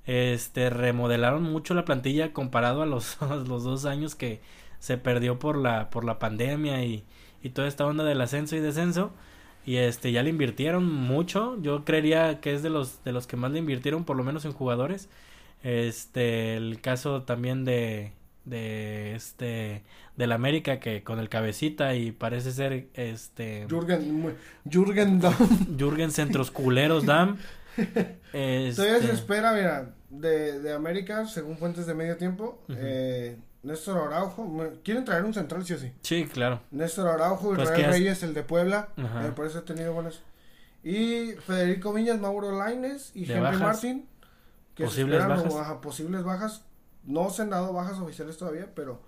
Este 0.05 0.70
remodelaron 0.70 1.43
mucho 1.43 1.74
la 1.74 1.84
plantilla 1.86 2.32
comparado 2.34 2.82
a 2.82 2.86
los, 2.86 3.22
a 3.22 3.36
los 3.38 3.64
dos 3.64 3.86
años 3.86 4.16
que 4.16 4.41
se 4.80 4.97
perdió 4.97 5.39
por 5.39 5.58
la, 5.58 5.89
por 5.89 6.03
la 6.03 6.20
pandemia 6.20 6.84
y, 6.84 7.03
y 7.41 7.49
toda 7.49 7.68
esta 7.68 7.86
onda 7.86 8.03
del 8.03 8.22
ascenso 8.22 8.55
y 8.55 8.60
descenso. 8.60 9.12
Y 9.68 9.78
este 9.78 10.13
ya 10.13 10.24
le 10.24 10.30
invirtieron 10.30 10.86
mucho. 10.91 11.61
Yo 11.61 11.84
creería 11.86 12.39
que 12.39 12.53
es 12.53 12.63
de 12.63 12.70
los 12.70 13.03
de 13.03 13.11
los 13.11 13.28
que 13.28 13.36
más 13.36 13.51
le 13.51 13.59
invirtieron, 13.59 14.05
por 14.05 14.15
lo 14.18 14.24
menos 14.24 14.45
en 14.45 14.53
jugadores. 14.53 15.09
Este, 15.61 16.55
el 16.55 16.80
caso 16.82 17.24
también 17.24 17.65
de 17.65 18.13
de 18.45 19.13
este 19.15 19.84
del 20.15 20.32
América 20.32 20.80
que 20.80 21.03
con 21.03 21.20
el 21.20 21.28
cabecita 21.28 21.95
y 21.95 22.13
parece 22.13 22.53
ser 22.53 22.88
este 22.93 23.65
Jürgen, 23.70 24.38
Jürgen 24.63 25.20
Damm. 25.20 25.36
Jürgen 25.78 26.11
Centros 26.11 26.49
Culeros 26.49 27.05
Dam. 27.05 27.38
Todavía 27.76 28.97
Este, 28.97 29.01
se 29.01 29.11
espera, 29.11 29.53
mira, 29.53 29.95
de, 30.09 30.59
de 30.59 30.74
América, 30.74 31.26
según 31.28 31.57
fuentes 31.57 31.86
de 31.86 31.93
medio 31.93 32.18
tiempo, 32.18 32.63
eh, 32.70 33.38
Néstor 33.64 33.97
Araujo, 33.97 34.72
quieren 34.84 35.03
traer 35.03 35.26
un 35.26 35.34
central, 35.34 35.66
sí 35.66 35.74
o 35.74 35.78
sí. 35.78 35.91
sí, 36.01 36.26
claro. 36.26 36.62
Néstor 36.72 37.08
Araujo, 37.08 37.49
Pues 37.49 37.64
Israel 37.64 37.76
que 37.82 37.86
has- 37.86 37.91
Reyes, 37.91 38.24
el 38.24 38.34
de 38.34 38.43
Puebla, 38.43 38.89
eh, 38.97 39.32
por 39.36 39.45
eso 39.45 39.60
he 39.60 39.62
tenido 39.64 39.93
buenos. 39.93 40.22
Y 40.84 41.32
Federico 41.45 41.91
Viñas, 41.91 42.20
Mauro 42.20 42.58
Laines 42.58 43.12
y 43.16 43.24
Henry 43.30 43.41
bajas. 43.41 43.60
Martin. 43.62 44.08
se 44.78 44.84
Posibles 44.86 45.28
bajas. 45.28 45.53
o, 45.53 45.60
ajá, 45.60 45.82
posibles 45.82 46.24
bajas. 46.24 46.62
No 47.03 47.30
se 47.30 47.41
han 47.41 47.49
dado 47.49 47.74
bajas 47.74 47.97
oficiales 47.99 48.38
todavía, 48.38 48.70
pero 48.76 49.01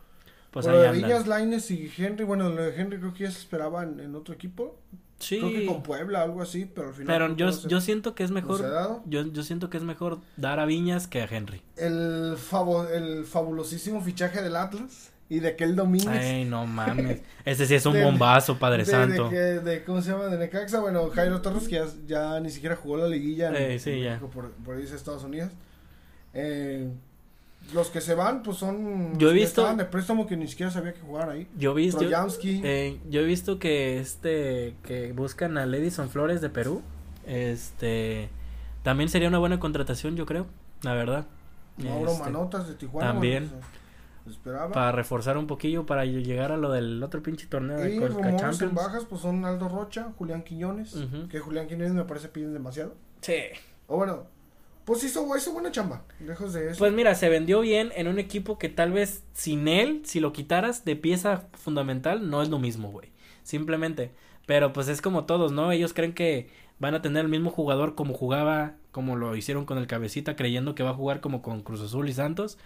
Pues 0.51 0.65
por 0.65 0.75
ahí 0.75 0.81
de. 0.81 0.91
Viñas, 1.03 1.27
Laines 1.27 1.69
y 1.71 1.91
Henry, 1.97 2.23
bueno, 2.25 2.49
lo 2.49 2.61
de 2.63 2.75
Henry 2.75 2.97
creo 2.99 3.13
que 3.13 3.23
ya 3.25 3.31
se 3.31 3.39
esperaba 3.39 3.83
en, 3.83 3.99
en 3.99 4.15
otro 4.15 4.33
equipo. 4.33 4.77
Creo 5.19 5.49
que 5.49 5.59
Sí. 5.61 5.65
con 5.65 5.83
Puebla, 5.83 6.21
algo 6.23 6.41
así, 6.41 6.65
pero 6.65 6.87
al 6.87 6.93
final. 6.93 7.07
Pero 7.07 7.35
yo, 7.35 7.51
se- 7.51 7.67
yo 7.67 7.81
siento 7.81 8.15
que 8.15 8.23
es 8.23 8.31
mejor 8.31 9.01
yo, 9.05 9.23
yo 9.27 9.43
siento 9.43 9.69
que 9.69 9.75
es 9.77 9.83
mejor 9.83 10.19
dar 10.37 10.59
a 10.61 10.65
Viñas 10.65 11.07
que 11.07 11.21
a 11.21 11.25
Henry. 11.25 11.61
El, 11.75 12.35
favo- 12.37 12.87
el 12.89 13.25
fabulosísimo 13.25 14.01
fichaje 14.01 14.41
del 14.41 14.55
Atlas 14.55 15.11
y 15.27 15.39
de 15.41 15.49
aquel 15.49 15.75
Domínguez. 15.75 16.07
Ay, 16.23 16.45
no 16.45 16.65
mames. 16.65 17.21
Ese 17.45 17.65
sí 17.65 17.75
es 17.75 17.85
un 17.85 17.93
De- 17.95 18.03
bombazo, 18.05 18.57
Padre 18.57 18.85
de, 18.85 18.91
Santo. 18.91 19.29
De, 19.29 19.83
¿Cómo 19.85 20.01
se 20.01 20.11
llama? 20.11 20.27
De 20.27 20.37
Necaxa. 20.37 20.79
Bueno, 20.79 21.09
Jairo 21.09 21.41
Torres, 21.41 21.67
que 21.67 21.75
ya, 21.75 21.85
ya 22.07 22.39
ni 22.39 22.49
siquiera 22.49 22.77
jugó 22.77 22.95
la 22.97 23.07
liguilla. 23.09 23.49
en- 23.49 23.55
Eh, 23.73 23.77
sí, 23.79 23.89
en 23.91 24.03
ya. 24.03 24.09
México 24.11 24.29
Por, 24.29 24.51
por 24.51 24.79
irse 24.79 24.93
a 24.93 24.95
Estados 24.95 25.25
Unidos. 25.25 25.51
Eh, 26.33 26.89
los 27.73 27.89
que 27.89 28.01
se 28.01 28.15
van, 28.15 28.43
pues 28.43 28.57
son. 28.57 29.17
Yo 29.17 29.27
he 29.29 29.31
los 29.31 29.33
que 29.33 29.39
visto- 29.39 29.61
estaban 29.61 29.77
de 29.77 29.85
préstamo 29.85 30.25
que 30.27 30.35
ni 30.37 30.47
siquiera 30.47 30.71
sabía 30.71 30.93
que 30.93 31.01
jugaban 31.01 31.29
ahí. 31.29 31.47
Yo 31.57 31.71
he 31.71 31.75
visto, 31.75 32.01
eh, 32.03 32.99
yo 33.09 33.21
he 33.21 33.25
visto 33.25 33.59
que 33.59 33.99
este 33.99 34.75
que 34.83 35.11
buscan 35.13 35.57
a 35.57 35.63
Edison 35.63 36.09
Flores 36.09 36.41
de 36.41 36.49
Perú. 36.49 36.81
Este 37.25 38.29
también 38.83 39.09
sería 39.09 39.27
una 39.27 39.39
buena 39.39 39.59
contratación, 39.59 40.15
yo 40.15 40.25
creo, 40.25 40.47
la 40.83 40.93
verdad. 40.93 41.25
Mauro 41.77 42.11
Este, 42.11 42.23
Manotas 42.23 42.67
de 42.67 42.73
Tijuana. 42.75 43.11
también. 43.11 43.49
esperaba. 44.29 44.71
para 44.71 44.91
reforzar 44.91 45.37
un 45.39 45.47
poquillo 45.47 45.87
para 45.87 46.05
llegar 46.05 46.51
a 46.51 46.57
lo 46.57 46.71
del 46.71 47.01
otro 47.01 47.23
pinche 47.23 47.47
torneo 47.47 47.77
de 47.79 47.95
y 47.95 47.97
Conca 47.97 48.09
rumores 48.13 48.33
en 48.33 48.39
Champions. 48.39 48.73
bajas, 48.75 49.05
pues 49.09 49.21
son 49.21 49.43
Aldo 49.43 49.69
Rocha, 49.69 50.11
Julián 50.19 50.43
Quiñones. 50.43 50.95
Que 51.31 51.39
Julián 51.39 51.67
Quiñones 51.67 51.93
me 51.93 52.03
parece 52.03 52.27
piden 52.27 52.53
demasiado. 52.53 52.93
Sí. 53.21 53.37
O 53.87 53.97
bueno, 53.97 54.27
pues 54.89 55.03
hizo, 55.03 55.37
hizo 55.37 55.53
buena 55.53 55.71
chamba. 55.71 56.01
Lejos 56.19 56.51
de 56.51 56.71
eso. 56.71 56.79
Pues 56.79 56.91
mira, 56.91 57.13
se 57.13 57.29
vendió 57.29 57.61
bien 57.61 57.91
en 57.95 58.07
un 58.07 58.17
equipo 58.17 58.57
que 58.57 58.69
tal 58.69 58.91
vez 58.91 59.23
sin 59.33 59.67
él, 59.67 60.01
si 60.03 60.19
lo 60.19 60.33
quitaras 60.33 60.83
de 60.83 60.95
pieza 60.95 61.43
fundamental, 61.53 62.27
no 62.31 62.41
es 62.41 62.49
lo 62.49 62.57
mismo, 62.57 62.89
güey. 62.89 63.11
Simplemente. 63.43 64.09
Pero 64.47 64.73
pues 64.73 64.87
es 64.87 64.99
como 64.99 65.25
todos, 65.25 65.51
¿no? 65.51 65.71
Ellos 65.71 65.93
creen 65.93 66.13
que 66.13 66.49
van 66.79 66.95
a 66.95 67.03
tener 67.03 67.23
el 67.23 67.29
mismo 67.29 67.51
jugador 67.51 67.93
como 67.93 68.15
jugaba, 68.15 68.77
como 68.91 69.15
lo 69.15 69.35
hicieron 69.35 69.65
con 69.65 69.77
el 69.77 69.85
cabecita, 69.85 70.35
creyendo 70.35 70.73
que 70.73 70.81
va 70.81 70.89
a 70.89 70.95
jugar 70.95 71.21
como 71.21 71.43
con 71.43 71.61
Cruz 71.61 71.81
Azul 71.81 72.09
y 72.09 72.13
Santos. 72.13 72.57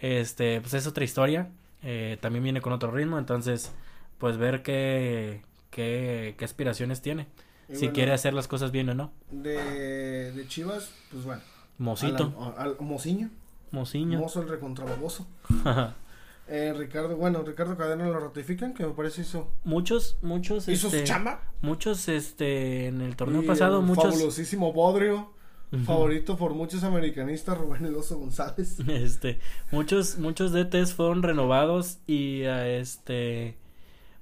Este, 0.00 0.60
pues 0.60 0.74
es 0.74 0.88
otra 0.88 1.04
historia. 1.04 1.48
Eh, 1.84 2.18
también 2.20 2.42
viene 2.42 2.60
con 2.60 2.72
otro 2.72 2.90
ritmo, 2.90 3.20
entonces, 3.20 3.70
pues 4.18 4.36
ver 4.36 4.64
qué, 4.64 5.42
qué, 5.70 6.34
qué 6.36 6.44
aspiraciones 6.44 7.02
tiene. 7.02 7.28
Y 7.68 7.74
si 7.74 7.78
bueno, 7.82 7.92
quiere 7.92 8.12
hacer 8.14 8.34
las 8.34 8.48
cosas 8.48 8.72
bien 8.72 8.88
o 8.88 8.94
no. 8.94 9.12
de, 9.30 10.32
de 10.32 10.48
Chivas, 10.48 10.90
pues 11.12 11.22
bueno. 11.22 11.40
Mosito, 11.78 12.54
Al, 12.56 12.68
al- 12.68 12.76
Mociño. 12.80 13.30
Mociño. 13.70 14.18
Mozo 14.18 14.42
el 14.42 14.48
recontrababoso. 14.48 15.26
Eh, 16.50 16.72
Ricardo, 16.76 17.14
bueno, 17.16 17.42
Ricardo 17.42 17.76
Cadena 17.76 18.06
lo 18.06 18.18
ratifican, 18.18 18.72
que 18.72 18.86
me 18.86 18.92
parece 18.92 19.20
hizo, 19.20 19.52
muchos, 19.64 20.16
muchos, 20.22 20.66
hizo 20.68 20.86
este, 20.86 21.00
su 21.00 21.04
chamba. 21.04 21.42
muchos, 21.60 22.08
este, 22.08 22.86
en 22.86 23.02
el 23.02 23.16
torneo 23.16 23.42
Y 23.42 23.46
pasado, 23.46 23.80
el 23.80 23.84
muchos, 23.86 24.14
Fabulosísimo 24.14 24.72
Bodrio, 24.72 25.30
favorito 25.84 26.38
por 26.38 26.54
muchos 26.54 26.84
americanistas, 26.84 27.58
Rubén 27.58 27.84
Eloso 27.84 28.18
González. 28.18 28.78
este, 28.88 29.38
muchos, 29.70 30.16
muchos 30.18 30.52
DTs 30.52 30.94
fueron 30.94 31.22
renovados 31.22 31.98
y, 32.06 32.44
a 32.44 32.66
este, 32.66 33.58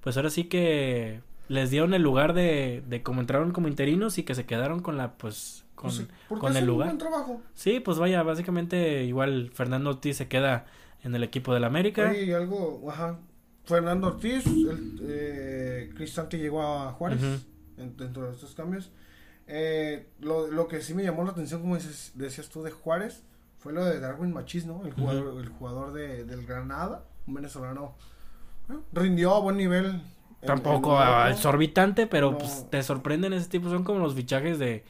pues 0.00 0.16
ahora 0.16 0.30
sí 0.30 0.44
que 0.44 1.20
les 1.46 1.70
dieron 1.70 1.94
el 1.94 2.02
lugar 2.02 2.34
de, 2.34 2.82
de 2.88 3.04
como 3.04 3.20
entraron 3.20 3.52
como 3.52 3.68
interinos 3.68 4.18
y 4.18 4.24
que 4.24 4.34
se 4.34 4.46
quedaron 4.46 4.80
con 4.82 4.96
la, 4.96 5.12
pues, 5.12 5.64
con, 5.76 5.90
Pues, 6.28 6.40
con 6.40 6.56
el 6.56 6.64
un 6.64 6.66
lugar. 6.66 6.88
buen 6.88 6.98
trabajo. 6.98 7.40
Sí, 7.54 7.78
pues 7.78 7.98
vaya, 7.98 8.22
básicamente 8.24 9.04
igual 9.04 9.50
Fernando 9.54 9.90
Ortiz 9.90 10.16
se 10.16 10.26
queda 10.26 10.66
en 11.04 11.14
el 11.14 11.22
equipo 11.22 11.54
del 11.54 11.62
América. 11.64 12.12
Y 12.16 12.32
algo, 12.32 12.82
ajá. 12.90 13.18
Fernando 13.64 14.08
Ortiz, 14.08 14.44
el, 14.46 14.98
eh, 15.02 15.90
Cristante 15.94 16.38
llegó 16.38 16.62
a 16.62 16.92
Juárez 16.92 17.20
Ujú. 17.22 17.82
en- 17.82 17.96
dentro 17.96 18.26
de 18.26 18.32
estos 18.32 18.54
cambios. 18.54 18.90
Eh, 19.46 20.08
lo, 20.20 20.48
lo 20.48 20.66
que 20.66 20.80
sí 20.80 20.94
me 20.94 21.04
llamó 21.04 21.22
la 21.24 21.30
atención, 21.30 21.60
como 21.60 21.76
dices- 21.76 22.12
decías 22.16 22.48
tú, 22.48 22.62
de 22.64 22.70
Juárez, 22.72 23.22
fue 23.58 23.72
lo 23.72 23.84
de 23.84 24.00
Darwin 24.00 24.32
Machis, 24.32 24.66
¿no? 24.66 24.84
El 24.84 24.92
jugador, 24.94 25.40
el 25.40 25.48
jugador 25.48 25.92
de, 25.92 26.24
del 26.24 26.44
Granada, 26.46 27.04
un 27.26 27.34
venezolano. 27.34 27.94
eh, 28.68 28.74
rindió 28.92 29.34
a 29.34 29.40
buen 29.40 29.56
nivel. 29.56 30.02
Tampoco 30.44 31.00
en 31.02 31.32
exorbitante, 31.32 32.06
pero 32.06 32.32
No. 32.32 32.38
pues, 32.38 32.66
te 32.70 32.82
sorprenden 32.82 33.32
ese 33.32 33.48
tipo. 33.48 33.68
Son 33.68 33.82
como 33.84 33.98
los 34.00 34.14
fichajes 34.14 34.58
de, 34.58 34.84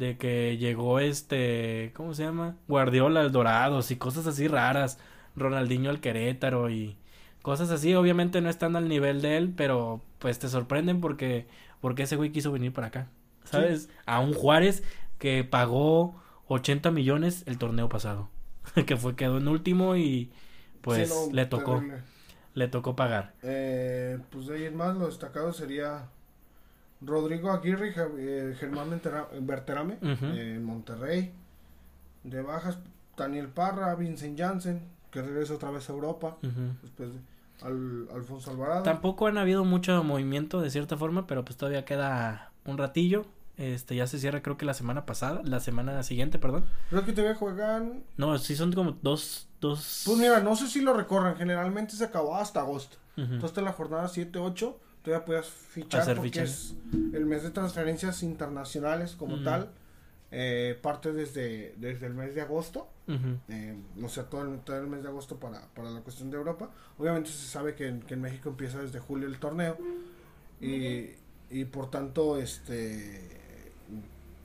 de 0.00 0.16
que 0.16 0.56
llegó 0.56 0.98
este, 0.98 1.92
¿cómo 1.94 2.14
se 2.14 2.24
llama? 2.24 2.56
Guardiola 2.68 3.20
al 3.20 3.32
Dorados 3.32 3.90
y 3.90 3.96
cosas 3.96 4.26
así 4.26 4.48
raras. 4.48 4.98
Ronaldinho 5.36 5.90
al 5.90 6.00
Querétaro 6.00 6.70
y 6.70 6.96
cosas 7.42 7.70
así. 7.70 7.94
Obviamente 7.94 8.40
no 8.40 8.48
están 8.48 8.76
al 8.76 8.88
nivel 8.88 9.20
de 9.20 9.36
él, 9.36 9.52
pero 9.54 10.02
pues 10.18 10.38
te 10.38 10.48
sorprenden 10.48 11.00
porque, 11.02 11.46
porque 11.82 12.04
ese 12.04 12.16
güey 12.16 12.32
quiso 12.32 12.50
venir 12.50 12.72
para 12.72 12.86
acá. 12.88 13.08
¿Sabes? 13.44 13.90
A 14.06 14.20
un 14.20 14.32
Juárez 14.32 14.82
que 15.18 15.44
pagó 15.44 16.18
80 16.48 16.90
millones 16.90 17.42
el 17.46 17.58
torneo 17.58 17.88
pasado. 17.90 18.30
que 18.86 18.96
fue, 18.96 19.16
quedó 19.16 19.36
en 19.38 19.48
último 19.48 19.96
y 19.96 20.32
pues 20.80 21.10
Sí, 21.10 21.14
no, 21.14 21.30
le 21.34 21.44
tocó, 21.46 21.74
terrible. 21.76 22.02
le 22.54 22.68
tocó 22.68 22.96
pagar. 22.96 23.34
Eh, 23.42 24.18
pues 24.30 24.46
de 24.46 24.56
ahí 24.56 24.64
en 24.64 24.76
más, 24.76 24.96
lo 24.96 25.06
destacado 25.06 25.52
sería 25.52 26.08
Rodrigo 27.00 27.50
Aguirre 27.50 27.88
y 27.88 27.92
eh, 28.18 28.54
Germán 28.58 29.00
Berterame 29.40 29.98
en 30.02 30.64
Monterrey. 30.64 31.32
De 32.24 32.42
bajas, 32.42 32.78
Daniel 33.16 33.48
Parra, 33.48 33.94
Vincent 33.94 34.38
Janssen, 34.38 34.82
que 35.10 35.22
regresa 35.22 35.54
otra 35.54 35.70
vez 35.70 35.88
a 35.88 35.92
Europa. 35.92 36.36
Después 36.82 37.10
de 37.12 37.18
Al, 37.62 38.08
Alfonso 38.14 38.50
Alvarado. 38.50 38.82
Tampoco 38.82 39.26
han 39.26 39.38
habido 39.38 39.64
mucho 39.64 40.02
movimiento 40.04 40.60
de 40.60 40.70
cierta 40.70 40.96
forma, 40.96 41.26
pero 41.26 41.44
pues 41.44 41.56
todavía 41.56 41.84
queda 41.84 42.52
un 42.64 42.76
ratillo. 42.78 43.26
Este 43.56 43.94
ya 43.94 44.06
se 44.06 44.18
cierra 44.18 44.42
creo 44.42 44.56
que 44.56 44.64
la 44.64 44.72
semana 44.72 45.04
pasada, 45.04 45.42
la 45.44 45.60
semana 45.60 46.02
siguiente, 46.02 46.38
perdón. 46.38 46.64
Creo 46.88 47.04
que 47.04 47.12
todavía 47.12 47.36
juegan. 47.36 48.04
No, 48.16 48.38
sí 48.38 48.56
son 48.56 48.72
como 48.72 48.96
dos, 49.02 49.48
dos... 49.60 50.02
Pues 50.06 50.16
mira, 50.16 50.40
no 50.40 50.56
sé 50.56 50.66
si 50.66 50.80
lo 50.80 50.94
recorren, 50.94 51.36
generalmente 51.36 51.94
se 51.94 52.04
acabó 52.04 52.36
hasta 52.36 52.60
agosto. 52.60 52.96
Entonces 53.18 53.62
la 53.62 53.74
jornada 53.74 54.08
7, 54.08 54.38
8, 54.38 54.78
todavía 55.02 55.24
puedes 55.24 55.46
fichar 55.46 56.00
Hacer 56.02 56.16
porque 56.16 56.42
es 56.42 56.74
el 57.14 57.26
mes 57.26 57.42
de 57.42 57.50
transferencias 57.50 58.22
internacionales 58.22 59.12
como 59.16 59.42
tal. 59.42 59.70
Eh, 60.32 60.78
parte 60.80 61.12
desde, 61.12 61.74
desde 61.78 62.06
el 62.06 62.14
mes 62.14 62.34
de 62.36 62.40
agosto. 62.42 62.88
Ujú. 63.08 63.38
eh, 63.48 63.74
o 64.00 64.08
sea, 64.08 64.24
todo 64.24 64.42
el, 64.42 64.60
todo 64.60 64.78
el 64.78 64.86
mes 64.86 65.02
de 65.02 65.08
agosto 65.08 65.40
para, 65.40 65.66
para 65.74 65.90
la 65.90 66.00
cuestión 66.02 66.30
de 66.30 66.36
Europa. 66.36 66.70
Obviamente 66.98 67.30
se 67.30 67.48
sabe 67.48 67.74
que, 67.74 67.88
en- 67.88 68.00
que 68.02 68.14
en 68.14 68.20
México 68.20 68.50
empieza 68.50 68.80
desde 68.80 69.00
julio 69.00 69.26
el 69.26 69.38
torneo. 69.40 69.76
Y, 70.60 71.10
y 71.50 71.64
por 71.64 71.90
tanto, 71.90 72.38
este 72.38 73.40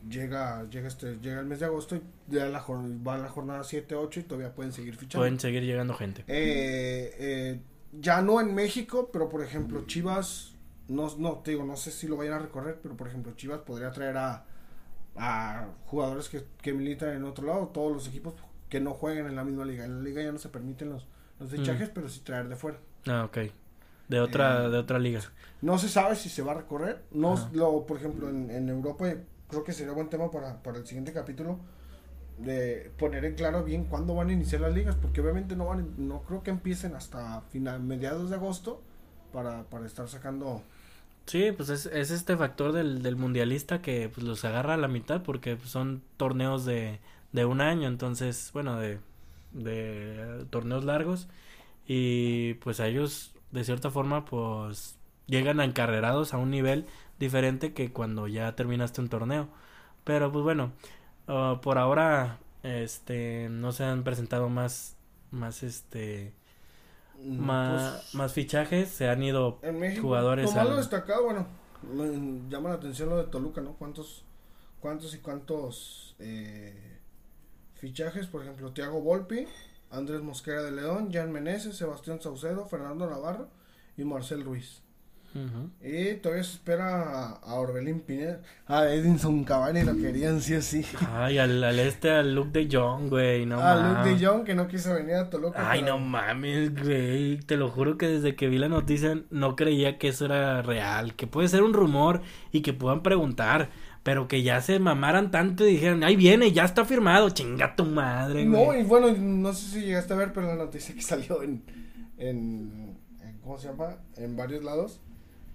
llega 0.10 0.64
llega 0.70 0.88
este 0.88 1.18
llega 1.18 1.40
el 1.40 1.46
mes 1.48 1.60
de 1.60 1.66
agosto 1.66 1.96
y 1.96 2.02
ya 2.28 2.46
la, 2.48 2.64
va 2.68 3.18
la 3.18 3.30
jornada 3.30 3.64
7, 3.64 3.96
8 3.96 4.20
y 4.20 4.24
todavía 4.24 4.54
pueden 4.54 4.72
seguir 4.72 4.96
fichando. 4.96 5.20
Pueden 5.22 5.40
seguir 5.40 5.64
llegando 5.64 5.94
gente. 5.94 6.22
Eh, 6.28 7.16
eh, 7.20 7.60
ya 7.92 8.22
no 8.22 8.40
en 8.42 8.54
México, 8.56 9.10
pero 9.12 9.30
por 9.30 9.44
ejemplo, 9.44 9.86
Chivas, 9.86 10.54
no, 10.88 11.16
no, 11.18 11.40
te 11.40 11.52
digo, 11.52 11.64
no 11.64 11.76
sé 11.78 11.92
si 11.92 12.08
lo 12.08 12.18
vayan 12.18 12.34
a 12.36 12.40
recorrer, 12.40 12.80
pero 12.82 12.96
por 12.98 13.08
ejemplo, 13.08 13.34
Chivas 13.36 13.62
podría 13.62 13.92
traer 13.92 14.18
a, 14.18 14.46
a 15.16 15.68
jugadores 15.86 16.30
que, 16.30 16.46
que 16.62 16.74
militan 16.74 17.10
en 17.16 17.24
otro 17.26 17.48
lado, 17.48 17.68
todos 17.70 17.94
los 17.94 18.08
equipos 18.08 18.36
que 18.70 18.80
no 18.82 18.94
jueguen 18.94 19.28
en 19.28 19.36
la 19.36 19.44
misma 19.44 19.66
liga. 19.66 19.86
En 19.86 19.98
la 19.98 20.04
liga 20.04 20.24
ya 20.24 20.32
no 20.32 20.40
se 20.40 20.50
permiten 20.50 20.90
los, 20.90 21.08
los 21.40 21.50
fichajes, 21.52 21.90
pero 21.90 22.10
sí 22.10 22.22
traer 22.22 22.50
de 22.50 22.56
fuera. 22.56 22.80
Ah, 23.08 23.24
ok. 23.26 23.38
De 24.08 24.20
otra, 24.20 24.66
Eh, 24.66 24.70
de 24.70 24.78
otra 24.78 25.00
liga. 25.00 25.22
No 25.62 25.78
se 25.78 25.90
sabe 25.90 26.16
si 26.16 26.30
se 26.30 26.42
va 26.42 26.52
a 26.54 26.56
recorrer. 26.56 27.04
No, 27.12 27.36
lo, 27.54 27.86
por 27.86 27.98
ejemplo, 27.98 28.30
en, 28.30 28.50
en 28.52 28.70
Europa 28.70 29.06
creo 29.50 29.64
que 29.64 29.74
sería 29.74 29.94
buen 29.94 30.10
tema 30.10 30.32
para, 30.32 30.62
para 30.64 30.78
el 30.80 30.86
siguiente 30.88 31.14
capítulo 31.14 31.60
de 32.38 32.92
poner 32.98 33.26
en 33.26 33.36
claro 33.36 33.64
bien 33.64 33.86
cuándo 33.86 34.16
van 34.16 34.30
a 34.30 34.34
iniciar 34.34 34.62
las 34.62 34.74
ligas, 34.74 34.96
porque 34.96 35.22
obviamente 35.22 35.56
no 35.56 35.66
van, 35.68 35.94
no 35.98 36.22
creo 36.24 36.44
que 36.44 36.52
empiecen 36.52 36.96
hasta 36.96 37.42
final, 37.52 37.82
mediados 37.82 38.30
de 38.30 38.36
agosto 38.36 38.82
para, 39.34 39.64
para 39.64 39.86
estar 39.86 40.08
sacando. 40.08 40.62
Sí, 41.26 41.52
pues 41.52 41.70
es, 41.70 41.88
es 41.88 42.12
este 42.12 42.38
factor 42.38 42.72
del, 42.72 43.02
del 43.02 43.16
mundialista 43.16 43.82
que 43.82 44.10
pues, 44.10 44.26
los 44.26 44.46
agarra 44.46 44.76
a 44.76 44.78
la 44.78 44.88
mitad 44.88 45.24
porque 45.24 45.56
pues, 45.56 45.70
son 45.70 46.04
torneos 46.18 46.66
de, 46.66 47.00
de 47.32 47.46
un 47.46 47.62
año, 47.62 47.88
entonces, 47.88 48.52
bueno, 48.54 48.78
de, 48.80 49.00
de 49.54 50.46
torneos 50.52 50.84
largos 50.86 51.28
y 51.88 52.56
pues 52.56 52.80
ellos 52.80 53.34
de 53.52 53.64
cierta 53.64 53.90
forma 53.92 54.26
pues 54.26 54.98
llegan 55.28 55.60
encarrerados 55.62 56.34
a 56.34 56.38
un 56.38 56.52
nivel 56.52 56.86
diferente 57.20 57.74
que 57.74 57.92
cuando 57.92 58.28
ya 58.28 58.56
terminaste 58.56 59.02
un 59.02 59.10
torneo. 59.10 59.50
Pero 60.04 60.32
pues 60.32 60.44
bueno, 60.44 60.72
ah, 61.28 61.60
por 61.62 61.78
ahora 61.78 62.40
este 62.64 63.48
no 63.50 63.72
se 63.72 63.84
han 63.84 64.04
presentado 64.04 64.50
más 64.50 64.96
más 65.32 65.64
este 65.64 66.34
más, 67.24 67.94
pues, 68.02 68.16
más 68.16 68.34
fichajes, 68.34 68.90
se 68.90 69.08
han 69.10 69.24
ido 69.24 69.60
en 69.62 69.80
México, 69.80 70.04
jugadores 70.04 70.46
Lo 70.48 70.52
malo 70.58 70.72
al- 70.72 70.78
destacado, 70.78 71.24
bueno, 71.24 71.48
me 71.94 72.50
llama 72.50 72.70
la 72.70 72.76
atención 72.76 73.10
lo 73.10 73.18
de 73.18 73.24
Toluca, 73.26 73.62
¿no? 73.62 73.74
¿Cuántos, 73.74 74.24
cuántos 74.82 75.14
y 75.16 75.20
cuántos 75.20 76.16
eh, 76.20 77.00
fichajes? 77.76 78.28
Por 78.28 78.42
ejemplo, 78.42 78.72
Tiago 78.74 79.02
Volpi, 79.02 79.48
Andrés 79.92 80.22
Mosquera 80.22 80.62
de 80.64 80.72
León, 80.72 81.10
Jan 81.12 81.32
Meneses, 81.32 81.78
Sebastián 81.78 82.22
Saucedo, 82.22 82.66
Fernando 82.68 83.10
Navarro 83.10 83.48
y 83.98 84.04
Marcel 84.04 84.44
Ruiz. 84.44 84.82
Y 85.84 86.16
todavía 86.16 86.44
se 86.44 86.54
espera 86.54 87.32
a, 87.42 87.54
Orbelín 87.56 88.00
Pineda. 88.00 88.42
A 88.68 88.88
Edinson 88.88 89.44
Cavani 89.44 89.84
lo 89.84 89.96
querían 89.98 90.42
sí 90.42 90.54
o 90.56 90.62
sí. 90.62 90.84
Ay, 91.12 91.38
al, 91.38 91.64
al 91.64 91.78
este, 91.80 92.10
al 92.12 92.34
Luke 92.34 92.52
de 92.58 92.70
Jong, 92.72 93.10
güey, 93.10 93.46
no 93.46 93.60
a 93.60 93.76
mames. 93.76 93.98
Luke 94.08 94.10
de 94.20 94.26
Jong 94.28 94.44
que 94.46 94.56
no 94.56 94.68
quiso 94.68 94.94
venir 94.94 95.16
a 95.16 95.30
Toluca. 95.30 95.70
Ay, 95.70 95.82
pero- 95.82 95.98
no 96.00 96.06
mames, 96.06 96.74
güey. 96.82 97.38
Te 97.40 97.58
lo 97.58 97.70
juro 97.70 97.98
que 97.98 98.08
desde 98.08 98.36
que 98.36 98.48
vi 98.48 98.58
la 98.58 98.70
noticia 98.70 99.22
no 99.30 99.56
creía 99.56 99.98
que 99.98 100.08
eso 100.08 100.26
era 100.26 100.62
real. 100.62 101.16
Que 101.16 101.28
puede 101.28 101.48
ser 101.50 101.64
un 101.64 101.74
rumor 101.74 102.22
y 102.52 102.62
que 102.62 102.74
puedan 102.74 103.04
preguntar. 103.04 103.70
Pero 104.04 104.28
que 104.28 104.44
ya 104.44 104.62
se 104.62 104.78
mamaran 104.80 105.32
tanto 105.32 105.68
y 105.68 105.72
dijeran, 105.72 106.04
ahí 106.04 106.16
viene, 106.16 106.52
ya 106.52 106.64
está 106.64 106.86
firmado. 106.86 107.32
Chinga 107.32 107.76
tu 107.76 107.86
madre, 107.86 108.46
No, 108.46 108.66
güey. 108.66 108.82
y 108.82 108.84
bueno, 108.84 109.08
no 109.18 109.52
sé 109.52 109.68
si 109.80 109.86
llegaste 109.86 110.14
a 110.14 110.18
ver, 110.18 110.32
pero 110.32 110.46
la 110.48 110.56
noticia 110.56 110.94
que 110.94 111.02
salió 111.02 111.42
en, 111.42 111.64
en, 112.20 112.96
en- 113.22 113.38
¿cómo 113.42 113.58
se 113.58 113.68
llama? 113.68 113.98
En 114.16 114.38
varios 114.38 114.64
lados, 114.64 115.02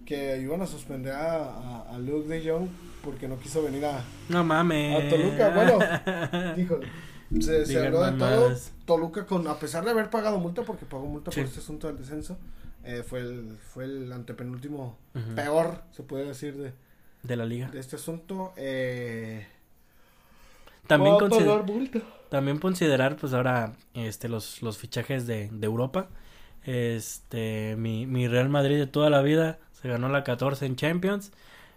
que 0.07 0.39
iban 0.41 0.61
a 0.63 0.67
suspender 0.67 1.13
a, 1.13 1.45
a, 1.45 1.95
a 1.95 1.99
Luke 1.99 2.29
de 2.29 2.49
Jong 2.51 2.69
porque 3.05 3.29
no 3.29 3.39
quiso 3.39 3.63
venir 3.63 3.85
a, 3.85 4.03
No 4.29 4.45
mames. 4.45 5.05
a 5.05 5.09
Toluca. 5.09 5.51
Bueno, 5.51 6.57
híjole, 6.57 6.89
se, 7.41 7.65
se 7.67 7.79
habló 7.87 8.03
de 8.05 8.13
todo. 8.19 8.53
Toluca, 8.85 9.25
con, 9.27 9.47
a 9.47 9.59
pesar 9.59 9.85
de 9.85 9.91
haber 9.93 10.11
pagado 10.11 10.39
multa, 10.39 10.63
porque 10.63 10.85
pagó 10.87 11.07
multa 11.07 11.31
Sí. 11.31 11.41
por 11.41 11.49
este 11.49 11.61
asunto 11.61 11.87
del 11.87 11.97
descenso, 11.97 12.39
eh, 12.85 13.03
fue, 13.07 13.21
el, 13.21 13.57
fue 13.73 13.85
el 13.85 14.13
antepenúltimo 14.13 14.99
peor, 15.37 15.83
se 15.93 16.03
puede 16.03 16.25
decir, 16.27 16.57
de, 16.57 16.73
De 17.23 17.37
la 17.37 17.45
liga. 17.47 17.69
de 17.71 17.79
este 17.79 17.97
asunto. 17.97 18.53
Eh, 18.57 19.47
También, 20.87 21.17
consider- 21.19 22.03
también 22.31 22.59
considerar, 22.59 23.17
pues 23.17 23.33
ahora, 23.33 23.75
este, 23.95 24.29
los, 24.29 24.61
los 24.63 24.79
fichajes 24.79 25.27
de, 25.27 25.49
de 25.53 25.67
Europa. 25.67 26.09
Este, 26.65 27.77
mi, 27.77 28.07
mi 28.07 28.29
Real 28.29 28.49
Madrid 28.49 28.79
de 28.79 28.87
toda 28.87 29.11
la 29.11 29.23
vida 29.23 29.59
se 29.81 29.89
ganó 29.89 30.09
la 30.09 30.25
14 30.25 30.67
en 30.67 30.77
Champions. 30.77 31.33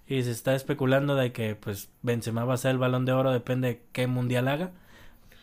Y 0.05 0.23
se 0.23 0.31
está 0.31 0.53
especulando 0.53 1.15
de 1.15 1.31
que, 1.31 1.55
pues, 1.55 1.89
Benzema 2.01 2.43
va 2.43 2.55
a 2.55 2.57
ser 2.57 2.71
el 2.71 2.77
balón 2.77 3.05
de 3.05 3.13
oro, 3.13 3.31
depende 3.31 3.67
de 3.69 3.81
qué 3.93 4.07
mundial 4.07 4.49
haga. 4.49 4.71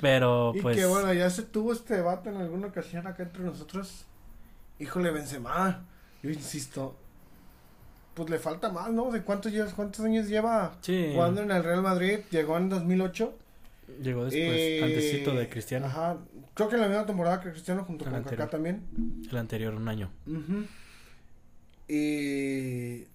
Pero, 0.00 0.52
Y 0.54 0.60
pues, 0.60 0.76
que 0.76 0.86
bueno, 0.86 1.12
ya 1.12 1.30
se 1.30 1.42
tuvo 1.42 1.72
este 1.72 1.94
debate 1.94 2.30
en 2.30 2.36
alguna 2.36 2.68
ocasión 2.68 3.06
acá 3.06 3.22
entre 3.22 3.42
nosotros. 3.42 4.04
Híjole, 4.78 5.10
Benzema, 5.10 5.84
yo 6.22 6.30
insisto, 6.30 6.96
pues 8.14 8.30
le 8.30 8.38
falta 8.38 8.70
más, 8.70 8.90
¿no? 8.90 9.10
¿De 9.10 9.22
cuántos, 9.22 9.52
llevas, 9.52 9.74
cuántos 9.74 10.04
años 10.04 10.28
lleva 10.28 10.72
sí, 10.80 11.10
jugando 11.12 11.42
en 11.42 11.50
el 11.50 11.64
Real 11.64 11.82
Madrid? 11.82 12.20
Llegó 12.30 12.56
en 12.56 12.68
2008. 12.68 13.34
Llegó 14.00 14.24
después, 14.24 14.56
Eh, 14.58 14.80
antesito 14.82 15.34
de 15.34 15.48
Cristiano, 15.48 15.86
Ajá, 15.86 16.18
creo 16.54 16.68
que 16.68 16.74
en 16.76 16.80
la 16.82 16.88
misma 16.88 17.06
temporada 17.06 17.40
que 17.40 17.50
Cristiano 17.50 17.84
junto 17.84 18.04
El 18.04 18.10
con 18.10 18.18
anterior. 18.18 18.38
Kaká 18.38 18.50
también. 18.50 18.82
el 19.30 19.36
anterior, 19.36 19.74
un 19.74 19.88
año. 19.88 20.10
Y 21.88 23.06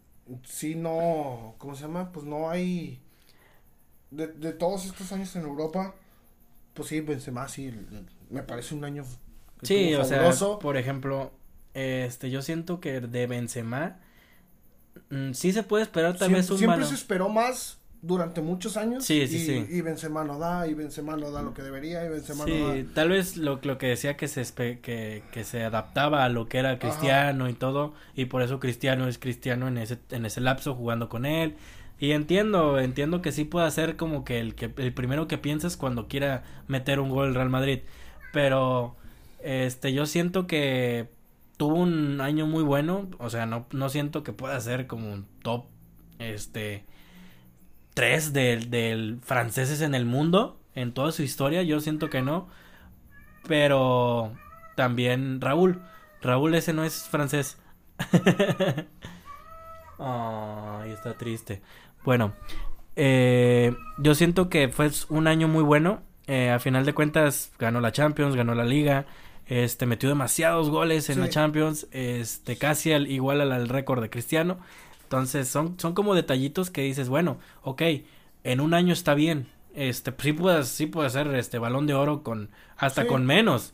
sí, 0.43 0.75
no, 0.75 1.55
¿cómo 1.57 1.75
se 1.75 1.83
llama? 1.83 2.11
Pues 2.11 2.25
no 2.25 2.49
hay, 2.49 2.99
de, 4.11 4.27
de 4.27 4.51
todos 4.53 4.85
estos 4.85 5.11
años 5.11 5.35
en 5.35 5.43
Europa, 5.43 5.95
pues 6.73 6.89
sí, 6.89 6.99
Benzema 7.01 7.47
sí, 7.47 7.67
el- 7.67 7.75
el- 7.91 8.05
me 8.29 8.43
parece 8.43 8.75
un 8.75 8.83
año 8.83 9.05
Sí, 9.61 9.93
o 9.95 10.03
sea, 10.03 10.29
por 10.59 10.77
ejemplo, 10.77 11.31
este, 11.73 12.29
yo 12.29 12.41
siento 12.41 12.79
que 12.81 12.99
de 12.99 13.27
Benzema, 13.27 13.99
mm, 15.09 15.31
sí 15.31 15.53
se 15.53 15.63
puede 15.63 15.83
esperar 15.83 16.17
tal 16.17 16.29
Siem- 16.29 16.33
vez 16.33 16.49
un 16.51 16.57
siempre 16.57 16.85
se 16.85 16.95
esperó 16.95 17.29
más 17.29 17.77
durante 18.05 18.41
muchos 18.41 18.77
años. 18.77 19.03
Sí, 19.03 19.27
sí, 19.27 19.37
y, 19.37 19.39
sí. 19.39 19.65
Y 19.69 19.81
Benzema 19.81 20.23
no 20.23 20.37
da, 20.37 20.67
y 20.67 20.73
Benzema 20.73 21.17
no 21.17 21.31
da 21.31 21.41
lo 21.41 21.53
que 21.53 21.61
debería, 21.61 22.05
y 22.05 22.09
Benzema 22.09 22.45
no 22.45 22.67
da. 22.67 22.73
Sí, 22.73 22.87
tal 22.93 23.09
vez 23.09 23.37
lo, 23.37 23.59
lo 23.63 23.77
que 23.77 23.87
decía 23.87 24.15
que 24.15 24.27
se, 24.27 24.43
que, 24.53 25.23
que 25.31 25.43
se 25.43 25.63
adaptaba 25.63 26.23
a 26.23 26.29
lo 26.29 26.47
que 26.47 26.59
era 26.59 26.77
Cristiano 26.79 27.49
y 27.49 27.53
todo, 27.53 27.93
y 28.15 28.25
por 28.25 28.41
eso 28.41 28.59
Cristiano 28.59 29.07
es 29.07 29.17
Cristiano 29.17 29.67
en 29.67 29.77
ese, 29.77 29.97
en 30.11 30.25
ese 30.25 30.41
lapso 30.41 30.75
jugando 30.75 31.09
con 31.09 31.25
él. 31.25 31.55
Y 31.97 32.11
entiendo, 32.11 32.79
entiendo 32.79 33.21
que 33.21 33.31
sí 33.31 33.45
puede 33.45 33.71
ser 33.71 33.95
como 33.95 34.25
que 34.25 34.39
el, 34.39 34.55
que 34.55 34.71
el 34.77 34.93
primero 34.93 35.27
que 35.27 35.37
piensas 35.37 35.77
cuando 35.77 36.07
quiera 36.07 36.43
meter 36.67 36.99
un 36.99 37.09
gol 37.09 37.29
el 37.29 37.35
Real 37.35 37.49
Madrid. 37.49 37.79
Pero 38.33 38.97
este 39.39 39.93
yo 39.93 40.05
siento 40.05 40.45
que 40.45 41.07
tuvo 41.57 41.75
un 41.75 42.19
año 42.19 42.47
muy 42.47 42.63
bueno, 42.63 43.09
o 43.17 43.29
sea, 43.29 43.45
no, 43.45 43.65
no 43.71 43.89
siento 43.89 44.23
que 44.23 44.33
pueda 44.33 44.59
ser 44.59 44.87
como 44.87 45.11
un 45.11 45.25
top 45.41 45.65
este 46.19 46.85
tres 47.95 48.33
del, 48.33 48.69
del 48.69 49.19
franceses 49.23 49.81
en 49.81 49.95
el 49.95 50.05
mundo 50.05 50.59
en 50.75 50.93
toda 50.93 51.11
su 51.11 51.23
historia, 51.23 51.63
yo 51.63 51.79
siento 51.79 52.09
que 52.11 52.21
no. 52.21 52.47
Pero 53.47 54.33
también 54.75 55.41
Raúl, 55.41 55.81
Raúl 56.21 56.53
ese 56.53 56.73
no 56.73 56.83
es 56.83 57.07
francés. 57.09 57.57
Ay, 59.97 60.91
está 60.91 61.17
triste. 61.17 61.61
Bueno, 62.03 62.33
eh, 62.95 63.73
yo 63.97 64.13
siento 64.13 64.49
que 64.49 64.67
fue 64.67 64.91
un 65.09 65.27
año 65.27 65.47
muy 65.47 65.63
bueno. 65.63 66.01
Eh, 66.27 66.49
a 66.49 66.59
final 66.59 66.85
de 66.85 66.93
cuentas 66.93 67.51
ganó 67.57 67.79
la 67.79 67.91
Champions, 67.91 68.35
ganó 68.35 68.55
la 68.55 68.65
Liga, 68.65 69.05
este 69.45 69.85
metió 69.85 70.09
demasiados 70.09 70.69
goles 70.69 71.09
en 71.09 71.21
la. 71.21 71.29
Champions, 71.29 71.87
este 71.91 72.57
casi 72.57 72.91
al, 72.91 73.07
igual 73.07 73.41
al, 73.41 73.51
al 73.51 73.69
récord 73.69 74.01
de 74.01 74.09
Cristiano. 74.09 74.57
Entonces 75.15 75.47
son, 75.47 75.79
son 75.79 75.93
como 75.93 76.13
detallitos 76.13 76.69
que 76.69 76.81
dices, 76.81 77.07
bueno, 77.09 77.37
ok, 77.63 77.81
en 78.43 78.59
un 78.59 78.73
año 78.73 78.93
está 78.93 79.13
bien. 79.13 79.47
Este, 79.73 80.13
sí 80.19 80.33
puede, 80.33 80.63
sí 80.63 80.87
puede 80.87 81.09
ser 81.09 81.27
este 81.35 81.57
balón 81.57 81.87
de 81.87 81.93
oro 81.93 82.21
con, 82.23 82.49
hasta 82.77 83.03
Sí. 83.03 83.07
con 83.07 83.25
menos. 83.25 83.73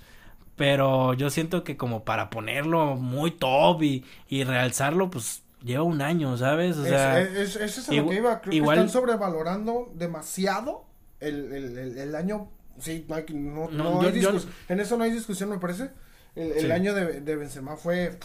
Pero 0.56 1.14
yo 1.14 1.30
siento 1.30 1.64
que 1.64 1.78
como 1.78 2.04
para 2.04 2.30
ponerlo 2.30 2.96
muy 2.96 3.32
top 3.32 3.82
y, 3.84 4.06
y 4.28 4.44
realzarlo, 4.44 5.10
pues 5.10 5.44
lleva 5.64 5.84
un 5.84 6.02
año, 6.02 6.38
¿sabes? 6.38 6.78
O 6.78 6.84
sea, 6.86 7.20
es, 7.20 7.32
es, 7.32 7.56
eso 7.56 7.82
es 7.82 7.98
lo 7.98 8.08
que 8.10 8.16
iba. 8.16 8.42
Creo 8.42 8.54
igual- 8.54 8.78
que 8.78 8.86
están 8.86 9.02
sobrevalorando 9.02 9.92
demasiado 9.96 10.86
el, 11.20 11.52
el, 11.54 11.78
el, 11.78 11.98
el 11.98 12.16
año 12.16 12.50
Sí, 12.80 13.06
no, 13.08 14.02
hay 14.02 14.12
discusión. 14.12 14.52
En 14.70 14.80
eso 14.80 14.98
no 14.98 15.04
hay 15.04 15.12
discusión, 15.12 15.50
me 15.50 15.60
parece. 15.60 15.92
El, 16.36 16.72
año 16.72 16.94
de, 16.94 17.22
de 17.22 17.36
Benzema 17.36 17.76
fue 17.76 18.18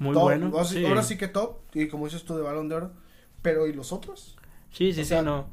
muy 0.00 0.16
bueno. 0.16 0.50
Ahora 0.86 1.02
sí. 1.02 1.16
que 1.16 1.28
top, 1.28 1.58
y 1.74 1.86
como 1.88 2.06
dices 2.06 2.24
tú 2.24 2.34
de 2.34 2.42
balón 2.42 2.68
de 2.68 2.74
oro. 2.74 2.92
Pero 3.42 3.66
¿y 3.66 3.72
los 3.72 3.92
otros? 3.92 4.36
Sí, 4.72 4.92
sí, 4.92 5.04
sí, 5.04 5.14
no. 5.22 5.46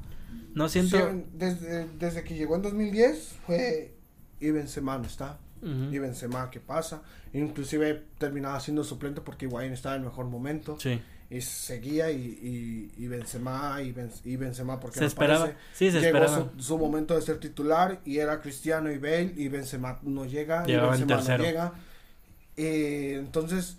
No 0.53 0.69
siento. 0.69 0.97
desde, 1.33 1.87
desde 1.99 2.23
que 2.23 2.35
llegó 2.35 2.55
en 2.55 2.63
2010 2.63 3.35
fue. 3.45 3.93
Y 4.39 4.51
Benzema 4.51 4.97
no 4.97 5.05
está. 5.05 5.37
Y 5.61 5.97
Benzema, 5.97 6.49
¿qué 6.49 6.59
pasa? 6.59 7.01
Inclusive 7.33 8.03
terminaba 8.19 8.59
siendo 8.59 8.83
suplente 8.83 9.21
porque 9.21 9.45
Higuaín 9.45 9.73
estaba 9.73 9.95
en 9.95 10.03
el 10.03 10.07
mejor 10.07 10.27
momento. 10.27 10.77
Sí. 10.79 11.01
Y 11.29 11.41
seguía 11.41 12.09
y, 12.09 12.15
y, 12.97 13.03
y 13.03 13.07
Benzema 13.07 13.81
y, 13.81 13.93
y 14.23 14.35
Benzema 14.37 14.79
porque 14.79 14.99
se 14.99 15.05
esperaba. 15.05 15.51
sí, 15.73 15.91
se 15.91 15.99
llegó 15.99 16.19
esperaba. 16.19 16.51
Su, 16.57 16.63
su, 16.63 16.77
momento 16.77 17.15
de 17.15 17.21
ser 17.21 17.39
titular 17.39 17.99
y 18.05 18.19
era 18.19 18.39
Cristiano 18.39 18.89
y 18.91 18.97
Bale 18.97 19.33
y 19.35 19.49
Benzema 19.49 19.99
no 20.03 20.25
llega 20.25 20.63
y 20.65 20.75
Benzema 20.75 21.21
no 21.21 21.37
llega. 21.37 21.73
Eh, 22.57 23.15
entonces, 23.19 23.77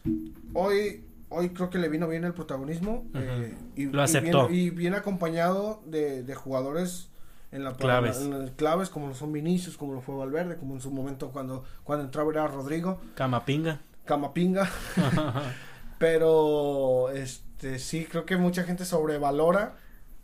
hoy 0.55 1.05
hoy 1.31 1.51
creo 1.51 1.71
que 1.71 1.79
le 1.79 1.89
vino 1.89 2.09
bien 2.09 2.25
el 2.25 2.33
protagonismo 2.33 3.05
eh, 3.15 3.55
y, 3.77 3.87
lo 3.87 4.03
aceptó 4.03 4.51
y 4.51 4.71
bien, 4.71 4.95
acompañado 4.95 5.83
de, 5.85 6.23
de 6.23 6.35
jugadores 6.35 7.09
en 7.53 7.65
la 7.65 7.75
claves. 7.75 8.21
En, 8.21 8.49
claves 8.49 8.89
como 8.89 9.09
lo 9.09 9.15
son 9.15 9.33
Vinicius, 9.33 9.77
como 9.77 9.95
lo 9.95 10.01
fue 10.01 10.15
Valverde, 10.15 10.57
como 10.57 10.75
en 10.75 10.81
su 10.81 10.91
momento 10.91 11.31
cuando 11.31 11.65
cuando 11.85 12.05
entraba 12.05 12.31
era 12.31 12.47
Rodrigo, 12.47 13.01
Camapinga, 13.15 13.81
Camapinga. 14.05 14.69
Pero 15.99 17.11
este 17.11 17.79
sí 17.79 18.07
creo 18.09 18.25
que 18.25 18.37
mucha 18.37 18.65
gente 18.65 18.85
sobrevalora 18.85 19.77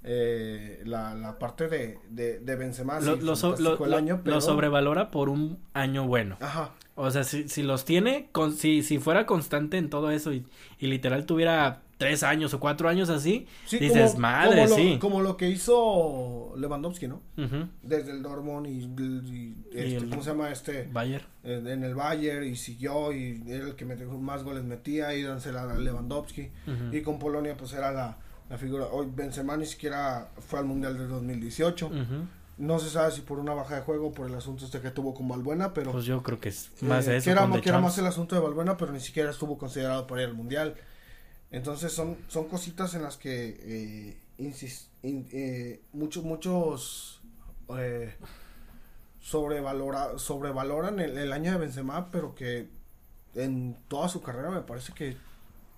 eh, 0.04 0.82
la, 0.84 1.14
la 1.14 1.38
parte 1.38 1.68
de, 1.68 1.98
de, 2.10 2.38
de 2.38 2.56
Benzema. 2.56 3.00
Lo, 3.00 3.16
lo, 3.16 3.96
año, 3.96 4.20
lo 4.24 4.40
sobrevalora 4.40 5.10
por 5.10 5.28
un 5.28 5.58
año 5.72 6.06
bueno. 6.06 6.36
Ajá. 6.40 6.72
O 6.94 7.10
sea, 7.10 7.24
si, 7.24 7.48
si 7.48 7.62
los 7.62 7.84
tiene, 7.84 8.28
con, 8.30 8.52
si, 8.52 8.82
si 8.82 8.98
fuera 8.98 9.26
constante 9.26 9.78
en 9.78 9.90
todo 9.90 10.10
eso 10.10 10.32
y, 10.32 10.46
y 10.78 10.86
literal 10.86 11.26
tuviera 11.26 11.80
tres 11.96 12.22
años 12.22 12.52
o 12.54 12.60
cuatro 12.60 12.88
años 12.88 13.08
así, 13.08 13.46
dices, 13.70 14.18
madre, 14.18 14.64
como 14.64 14.76
sí. 14.76 14.92
Lo, 14.94 15.00
como 15.00 15.20
lo 15.22 15.36
que 15.36 15.48
hizo 15.48 16.52
Lewandowski, 16.56 17.08
¿no? 17.08 17.22
Desde 17.82 18.10
el 18.10 18.22
Dortmund 18.22 18.66
y, 18.66 19.54
este, 19.72 20.08
¿cómo 20.08 20.22
se 20.22 20.30
llama 20.30 20.50
este? 20.50 20.88
Bayer. 20.92 21.24
En, 21.42 21.82
el 21.82 21.94
Bayern 21.94 22.46
y 22.46 22.56
siguió 22.56 23.12
y 23.12 23.42
era 23.46 23.66
el 23.66 23.74
que 23.74 23.84
más 23.84 24.42
goles 24.42 24.64
metía 24.64 25.14
y 25.14 25.22
dánsela 25.22 25.62
a 25.62 25.78
Lewandowski. 25.78 26.50
Y 26.92 27.00
con 27.02 27.18
Polonia 27.18 27.56
pues 27.56 27.72
era 27.72 27.90
la, 27.92 28.18
la 28.54 28.58
figura. 28.58 28.86
Hoy 28.86 29.08
Benzema 29.12 29.56
ni 29.56 29.66
siquiera 29.66 30.28
fue 30.38 30.60
al 30.60 30.64
Mundial 30.64 30.96
del 30.96 31.08
2018. 31.08 31.90
No 32.56 32.78
se 32.78 32.88
sabe 32.88 33.10
si 33.10 33.22
por 33.22 33.40
una 33.40 33.52
baja 33.52 33.74
de 33.74 33.80
juego 33.80 34.12
por 34.12 34.28
el 34.28 34.34
asunto 34.36 34.64
este 34.64 34.80
que 34.80 34.92
tuvo 34.92 35.12
con 35.12 35.26
Valbuena, 35.26 35.74
pero... 35.74 35.90
Pues 35.90 36.04
yo 36.04 36.22
creo 36.22 36.38
que 36.38 36.50
es 36.50 36.70
más 36.82 37.08
eh, 37.08 37.16
eso. 37.16 37.24
Que 37.24 37.30
era, 37.32 37.60
que 37.60 37.68
era 37.68 37.80
más 37.80 37.98
el 37.98 38.06
asunto 38.06 38.36
de 38.36 38.40
Valbuena, 38.40 38.76
pero 38.76 38.92
ni 38.92 39.00
siquiera 39.00 39.30
estuvo 39.30 39.58
considerado 39.58 40.06
para 40.06 40.22
ir 40.22 40.28
al 40.28 40.34
Mundial. 40.34 40.76
Entonces 41.50 41.92
son, 41.92 42.16
son 42.28 42.44
cositas 42.44 42.94
en 42.94 43.02
las 43.02 43.16
que 43.16 43.56
eh, 43.60 44.16
eh, 45.02 45.80
muchos, 45.92 46.22
muchos 46.22 47.20
eh, 47.76 48.14
sobrevalora, 49.20 50.16
sobrevaloran 50.16 51.00
el, 51.00 51.32
año 51.32 51.50
de 51.50 51.58
Benzema, 51.58 52.12
pero 52.12 52.36
que 52.36 52.68
en 53.34 53.76
toda 53.88 54.08
su 54.08 54.22
carrera 54.22 54.50
me 54.50 54.60
parece 54.60 54.92
que... 54.92 55.16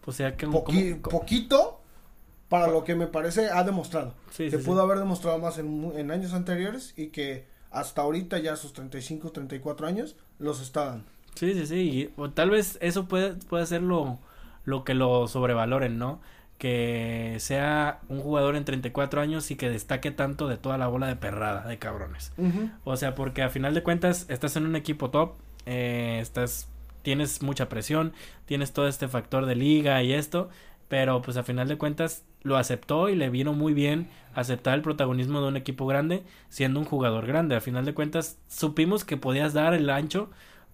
O 0.05 0.13
sea, 0.13 0.37
que... 0.37 0.47
poquito 0.47 1.76
para 2.49 2.69
lo 2.69 2.85
que 2.85 2.95
me 2.95 3.07
parece 3.07 3.51
ha 3.51 3.65
demostrado. 3.65 4.15
que 4.37 4.59
pudo 4.59 4.83
haber 4.83 4.99
demostrado 4.99 5.39
más 5.39 5.59
en, 5.59 6.11
años 6.11 6.33
anteriores 6.33 6.95
y 6.97 7.09
que 7.09 7.47
hasta 7.71 8.03
ahorita 8.03 8.39
ya 8.39 8.53
a 8.53 8.57
sus 8.57 8.73
35, 8.73 9.33
34 9.33 9.87
años 9.87 10.17
los 10.39 10.61
está 10.61 10.87
dando. 10.87 11.05
Sí, 11.35 11.53
sí, 11.53 11.67
sí. 11.67 12.11
o 12.17 12.31
tal 12.31 12.51
vez 12.51 12.79
eso 12.81 13.07
puede, 13.07 13.35
puede 13.35 13.67
ser 13.67 13.83
lo, 13.83 14.19
lo 14.65 14.85
que 14.85 14.95
lo 14.95 15.29
sobrevaloren, 15.29 15.99
¿no? 15.99 16.21
Que 16.59 17.37
sea 17.41 18.01
un 18.09 18.21
jugador 18.21 18.57
en 18.57 18.65
34 18.65 19.21
años 19.21 19.51
y 19.51 19.57
que 19.57 19.69
destaque 19.69 20.11
tanto 20.11 20.49
de 20.49 20.57
toda 20.57 20.79
la 20.79 20.87
bola 20.87 21.07
de 21.07 21.17
perrada 21.17 21.67
de 21.67 21.79
cabrones. 21.79 22.33
O 22.85 22.97
sea, 22.97 23.15
porque 23.15 23.43
a 23.43 23.51
final 23.51 23.75
de 23.75 23.83
cuentas 23.83 24.25
estás 24.31 24.57
en 24.57 24.65
un 24.65 24.75
equipo 24.77 25.11
top, 25.11 25.35
eh, 25.67 26.19
estás, 26.23 26.69
tienes 27.03 27.43
mucha 27.43 27.69
presión, 27.69 28.15
tienes 28.47 28.73
todo 28.73 28.89
este 28.89 29.07
factor 29.07 29.45
de 29.45 29.57
liga 29.57 30.03
y 30.03 30.15
esto, 30.15 30.49
pero 30.89 31.21
pues 31.21 31.37
a 31.37 31.43
final 31.43 31.69
de 31.69 31.77
cuentas 31.77 32.25
lo 32.47 32.57
aceptó 32.57 33.09
y 33.09 33.17
le 33.17 33.29
vino 33.29 33.53
muy 33.53 33.75
bien 33.75 34.09
aceptar 34.35 34.75
el 34.75 34.83
protagonismo 34.83 35.41
de 35.41 35.49
un 35.49 35.57
equipo 35.57 35.87
grande 35.87 36.23
siendo 36.49 36.79
un 36.79 36.87
jugador 36.87 37.27
grande. 37.27 37.57
A 37.57 37.61
final 37.61 37.85
de 37.85 37.93
cuentas 37.93 38.39
supimos 38.49 39.05
que 39.05 39.17
podías 39.17 39.53
dar 39.53 39.75
el 39.75 39.91
ancho, 39.91 40.31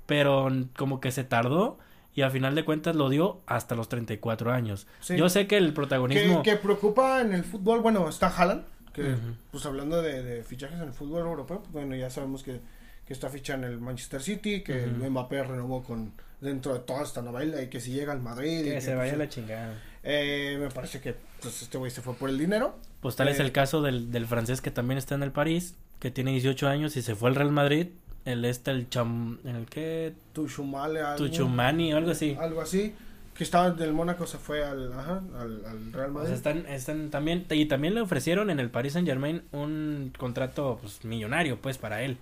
pero 0.07 0.49
como 0.77 1.01
que 1.01 1.11
se 1.11 1.25
tardó 1.25 1.79
y 2.15 2.23
a 2.23 2.31
final 2.31 2.55
de 2.55 2.65
cuentas 2.65 2.95
lo 2.95 3.09
dio 3.09 3.41
hasta 3.47 3.75
los 3.75 3.89
34 3.89 4.53
años. 4.53 4.87
Yo 5.09 5.31
sé 5.31 5.47
que 5.47 5.57
el 5.57 5.73
protagonismo... 5.73 6.43
Que, 6.43 6.57
preocupa 6.57 7.23
en 7.23 7.33
el 7.33 7.43
fútbol, 7.43 7.81
bueno, 7.81 8.07
está 8.07 8.29
Haaland, 8.29 8.65
que 8.93 9.15
pues 9.51 9.65
hablando 9.65 10.03
de, 10.03 10.43
fichajes 10.45 10.79
en 10.79 10.89
el 10.89 10.93
fútbol 10.93 11.23
europeo, 11.23 11.61
pues, 11.61 11.73
bueno, 11.73 11.97
ya 11.97 12.11
sabemos 12.11 12.43
que, 12.43 12.61
que 13.07 13.15
está 13.15 13.31
ficha 13.31 13.55
en 13.55 13.65
el 13.65 13.79
Manchester 13.79 14.21
City, 14.21 14.63
que 14.63 14.87
Mbappé 14.87 15.43
renovó 15.45 15.83
con 15.83 16.13
dentro 16.43 16.75
de 16.75 16.81
toda 16.81 17.05
esta 17.05 17.23
novela 17.23 17.63
y 17.63 17.69
que 17.69 17.81
si 17.81 17.93
llega 17.93 18.13
al 18.13 18.21
Madrid... 18.21 18.65
Que, 18.65 18.77
y 18.77 18.81
se 18.83 18.95
vaya 18.95 19.13
pues, 19.13 19.19
la 19.19 19.29
chingada. 19.31 19.83
Eh, 20.03 20.59
me 20.61 20.69
parece 20.69 21.01
que 21.01 21.32
pues, 21.43 21.63
este 21.63 21.79
güey 21.79 21.91
se 21.91 22.03
fue 22.03 22.15
por 22.15 22.31
el 22.31 22.39
dinero. 22.39 22.77
Pues 23.01 23.17
tal 23.17 23.29
es 23.29 23.41
el 23.41 23.49
eh, 23.49 23.53
caso 23.53 23.83
del, 23.83 24.11
del 24.13 24.27
francés 24.27 24.61
que 24.61 24.71
también 24.71 24.99
está 24.99 25.15
en 25.15 25.23
el 25.23 25.33
París, 25.33 25.75
que 25.99 26.11
tiene 26.11 26.31
18 26.33 26.69
años 26.69 26.97
y 26.97 27.03
se 27.03 27.15
fue 27.15 27.29
al 27.29 27.35
Real 27.35 27.53
Madrid. 27.53 27.89
El 28.25 28.45
este, 28.45 28.71
el 28.71 28.89
cham... 28.89 29.39
¿El 29.45 29.67
qué? 29.67 30.15
Tuchumale. 30.33 31.01
Tuchumani 31.17 31.93
o 31.93 31.97
algo 31.97 32.13
así. 32.13 32.37
Algo 32.41 32.61
así. 32.61 32.95
Que 33.35 33.45
estaba 33.45 33.71
del 33.71 33.93
Mónaco, 33.93 34.27
se 34.27 34.39
fue 34.39 34.63
al, 34.63 34.93
ajá, 34.93 35.23
al, 35.37 35.65
al, 35.65 35.93
Real 35.93 36.13
Madrid. 36.13 36.33
están, 36.33 36.67
están 36.67 37.11
también, 37.11 37.47
y 37.51 37.65
también 37.65 37.95
le 37.95 38.03
ofrecieron 38.03 38.51
en 38.51 38.61
el 38.61 38.71
Paris 38.71 38.93
Saint 38.93 39.09
Germain 39.09 39.43
un 39.53 40.13
contrato 40.17 40.79
pues 40.81 41.05
millonario 41.05 41.59
pues 41.61 41.79
para 41.79 42.03
él. 42.03 42.19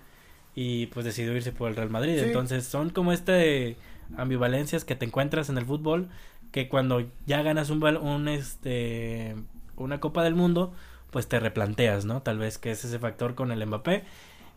Y 0.55 0.87
pues 0.87 1.05
decidió 1.05 1.35
irse 1.37 1.53
por 1.53 1.69
el 1.69 1.77
Real 1.77 1.91
Madrid. 1.91 2.19
Entonces 2.19 2.65
son 2.65 2.91
como 2.91 3.13
este 3.13 3.77
ambivalencias 4.17 4.85
que 4.85 4.97
te 4.97 5.05
encuentras 5.05 5.49
en 5.51 5.59
el 5.59 5.65
fútbol 5.65 6.09
que 6.53 6.69
cuando 6.69 7.03
ya 7.27 7.43
ganas 7.43 7.71
un, 7.71 7.83
un 7.83 8.29
este 8.29 9.37
una 9.77 10.01
Copa 10.01 10.23
del 10.23 10.35
Mundo, 10.35 10.73
pues 11.11 11.27
te 11.29 11.41
replanteas, 11.41 12.05
¿no? 12.05 12.23
Tal 12.23 12.39
vez 12.39 12.59
que 12.59 12.71
es 12.71 12.85
ese 12.85 12.99
factor 12.99 13.35
con 13.35 13.51
el 13.53 13.67
Mbappé. 13.67 14.05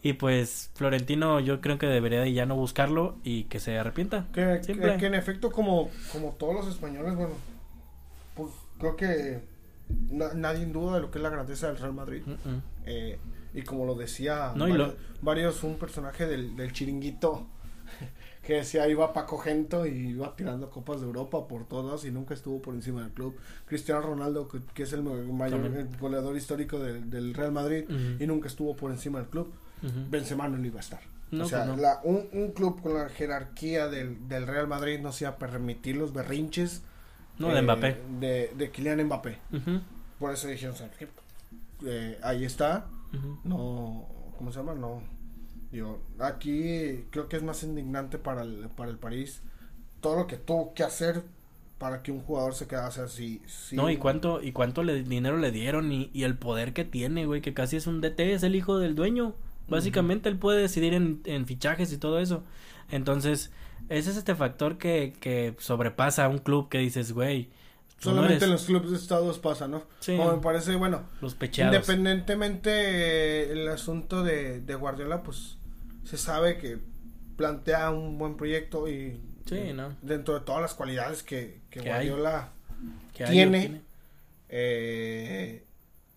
Y 0.01 0.13
pues 0.13 0.69
Florentino 0.75 1.39
yo 1.39 1.61
creo 1.61 1.77
que 1.77 1.85
debería 1.85 2.19
de 2.19 2.33
ya 2.33 2.45
no 2.45 2.55
buscarlo 2.55 3.15
y 3.23 3.45
que 3.45 3.61
se 3.61 3.77
arrepienta. 3.79 4.27
Que, 4.33 4.59
que, 4.65 5.05
en 5.05 5.15
efecto 5.15 5.49
como, 5.49 5.89
como 6.11 6.31
todos 6.31 6.55
los 6.55 6.67
españoles, 6.67 7.15
bueno, 7.15 7.33
pues 8.35 8.51
creo 8.79 8.97
que 8.97 9.41
nadie 10.09 10.65
duda 10.65 10.95
de 10.95 11.01
lo 11.01 11.09
que 11.09 11.19
es 11.19 11.23
la 11.23 11.29
grandeza 11.29 11.67
del 11.67 11.77
Real 11.77 11.93
Madrid. 11.93 12.21
Eh, 12.85 13.17
y 13.53 13.61
como 13.61 13.85
lo 13.85 13.95
decía 13.95 14.53
varios, 15.21 15.63
un 15.63 15.77
personaje 15.77 16.25
del, 16.25 16.57
del 16.57 16.73
chiringuito 16.73 17.47
que 18.43 18.55
decía 18.55 18.87
iba 18.89 19.13
Paco 19.13 19.37
Gento 19.37 19.85
y 19.85 20.09
iba 20.09 20.35
tirando 20.35 20.69
copas 20.69 20.99
de 20.99 21.07
Europa 21.07 21.47
por 21.47 21.65
todas 21.65 22.03
y 22.03 22.11
nunca 22.11 22.33
estuvo 22.33 22.61
por 22.61 22.75
encima 22.75 23.01
del 23.01 23.11
club. 23.11 23.35
Cristiano 23.65 24.01
Ronaldo, 24.01 24.49
que, 24.49 24.83
es 24.83 24.91
el 24.91 25.01
mayor 25.01 25.87
goleador 25.97 26.35
histórico 26.35 26.77
del 26.77 27.33
Real 27.33 27.53
Madrid 27.53 27.85
y 28.19 28.27
nunca 28.27 28.47
estuvo 28.47 28.75
por 28.75 28.91
encima 28.91 29.19
del 29.19 29.29
club. 29.29 29.51
Benzema 30.09 30.47
no 30.47 30.63
iba 30.63 30.79
a 30.79 30.81
estar. 30.81 31.01
o 31.31 31.45
sea, 31.45 31.65
pues 31.65 31.81
un, 32.03 32.51
club 32.51 32.81
con 32.81 32.95
la 32.95 33.09
jerarquía 33.09 33.87
del, 33.87 34.17
Real 34.45 34.67
Madrid 34.67 34.99
no 34.99 35.13
se 35.13 35.23
iba 35.23 35.31
a 35.31 35.37
permitir 35.37 35.95
los 35.95 36.13
berrinches. 36.13 36.83
No, 37.39 37.47
de 37.47 37.61
Mbappé. 37.61 37.97
De, 38.19 38.51
de 38.57 38.71
Kylian 38.71 39.05
Mbappé. 39.05 39.37
Por 40.19 40.33
eso 40.33 40.49
dijeron, 40.49 40.75
eh, 41.85 42.19
ahí 42.21 42.43
está. 42.43 42.87
No, 43.45 44.05
¿cómo 44.37 44.51
se 44.51 44.59
llama? 44.59 44.73
No 44.73 45.12
Digo, 45.73 45.99
aquí 46.19 47.03
creo 47.09 47.27
que 47.27 47.35
es 47.35 47.41
más 47.41 47.63
indignante 47.63 48.19
para 48.19 48.43
el, 48.43 48.69
para 48.75 48.91
el 48.91 48.99
París 48.99 49.41
todo 50.01 50.17
lo 50.17 50.27
que 50.27 50.37
tuvo 50.37 50.75
que 50.75 50.83
hacer 50.83 51.23
para 51.79 52.03
que 52.03 52.11
un 52.11 52.21
jugador 52.21 52.53
se 52.53 52.67
quedase 52.67 53.01
así. 53.01 53.41
no, 53.71 53.89
y 53.89 53.97
cuánto, 53.97 54.39
y 54.39 54.51
cuánto 54.51 54.83
le, 54.83 55.01
dinero 55.01 55.37
le 55.37 55.51
dieron 55.51 55.91
y, 55.91 56.11
y 56.13 56.25
el 56.25 56.37
poder 56.37 56.73
que 56.73 56.85
tiene, 56.85 57.25
güey, 57.25 57.41
que 57.41 57.55
casi 57.55 57.77
es 57.77 57.87
un 57.87 58.01
DT, 58.01 58.19
es 58.19 58.43
el 58.43 58.55
hijo 58.55 58.77
del 58.77 58.93
dueño. 58.93 59.33
Básicamente 59.67 60.29
él 60.29 60.37
puede 60.37 60.61
decidir 60.61 60.93
en, 60.93 61.21
en, 61.25 61.47
fichajes 61.47 61.91
y 61.91 61.97
todo 61.97 62.19
eso. 62.19 62.43
Entonces, 62.91 63.51
ese 63.89 64.11
es 64.11 64.17
este 64.17 64.35
factor 64.35 64.77
que, 64.77 65.15
que 65.19 65.55
sobrepasa 65.57 66.25
a 66.25 66.29
un 66.29 66.37
club 66.37 66.69
que 66.69 66.77
dices, 66.77 67.13
güey. 67.13 67.49
Solamente 67.97 68.45
en 68.45 68.51
los 68.51 68.65
clubes 68.65 68.91
de 68.91 68.97
Estados 68.97 69.39
pasa, 69.39 69.67
¿no? 69.67 69.83
Sí. 69.99 70.15
Como 70.17 70.35
me 70.35 70.41
parece, 70.41 70.75
bueno. 70.75 71.03
Los 71.21 71.33
pechados. 71.33 71.73
Independientemente 71.73 72.69
eh, 72.71 73.51
el 73.53 73.67
asunto 73.69 74.23
de, 74.23 74.59
de 74.59 74.75
Guardiola, 74.75 75.23
pues 75.23 75.57
se 76.03 76.17
sabe 76.17 76.57
que 76.57 76.79
plantea 77.35 77.91
un 77.91 78.17
buen 78.17 78.35
proyecto 78.35 78.87
y 78.87 79.19
dentro 80.01 80.35
de 80.35 80.39
todas 80.41 80.61
las 80.61 80.73
cualidades 80.73 81.23
que, 81.23 81.61
que, 81.69 81.81
Guardiola 81.81 82.49
tiene, 83.13 83.81
eh, 84.49 85.63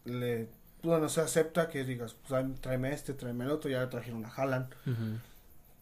le, 0.05 0.49
bueno, 0.83 1.09
se 1.09 1.21
acepta 1.21 1.69
que 1.69 1.85
digas, 1.85 2.15
pues 2.15 2.45
tráeme 2.61 2.93
este, 2.93 3.15
tráeme 3.15 3.45
el 3.45 3.51
otro, 3.51 3.71
ya 3.71 3.81
le 3.81 3.87
trajeron 3.89 4.25
a 4.25 4.29
Haaland. 4.29 4.69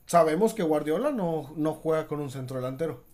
Sabemos 0.07 0.53
que 0.55 0.63
Guardiola 0.63 1.11
no, 1.13 1.53
no 1.57 1.73
juega 1.75 2.07
con 2.07 2.21
un 2.21 2.31
centro 2.31 2.57
delantero. 2.57 3.05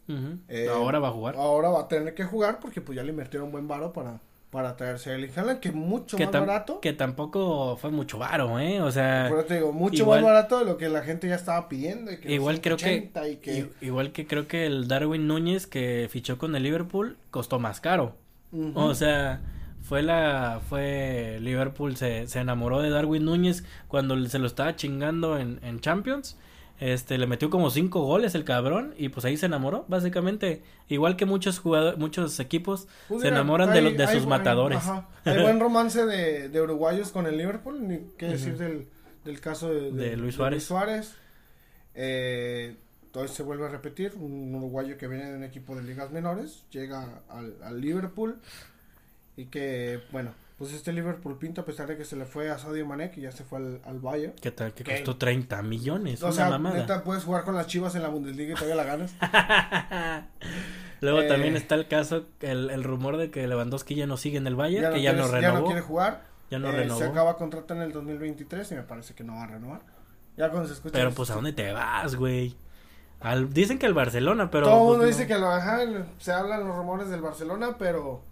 Eh, 0.48 0.68
ahora 0.68 0.98
va 0.98 1.08
a 1.08 1.12
jugar. 1.12 1.36
Ahora 1.36 1.68
va 1.68 1.82
a 1.82 1.88
tener 1.88 2.14
que 2.14 2.24
jugar 2.24 2.58
porque 2.58 2.80
pues 2.80 2.96
ya 2.96 3.04
le 3.04 3.10
invirtieron 3.10 3.46
un 3.46 3.52
buen 3.52 3.68
varo 3.68 3.92
para, 3.92 4.20
para 4.50 4.76
traerse 4.76 5.10
a 5.10 5.14
Erling 5.14 5.30
Haaland, 5.34 5.60
que 5.60 5.72
mucho 5.72 6.18
más 6.18 6.30
barato. 6.32 6.80
Que 6.80 6.92
tampoco 6.92 7.76
fue 7.76 7.90
mucho 7.90 8.18
varo, 8.18 8.58
¿eh? 8.58 8.80
O 8.80 8.90
sea... 8.90 9.26
Pero 9.28 9.44
te 9.44 9.54
digo, 9.54 9.72
mucho 9.72 10.06
más 10.06 10.22
barato 10.22 10.58
de 10.58 10.64
lo 10.64 10.76
que 10.76 10.88
la 10.88 11.02
gente 11.02 11.28
ya 11.28 11.36
estaba 11.36 11.68
pidiendo. 11.68 12.10
igual 12.24 12.60
creo 12.60 12.76
que, 12.76 13.10
Igual 13.80 14.12
que 14.12 14.26
creo 14.26 14.48
que 14.48 14.66
el 14.66 14.88
Darwin 14.88 15.26
Núñez 15.26 15.66
que 15.66 16.08
fichó 16.10 16.38
con 16.38 16.54
el 16.56 16.62
Liverpool 16.62 17.16
costó 17.30 17.58
más 17.58 17.80
caro. 17.80 18.16
O 18.74 18.94
sea 18.94 19.40
fue 19.82 20.02
la 20.02 20.60
fue 20.68 21.38
Liverpool 21.40 21.96
se, 21.96 22.26
se 22.26 22.40
enamoró 22.40 22.80
de 22.80 22.90
Darwin 22.90 23.24
Núñez 23.24 23.64
cuando 23.88 24.22
se 24.26 24.38
lo 24.38 24.46
estaba 24.46 24.76
chingando 24.76 25.38
en, 25.38 25.58
en 25.62 25.80
Champions 25.80 26.36
este 26.80 27.18
le 27.18 27.26
metió 27.26 27.50
como 27.50 27.70
cinco 27.70 28.00
goles 28.04 28.34
el 28.34 28.44
cabrón 28.44 28.94
y 28.96 29.10
pues 29.10 29.26
ahí 29.26 29.36
se 29.36 29.46
enamoró 29.46 29.84
básicamente. 29.88 30.62
Igual 30.88 31.16
que 31.16 31.26
muchos 31.26 31.58
jugadores 31.58 31.98
muchos 31.98 32.40
equipos 32.40 32.88
pues 33.08 33.20
se 33.22 33.28
enamoran 33.28 33.72
de, 33.72 33.92
de 33.92 34.06
sus 34.08 34.26
matadores. 34.26 34.82
hay 35.24 35.42
buen 35.42 35.60
romance 35.60 36.06
de, 36.06 36.48
de, 36.48 36.62
uruguayos 36.62 37.10
con 37.10 37.26
el 37.26 37.36
Liverpool 37.36 37.86
ni 37.86 37.98
qué 38.16 38.28
decir 38.28 38.56
del, 38.56 38.88
del 39.24 39.40
caso 39.40 39.68
de, 39.68 40.16
Luis 40.16 40.34
Suárez, 40.36 40.56
Luis 40.56 40.64
Suárez. 40.64 41.14
Eh, 41.94 42.76
entonces 43.04 43.36
se 43.36 43.42
vuelve 43.42 43.66
a 43.66 43.68
repetir 43.68 44.14
un 44.16 44.54
uruguayo 44.54 44.96
que 44.96 45.06
viene 45.06 45.30
de 45.30 45.36
un 45.36 45.44
equipo 45.44 45.76
de 45.76 45.82
ligas 45.82 46.10
menores 46.10 46.64
llega 46.70 47.22
al, 47.28 47.56
al 47.62 47.80
Liverpool 47.80 48.38
y 49.36 49.46
que, 49.46 50.00
bueno, 50.12 50.32
pues 50.60 50.74
este 50.74 50.92
Liverpool 50.92 51.38
pinta 51.38 51.62
a 51.62 51.64
pesar 51.64 51.86
de 51.86 51.96
que 51.96 52.04
se 52.04 52.16
le 52.16 52.26
fue 52.26 52.50
a 52.50 52.58
Sadio 52.58 52.84
Mané, 52.84 53.10
que 53.10 53.22
ya 53.22 53.32
se 53.32 53.44
fue 53.44 53.60
al, 53.60 53.80
al 53.82 53.98
Bayern. 53.98 54.34
¿Qué 54.42 54.50
tal? 54.50 54.74
Que 54.74 54.84
costó 54.84 55.16
30 55.16 55.62
millones. 55.62 56.22
O 56.22 56.32
sea, 56.32 56.58
neta 56.58 57.02
puedes 57.02 57.24
jugar 57.24 57.44
con 57.44 57.54
las 57.54 57.66
chivas 57.66 57.94
en 57.94 58.02
la 58.02 58.08
Bundesliga 58.08 58.52
y 58.52 58.54
todavía 58.56 58.74
la 58.74 58.84
ganas. 58.84 59.14
Luego 61.00 61.26
también 61.26 61.54
eh, 61.54 61.56
está 61.56 61.76
el 61.76 61.88
caso, 61.88 62.26
el, 62.40 62.68
el 62.68 62.84
rumor 62.84 63.16
de 63.16 63.30
que 63.30 63.48
Lewandowski 63.48 63.94
ya 63.94 64.06
no 64.06 64.18
sigue 64.18 64.36
en 64.36 64.46
el 64.46 64.54
Bayern, 64.54 64.92
que 64.92 65.00
ya 65.00 65.14
no 65.14 65.28
renovó. 65.28 65.54
Ya 65.54 65.60
no 65.60 65.64
quiere 65.64 65.80
jugar. 65.80 66.24
Ya 66.50 66.58
no 66.58 66.68
eh, 66.68 66.72
renovó. 66.72 67.00
Se 67.00 67.06
acaba 67.06 67.38
contrato 67.38 67.72
en 67.72 67.80
el 67.80 67.92
2023 67.92 68.72
y 68.72 68.74
me 68.74 68.82
parece 68.82 69.14
que 69.14 69.24
no 69.24 69.36
va 69.36 69.44
a 69.44 69.46
renovar. 69.46 69.80
Ya 70.36 70.50
cuando 70.50 70.68
se 70.68 70.74
escucha. 70.74 70.92
Pero 70.92 71.10
pues, 71.12 71.30
¿a 71.30 71.36
dónde 71.36 71.54
te 71.54 71.72
vas, 71.72 72.16
güey? 72.16 72.54
Al, 73.20 73.50
dicen 73.50 73.78
que 73.78 73.86
el 73.86 73.94
Barcelona, 73.94 74.50
pero. 74.50 74.66
Todo 74.66 74.74
el 74.74 74.80
pues, 74.80 74.90
mundo 74.90 75.06
dice 75.06 75.26
que 75.26 75.38
lo 75.38 75.46
bajan. 75.46 76.06
Se 76.18 76.32
hablan 76.32 76.66
los 76.66 76.76
rumores 76.76 77.08
del 77.08 77.22
Barcelona, 77.22 77.76
pero. 77.78 78.28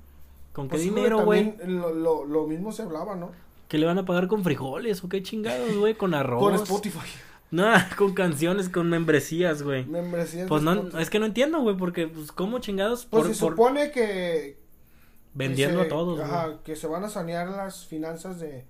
¿Con 0.58 0.66
qué 0.66 0.70
pues 0.70 0.82
dinero, 0.82 1.24
güey? 1.24 1.54
Lo, 1.66 1.94
lo, 1.94 2.24
lo, 2.24 2.48
mismo 2.48 2.72
se 2.72 2.82
hablaba, 2.82 3.14
¿no? 3.14 3.30
Que 3.68 3.78
le 3.78 3.86
van 3.86 3.96
a 3.96 4.04
pagar 4.04 4.26
con 4.26 4.42
frijoles 4.42 5.04
o 5.04 5.08
qué 5.08 5.22
chingados, 5.22 5.76
güey, 5.76 5.94
con 5.94 6.14
arroz. 6.14 6.40
con 6.40 6.54
Spotify. 6.56 7.06
No, 7.52 7.68
con 7.96 8.12
canciones, 8.12 8.68
con 8.68 8.90
membresías, 8.90 9.62
güey. 9.62 9.86
Membresías. 9.86 10.48
Pues 10.48 10.64
no, 10.64 10.98
es 10.98 11.10
que 11.10 11.20
no 11.20 11.26
entiendo, 11.26 11.60
güey, 11.60 11.76
porque, 11.76 12.08
pues, 12.08 12.32
¿cómo 12.32 12.58
chingados? 12.58 13.06
Pues 13.06 13.28
se 13.28 13.34
supone 13.34 13.92
que. 13.92 14.58
Vendiendo 15.32 15.82
a 15.82 15.86
todos, 15.86 16.18
Ajá, 16.18 16.58
que 16.64 16.74
se 16.74 16.88
van 16.88 17.04
a 17.04 17.08
sanear 17.08 17.46
las 17.50 17.86
finanzas 17.86 18.40
de, 18.40 18.66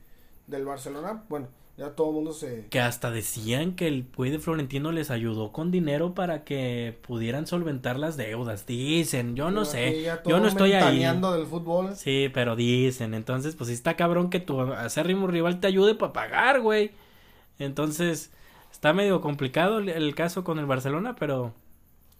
del 0.46 0.66
Barcelona. 0.66 1.24
Bueno, 1.30 1.48
ya 1.78 1.90
todo 1.90 2.08
el 2.08 2.14
mundo 2.14 2.32
se... 2.32 2.66
Que 2.70 2.80
hasta 2.80 3.12
decían 3.12 3.76
que 3.76 3.86
el 3.86 4.02
Puy 4.02 4.30
de 4.30 4.40
Florentino 4.40 4.90
les 4.90 5.12
ayudó 5.12 5.52
con 5.52 5.70
dinero 5.70 6.12
para 6.12 6.42
que 6.42 6.98
pudieran 7.06 7.46
solventar 7.46 8.00
las 8.00 8.16
deudas. 8.16 8.66
Dicen, 8.66 9.36
yo 9.36 9.52
no 9.52 9.64
sé. 9.64 10.04
Yo 10.26 10.40
no 10.40 10.48
estoy 10.48 10.72
ahí. 10.72 10.98
del 10.98 11.46
fútbol. 11.46 11.94
Sí, 11.94 12.30
pero 12.34 12.56
dicen. 12.56 13.14
Entonces, 13.14 13.54
pues 13.54 13.68
sí 13.68 13.74
está 13.74 13.94
cabrón 13.94 14.28
que 14.28 14.40
tu 14.40 14.60
acérrimo 14.60 15.28
rival 15.28 15.60
te 15.60 15.68
ayude 15.68 15.94
para 15.94 16.12
pagar, 16.12 16.60
güey. 16.60 16.90
Entonces, 17.60 18.32
está 18.72 18.92
medio 18.92 19.20
complicado 19.20 19.78
el 19.78 20.14
caso 20.16 20.42
con 20.42 20.58
el 20.58 20.66
Barcelona, 20.66 21.14
pero... 21.16 21.54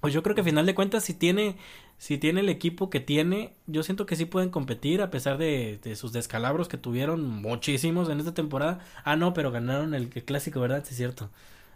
Pues 0.01 0.15
yo 0.15 0.23
creo 0.23 0.35
que 0.35 0.43
a 0.43 0.45
final 0.45 0.65
de 0.65 0.75
cuentas, 0.75 1.05
si 1.05 1.15
tiene 1.15 1.57
si 1.99 2.17
tiene 2.17 2.41
el 2.41 2.49
equipo 2.49 2.91
que 2.91 3.01
tiene, 3.01 3.55
yo 3.67 3.83
siento 3.83 4.07
que 4.07 4.15
sí 4.15 4.25
pueden 4.25 4.51
competir 4.51 5.03
a 5.03 5.11
pesar 5.11 5.37
de, 5.37 5.81
de 5.83 5.97
sus 5.97 6.13
descalabros 6.13 6.69
que 6.69 6.79
tuvieron 6.79 7.27
muchísimos 7.27 8.09
en 8.09 8.21
esta 8.21 8.33
temporada. 8.33 8.79
Ah, 9.05 9.17
no, 9.17 9.35
pero 9.35 9.51
ganaron 9.51 9.95
el, 9.95 10.09
clásico, 10.09 10.61
¿verdad? 10.61 10.85
Sí, 10.85 10.91
es 10.93 10.97
cierto. 10.97 11.29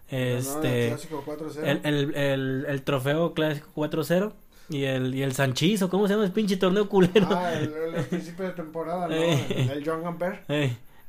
Este, 0.09 0.93
el, 0.93 1.81
el, 1.85 2.15
el, 2.15 2.67
el, 2.69 2.83
trofeo 2.83 3.33
clásico 3.35 3.69
4-0 3.75 4.33
y 4.69 4.85
el, 4.85 5.15
y 5.15 5.23
el 5.23 5.33
Sanchizo, 5.33 5.89
¿cómo 5.89 6.07
se 6.07 6.15
llama? 6.15 6.27
El 6.27 6.33
pinche 6.33 6.57
torneo 6.57 6.89
culero. 6.89 7.29
Ah, 7.31 7.55
el, 7.55 8.05
principio 8.05 8.45
de 8.45 8.53
temporada, 8.53 9.09
¿no? 9.09 9.15
el, 9.15 9.83
John 9.85 10.03
Gamper. 10.03 10.45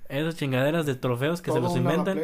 esas 0.09 0.35
chingaderas 0.37 0.85
de 0.87 0.95
trofeos 0.95 1.41
que 1.41 1.51
se 1.51 1.59
los 1.59 1.75
inventan. 1.75 2.19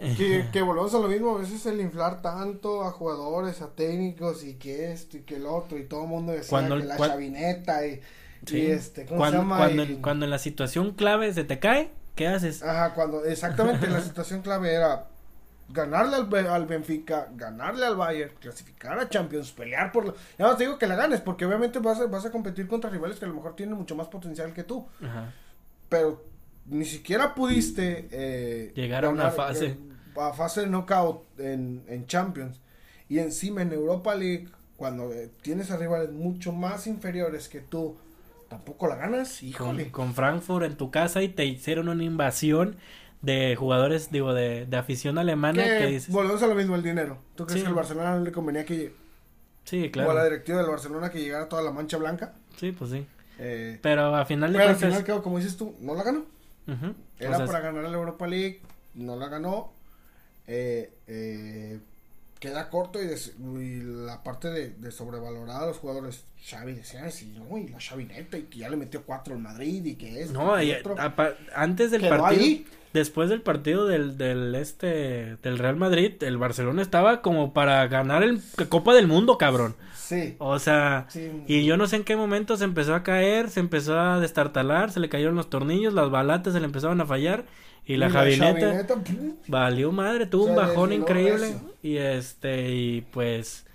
Que, 0.00 0.46
que 0.50 0.62
volvemos 0.62 0.94
a 0.94 0.98
lo 0.98 1.08
mismo, 1.08 1.36
a 1.36 1.40
veces 1.40 1.66
el 1.66 1.78
inflar 1.78 2.22
tanto 2.22 2.84
a 2.84 2.90
jugadores, 2.90 3.60
a 3.60 3.68
técnicos 3.68 4.44
y 4.44 4.54
que 4.54 4.92
esto 4.92 5.18
y 5.18 5.20
que 5.20 5.36
el 5.36 5.44
otro 5.44 5.76
y 5.76 5.84
todo 5.84 6.04
el 6.04 6.08
mundo 6.08 6.32
decía 6.32 6.48
cuando, 6.48 6.78
que 6.78 6.84
la 6.84 6.96
chavineta 6.96 7.86
y, 7.86 8.00
este, 8.50 9.04
¿cómo 9.04 9.18
cuando, 9.18 9.38
se 9.38 9.42
llama? 9.42 9.56
Cuando, 9.58 9.84
cuando 10.00 10.24
en 10.24 10.30
la 10.30 10.38
situación 10.38 10.92
clave 10.92 11.34
se 11.34 11.44
te 11.44 11.58
cae, 11.58 11.90
¿qué 12.14 12.28
haces? 12.28 12.62
Ajá, 12.62 12.94
cuando 12.94 13.26
exactamente 13.26 13.88
la 13.88 14.00
situación 14.02 14.40
clave 14.40 14.72
era 14.72 15.06
ganarle 15.68 16.16
al, 16.16 16.46
al, 16.46 16.66
Benfica, 16.66 17.28
ganarle 17.34 17.84
al 17.84 17.96
Bayern, 17.96 18.32
clasificar 18.40 18.98
a 18.98 19.08
Champions, 19.08 19.52
pelear 19.52 19.92
por... 19.92 20.14
Ya 20.38 20.46
no 20.46 20.56
te 20.56 20.64
digo 20.64 20.78
que 20.78 20.86
la 20.86 20.96
ganes, 20.96 21.20
porque 21.20 21.44
obviamente 21.44 21.78
vas 21.78 22.00
a, 22.00 22.06
vas 22.06 22.24
a 22.24 22.30
competir 22.30 22.66
contra 22.66 22.90
rivales 22.90 23.18
que 23.18 23.26
a 23.26 23.28
lo 23.28 23.34
mejor 23.34 23.54
tienen 23.54 23.76
mucho 23.76 23.94
más 23.94 24.08
potencial 24.08 24.52
que 24.52 24.64
tú. 24.64 24.86
Ajá. 25.02 25.32
Pero 25.88 26.24
ni 26.70 26.84
siquiera 26.84 27.34
pudiste 27.34 28.08
eh, 28.10 28.72
llegar 28.74 29.04
a 29.04 29.10
una 29.10 29.30
fase. 29.30 29.66
Eh, 29.66 29.78
a 30.16 30.32
fase 30.32 30.62
de 30.62 30.66
knockout 30.68 31.38
en, 31.38 31.84
en 31.88 32.06
Champions 32.06 32.60
y 33.08 33.18
encima 33.18 33.62
en 33.62 33.72
Europa 33.72 34.14
League, 34.14 34.48
cuando 34.76 35.12
eh, 35.12 35.30
tienes 35.42 35.70
a 35.70 35.76
rivales 35.76 36.10
mucho 36.10 36.52
más 36.52 36.86
inferiores 36.86 37.48
que 37.48 37.60
tú, 37.60 37.96
tampoco 38.48 38.86
la 38.86 38.96
ganas, 38.96 39.42
híjole. 39.42 39.90
Con, 39.90 40.14
Frankfurt 40.14 40.64
en 40.64 40.76
tu 40.76 40.90
casa 40.90 41.22
y 41.22 41.28
te 41.28 41.44
hicieron 41.44 41.88
una 41.88 42.04
invasión 42.04 42.76
de 43.20 43.56
jugadores, 43.56 44.10
digo, 44.10 44.32
de, 44.32 44.66
de 44.66 44.76
afición 44.76 45.18
alemana 45.18 45.62
que, 45.62 45.86
dices... 45.86 46.12
Volvemos 46.12 46.42
a 46.42 46.46
lo 46.46 46.54
mismo, 46.54 46.76
el 46.76 46.82
dinero. 46.82 47.18
¿Tú 47.34 47.46
crees 47.46 47.62
que 47.62 47.68
al 47.68 47.74
Barcelona 47.74 48.16
no 48.16 48.24
le 48.24 48.32
convenía 48.32 48.64
que... 48.64 48.94
Sí, 49.64 49.90
claro. 49.90 50.08
O 50.08 50.12
a 50.12 50.14
la 50.14 50.24
directiva 50.24 50.58
del 50.58 50.70
Barcelona 50.70 51.10
que 51.10 51.20
llegara 51.20 51.48
toda 51.48 51.62
la 51.62 51.70
mancha 51.70 51.96
blanca? 51.98 52.34
Sí, 52.56 52.72
pues 52.72 52.90
sí. 52.90 53.06
Eh, 53.38 53.78
pero 53.82 54.14
a 54.14 54.24
final 54.24 54.52
de 54.52 54.58
pero 54.58 54.70
al 54.70 54.76
final, 54.76 55.22
como 55.22 55.38
dices 55.38 55.56
tú, 55.56 55.74
no 55.80 55.94
la 55.94 56.02
ganó. 56.02 56.24
Era 57.18 57.44
para 57.46 57.60
ganar 57.60 57.84
la 57.84 57.96
Europa 57.96 58.26
League, 58.26 58.62
no 58.94 59.16
la 59.16 59.28
ganó. 59.28 59.72
Eh, 60.46 60.92
eh, 61.06 61.78
queda 62.40 62.70
corto 62.70 62.98
y, 63.00 63.82
la 63.82 64.22
parte 64.22 64.48
de, 64.48 64.70
de, 64.70 64.90
sobrevalorar 64.90 65.62
a 65.62 65.66
los 65.66 65.78
jugadores. 65.78 66.24
Xavi 66.42 66.72
decía, 66.72 67.08
sí, 67.10 67.34
no, 67.36 67.58
y 67.58 67.68
la 67.68 67.78
Xavineta 67.78 68.38
y 68.38 68.44
que 68.44 68.58
ya 68.58 68.68
le 68.68 68.76
metió 68.76 69.04
cuatro 69.04 69.34
al 69.34 69.40
Madrid 69.40 69.84
y 69.84 69.94
que 69.94 70.22
es. 70.22 70.30
No, 70.30 70.54
antes 71.54 71.90
del 71.90 72.08
partido. 72.08 72.64
Después 72.92 73.30
del 73.30 73.40
partido 73.40 73.86
del, 73.86 74.18
del 74.18 74.54
este 74.56 75.36
del 75.42 75.58
Real 75.58 75.76
Madrid, 75.76 76.20
el 76.22 76.38
Barcelona 76.38 76.82
estaba 76.82 77.22
como 77.22 77.52
para 77.52 77.86
ganar 77.86 78.22
el 78.24 78.40
Copa 78.68 78.94
del 78.94 79.06
Mundo, 79.06 79.38
cabrón. 79.38 79.76
Sí. 79.94 80.34
O 80.38 80.58
sea, 80.58 81.06
y 81.46 81.64
yo 81.64 81.76
no 81.76 81.86
sé 81.86 81.96
en 81.96 82.04
qué 82.04 82.16
momento 82.16 82.56
se 82.56 82.64
empezó 82.64 82.96
a 82.96 83.04
caer, 83.04 83.48
se 83.48 83.60
empezó 83.60 83.98
a 83.98 84.18
destartalar, 84.18 84.90
se 84.90 84.98
le 84.98 85.08
cayeron 85.08 85.36
los 85.36 85.48
tornillos, 85.48 85.94
las 85.94 86.10
balatas 86.10 86.52
se 86.52 86.58
le 86.58 86.66
empezaron 86.66 87.00
a 87.00 87.06
fallar 87.06 87.44
y 87.86 87.96
la, 87.96 88.10
javineta, 88.10 88.86
valió 89.48 89.90
madre, 89.92 90.26
tuvo 90.26 90.44
un 90.44 90.56
bajón 90.56 90.92
increíble 90.92 91.56
y 91.82 91.96
este 91.96 92.70
y 92.72 93.00
pues 93.00 93.66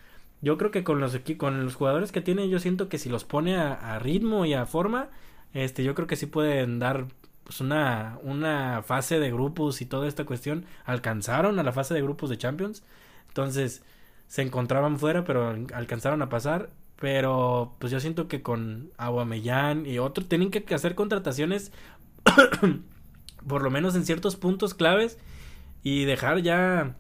yo 0.42 0.58
creo 0.58 0.72
que 0.72 0.84
con 0.84 1.00
los 1.00 1.20
con 1.38 1.66
los 1.66 1.76
jugadores 1.76 2.12
que 2.12 2.22
tiene 2.22 2.48
yo 2.48 2.60
siento 2.60 2.88
que 2.88 2.98
si 2.98 3.10
los 3.10 3.24
pone 3.24 3.58
a, 3.58 4.00
ritmo 4.00 4.46
y 4.46 4.54
a 4.54 4.66
forma, 4.66 5.10
este 5.54 5.84
yo 5.84 5.96
creo 5.96 6.08
que 6.08 6.16
sí 6.16 6.28
pueden 6.28 6.80
dar 6.80 7.08
pues 7.46 7.62
una 7.62 8.20
una 8.24 8.84
fase 8.84 9.20
de 9.20 9.32
grupos 9.32 9.82
y 9.82 9.86
toda 9.86 10.08
esta 10.08 10.26
cuestión 10.26 10.66
alcanzaron 10.84 11.58
a 11.60 11.64
la 11.64 11.72
fase 11.72 11.94
de 11.94 12.02
grupos 12.02 12.30
de 12.30 12.38
Champions. 12.38 12.84
Entonces, 13.30 13.84
se 14.28 14.42
encontraban 14.42 15.00
fuera, 15.00 15.24
pero 15.24 15.56
alcanzaron 15.74 16.22
a 16.22 16.30
pasar. 16.30 16.70
Pero 16.98 17.76
pues 17.80 17.92
yo 17.92 18.00
siento 18.00 18.28
que 18.28 18.42
con 18.42 18.92
Aguamellán 18.98 19.86
y 19.86 20.00
otros 20.00 20.28
tienen 20.30 20.50
que 20.50 20.64
hacer 20.74 20.96
contrataciones 20.96 21.72
por 23.48 23.62
lo 23.62 23.70
menos 23.70 23.96
en 23.96 24.06
ciertos 24.06 24.36
puntos 24.36 24.74
claves 24.74 25.18
y 25.84 26.06
dejar 26.06 26.42
ya 26.42 26.96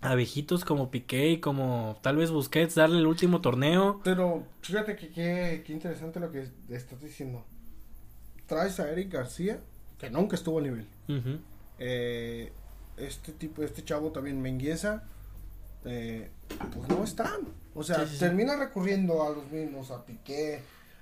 a 0.00 0.14
viejitos 0.14 0.64
como 0.64 0.90
Piqué 0.90 1.30
y 1.30 1.40
como 1.40 1.98
tal 2.02 2.16
vez 2.16 2.30
Busquets 2.30 2.74
darle 2.74 2.98
el 2.98 3.06
último 3.06 3.40
torneo. 3.40 4.00
Pero 4.04 4.46
fíjate 4.60 4.96
que 4.96 5.62
qué 5.64 5.72
interesante 5.72 6.20
lo 6.20 6.30
que 6.30 6.48
estás 6.68 7.00
diciendo. 7.00 7.44
Traes 8.46 8.78
a 8.80 8.90
Eric 8.90 9.12
García, 9.12 9.60
que 9.98 10.10
nunca 10.10 10.36
estuvo 10.36 10.58
a 10.58 10.62
nivel. 10.62 10.86
eh, 11.78 12.52
este 12.96 13.32
tipo, 13.32 13.62
este 13.62 13.84
chavo 13.84 14.10
también 14.10 14.40
Mengueza 14.40 15.04
eh, 15.84 16.30
pues 16.74 16.88
no 16.88 17.04
están. 17.04 17.48
O 17.74 17.82
sea, 17.82 18.04
termina 18.18 18.56
recurriendo 18.56 19.22
a 19.22 19.30
los 19.30 19.50
mismos, 19.50 19.90
a 19.90 20.04
Piqué, 20.04 20.60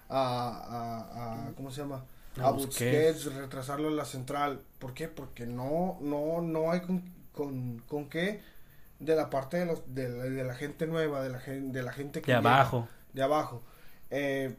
a, 0.09 1.49
a, 1.49 1.53
¿cómo 1.57 1.71
se 1.71 1.81
llama? 1.81 2.05
a, 2.41 2.51
Busquets. 2.51 3.33
retrasarlo 3.35 3.89
en 3.89 3.97
la 3.97 4.05
central. 4.05 4.61
¿Por 4.79 4.93
qué? 4.93 5.09
Porque 5.09 5.47
no, 5.47 5.99
no, 6.01 6.43
no 6.43 6.71
hay 6.71 6.81
con, 6.81 7.03
con, 7.33 7.83
con 7.89 8.09
qué 8.09 8.41
de 8.99 9.15
la 9.15 9.31
parte 9.31 9.59
de, 9.59 9.67
los, 9.67 9.95
de, 9.95 10.09
la, 10.09 10.25
de 10.25 10.45
la 10.45 10.55
gente 10.55 10.87
nueva, 10.87 11.23
de 11.23 11.31
la, 11.31 11.39
de 11.39 11.83
la 11.83 11.93
gente 11.93 12.21
que... 12.21 12.33
De 12.33 12.37
abajo. 12.37 12.89
De 13.13 13.23
abajo. 13.23 13.63
Eh, 14.11 14.55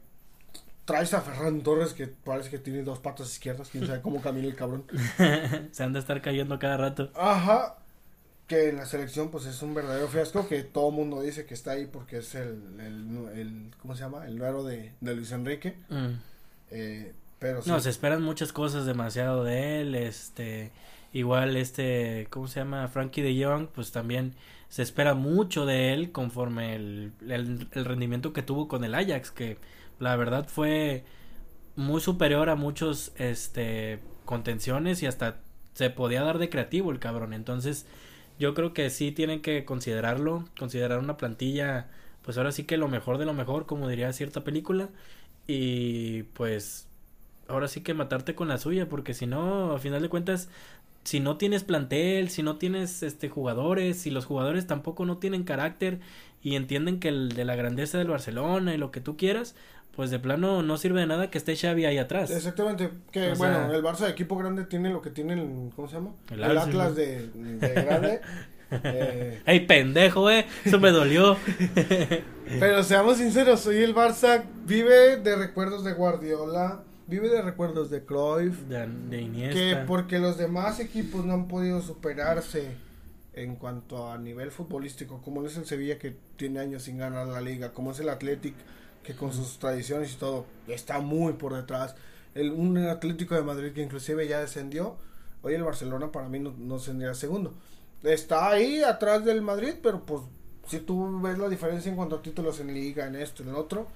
traes 0.87 1.13
a 1.13 1.19
Ferran 1.19 1.61
Torres 1.61 1.93
que 1.93 2.07
parece 2.07 2.49
que 2.49 2.59
tiene 2.59 2.81
dos 2.81 2.99
patas 2.99 3.29
izquierdas, 3.29 3.67
quién 3.69 3.85
sabe 3.85 4.01
cómo 4.01 4.21
camina 4.21 4.47
el 4.47 4.55
cabrón. 4.55 4.85
Se 5.71 5.83
han 5.83 5.91
de 5.91 5.99
estar 5.99 6.21
cayendo 6.21 6.57
cada 6.59 6.77
rato. 6.77 7.11
Ajá. 7.13 7.75
Que 8.47 8.69
en 8.69 8.77
la 8.77 8.85
selección 8.85 9.29
pues 9.29 9.45
es 9.45 9.61
un 9.61 9.73
verdadero 9.73 10.07
fiasco 10.07 10.47
que 10.47 10.63
todo 10.63 10.89
mundo 10.89 11.21
dice 11.21 11.45
que 11.45 11.53
está 11.53 11.71
ahí 11.71 11.87
porque 11.87 12.19
es 12.19 12.33
el, 12.35 12.79
el, 12.79 13.71
¿cómo 13.81 13.95
se 13.95 14.03
llama? 14.03 14.25
El 14.25 14.37
nuero 14.37 14.63
de, 14.63 14.93
de 15.01 15.13
Luis 15.13 15.33
Enrique. 15.33 15.75
Mm. 15.89 16.13
Eh, 16.71 17.13
pero 17.37 17.59
No, 17.65 17.81
se 17.81 17.89
esperan 17.89 18.23
muchas 18.23 18.53
cosas 18.53 18.85
demasiado 18.85 19.43
de 19.43 19.81
él, 19.81 19.93
este... 19.93 20.71
Igual 21.13 21.55
este, 21.55 22.27
¿cómo 22.29 22.47
se 22.47 22.59
llama? 22.59 22.87
Frankie 22.89 23.21
de 23.21 23.43
Jong, 23.43 23.67
pues 23.67 23.91
también 23.91 24.35
se 24.69 24.83
espera 24.83 25.15
mucho 25.15 25.65
de 25.65 25.93
él 25.93 26.11
conforme 26.11 26.75
el, 26.75 27.11
el, 27.27 27.67
el 27.71 27.85
rendimiento 27.85 28.33
que 28.33 28.41
tuvo 28.43 28.67
con 28.67 28.83
el 28.83 28.93
Ajax, 28.93 29.31
que 29.31 29.57
la 29.99 30.15
verdad 30.15 30.47
fue 30.47 31.03
muy 31.75 32.01
superior 32.01 32.49
a 32.49 32.55
muchos 32.55 33.11
este 33.17 33.99
contenciones 34.25 35.01
y 35.03 35.05
hasta 35.05 35.39
se 35.73 35.89
podía 35.89 36.23
dar 36.23 36.37
de 36.39 36.49
creativo 36.49 36.91
el 36.91 36.99
cabrón. 36.99 37.33
Entonces, 37.33 37.85
yo 38.39 38.53
creo 38.53 38.73
que 38.73 38.89
sí 38.89 39.11
tienen 39.11 39.41
que 39.41 39.65
considerarlo, 39.65 40.45
considerar 40.57 40.99
una 40.99 41.17
plantilla, 41.17 41.87
pues 42.23 42.37
ahora 42.37 42.51
sí 42.51 42.63
que 42.63 42.77
lo 42.77 42.87
mejor 42.87 43.17
de 43.17 43.25
lo 43.25 43.33
mejor, 43.33 43.65
como 43.65 43.87
diría 43.87 44.11
cierta 44.13 44.43
película, 44.43 44.89
y 45.47 46.23
pues 46.33 46.87
ahora 47.47 47.67
sí 47.67 47.81
que 47.81 47.93
matarte 47.93 48.35
con 48.35 48.47
la 48.47 48.57
suya, 48.57 48.89
porque 48.89 49.13
si 49.13 49.25
no, 49.27 49.73
a 49.73 49.79
final 49.79 50.01
de 50.01 50.09
cuentas, 50.09 50.49
si 51.03 51.19
no 51.21 51.37
tienes 51.37 51.63
plantel, 51.63 52.29
si 52.29 52.43
no 52.43 52.57
tienes 52.57 53.01
este 53.01 53.29
jugadores, 53.29 53.97
si 54.01 54.11
los 54.11 54.25
jugadores 54.25 54.67
tampoco 54.67 55.05
no 55.05 55.17
tienen 55.19 55.43
carácter 55.43 55.99
y 56.43 56.55
entienden 56.55 56.99
que 56.99 57.07
el 57.09 57.29
de 57.29 57.45
la 57.45 57.55
grandeza 57.55 57.97
del 57.97 58.09
Barcelona 58.09 58.73
y 58.73 58.77
lo 58.77 58.91
que 58.91 58.99
tú 58.99 59.15
quieras, 59.15 59.55
pues 59.97 60.11
de 60.11 60.19
plano 60.19 60.61
no 60.61 60.77
sirve 60.77 60.99
de 60.99 61.07
nada 61.07 61.31
que 61.31 61.39
esté 61.39 61.55
Xavi 61.55 61.85
ahí 61.85 61.97
atrás. 61.97 62.29
Exactamente, 62.29 62.91
que 63.11 63.33
bueno, 63.33 63.73
el 63.73 63.83
Barça 63.83 64.05
de 64.05 64.11
equipo 64.11 64.37
grande 64.37 64.63
tiene 64.65 64.91
lo 64.91 65.01
que 65.01 65.09
tiene 65.09 65.33
el, 65.33 65.71
¿cómo 65.75 65.87
se 65.87 65.95
llama? 65.95 66.11
El, 66.29 66.43
Atlas 66.43 66.95
de, 66.95 67.31
grande. 67.59 68.21
eh... 68.71 69.41
¡Ey, 69.43 69.65
pendejo, 69.65 70.29
eh! 70.29 70.45
Eso 70.63 70.79
me 70.79 70.91
dolió. 70.91 71.35
Pero 72.59 72.83
seamos 72.83 73.17
sinceros, 73.17 73.65
hoy 73.65 73.77
el 73.77 73.95
Barça 73.95 74.43
vive 74.67 75.17
de 75.17 75.35
recuerdos 75.35 75.83
de 75.83 75.93
Guardiola, 75.93 76.83
vive 77.07 77.29
de 77.29 77.41
recuerdos 77.41 77.89
de 77.89 78.05
Cruyff, 78.05 78.67
de, 78.67 78.85
de 79.09 79.21
Iniesta. 79.21 79.55
Que 79.55 79.75
porque 79.87 80.19
los 80.19 80.37
demás 80.37 80.79
equipos 80.79 81.25
no 81.25 81.33
han 81.33 81.47
podido 81.47 81.81
superarse 81.81 82.67
en 83.33 83.55
cuanto 83.55 84.11
a 84.11 84.19
nivel 84.19 84.51
futbolístico, 84.51 85.23
como 85.23 85.43
es 85.43 85.57
el 85.57 85.65
Sevilla 85.65 85.97
que 85.97 86.15
tiene 86.35 86.59
años 86.59 86.83
sin 86.83 86.99
ganar 86.99 87.25
la 87.25 87.41
liga, 87.41 87.73
como 87.73 87.93
es 87.93 87.99
el 87.99 88.09
Athletic 88.09 88.53
que 89.07 89.15
con 89.15 89.31
sus 89.31 89.57
tradiciones 89.57 90.11
y 90.11 90.17
todo 90.17 90.45
está 90.67 90.99
muy 90.99 91.31
por 91.31 91.55
detrás. 91.55 91.95
El, 92.35 92.51
un 92.51 92.77
Atlético 92.77 93.35
de 93.35 93.41
Madrid 93.41 93.71
que 93.71 93.81
inclusive 93.81 94.27
ya 94.27 94.41
descendió. 94.41 94.97
Hoy 95.43 95.53
el 95.53 95.63
Barcelona 95.63 96.11
para 96.11 96.27
mí 96.27 96.39
no, 96.39 96.53
no 96.57 96.77
tendría 96.77 97.13
segundo. 97.13 97.53
Está 98.03 98.49
ahí 98.49 98.83
atrás 98.83 99.23
del 99.23 99.41
Madrid, 99.41 99.75
pero 99.81 100.05
pues 100.05 100.23
si 100.67 100.79
tú 100.79 101.21
ves 101.21 101.37
la 101.37 101.47
diferencia 101.47 101.89
en 101.89 101.95
cuanto 101.95 102.17
a 102.17 102.21
títulos 102.21 102.59
en 102.59 102.73
liga, 102.73 103.07
en 103.07 103.15
esto, 103.15 103.43
en 103.43 103.49
el 103.49 103.55
otro, 103.55 103.87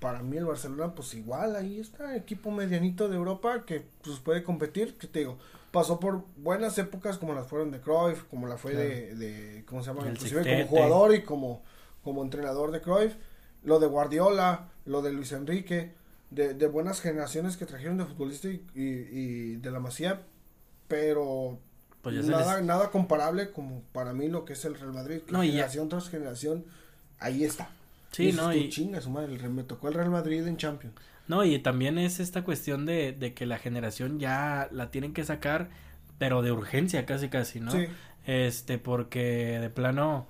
para 0.00 0.22
mí 0.22 0.38
el 0.38 0.46
Barcelona 0.46 0.94
pues 0.94 1.12
igual 1.12 1.54
ahí 1.54 1.78
está, 1.78 2.16
equipo 2.16 2.50
medianito 2.50 3.10
de 3.10 3.16
Europa 3.16 3.64
que 3.66 3.84
pues 4.02 4.20
puede 4.20 4.42
competir, 4.42 4.96
que 4.96 5.06
te 5.06 5.18
digo, 5.18 5.36
pasó 5.70 6.00
por 6.00 6.24
buenas 6.38 6.78
épocas 6.78 7.18
como 7.18 7.34
las 7.34 7.46
fueron 7.46 7.70
de 7.70 7.80
Cruyff, 7.82 8.24
como 8.30 8.46
la 8.46 8.56
fue 8.56 8.74
de, 8.74 9.14
de, 9.16 9.64
¿cómo 9.66 9.82
se 9.82 9.88
llama? 9.92 10.08
Inclusive 10.08 10.42
como 10.42 10.66
jugador 10.66 11.14
y 11.14 11.24
como, 11.24 11.62
como 12.02 12.22
entrenador 12.22 12.70
de 12.70 12.80
Cruyff 12.80 13.14
lo 13.64 13.80
de 13.80 13.86
Guardiola, 13.86 14.68
lo 14.84 15.02
de 15.02 15.12
Luis 15.12 15.32
Enrique, 15.32 15.92
de, 16.30 16.54
de 16.54 16.66
buenas 16.66 17.00
generaciones 17.00 17.56
que 17.56 17.66
trajeron 17.66 17.96
de 17.98 18.04
futbolista 18.04 18.48
y, 18.48 18.62
y, 18.74 19.56
de 19.56 19.70
la 19.70 19.80
Masía, 19.80 20.22
pero 20.88 21.58
pues 22.02 22.26
nada, 22.26 22.60
nada 22.60 22.90
comparable 22.90 23.50
como 23.50 23.82
para 23.92 24.12
mí 24.12 24.28
lo 24.28 24.44
que 24.44 24.52
es 24.52 24.64
el 24.64 24.74
Real 24.74 24.92
Madrid, 24.92 25.22
que 25.22 25.34
generación 25.34 25.88
tras 25.88 26.08
generación, 26.08 26.64
ahí 27.18 27.44
está. 27.44 27.70
Sí, 28.10 28.32
no, 28.32 28.54
y 28.54 28.68
chinga 28.68 29.00
su 29.00 29.10
madre, 29.10 29.48
me 29.48 29.64
tocó 29.64 29.88
el 29.88 29.94
Real 29.94 30.10
Madrid 30.10 30.46
en 30.46 30.56
Champions. 30.56 30.94
No, 31.26 31.44
y 31.44 31.58
también 31.58 31.98
es 31.98 32.20
esta 32.20 32.44
cuestión 32.44 32.84
de, 32.84 33.12
de 33.12 33.32
que 33.32 33.46
la 33.46 33.58
generación 33.58 34.20
ya 34.20 34.68
la 34.70 34.90
tienen 34.90 35.14
que 35.14 35.24
sacar, 35.24 35.70
pero 36.18 36.42
de 36.42 36.52
urgencia 36.52 37.06
casi 37.06 37.28
casi, 37.28 37.60
¿no? 37.60 37.72
Sí. 37.72 37.86
Este, 38.26 38.78
porque 38.78 39.58
de 39.58 39.70
plano, 39.70 40.26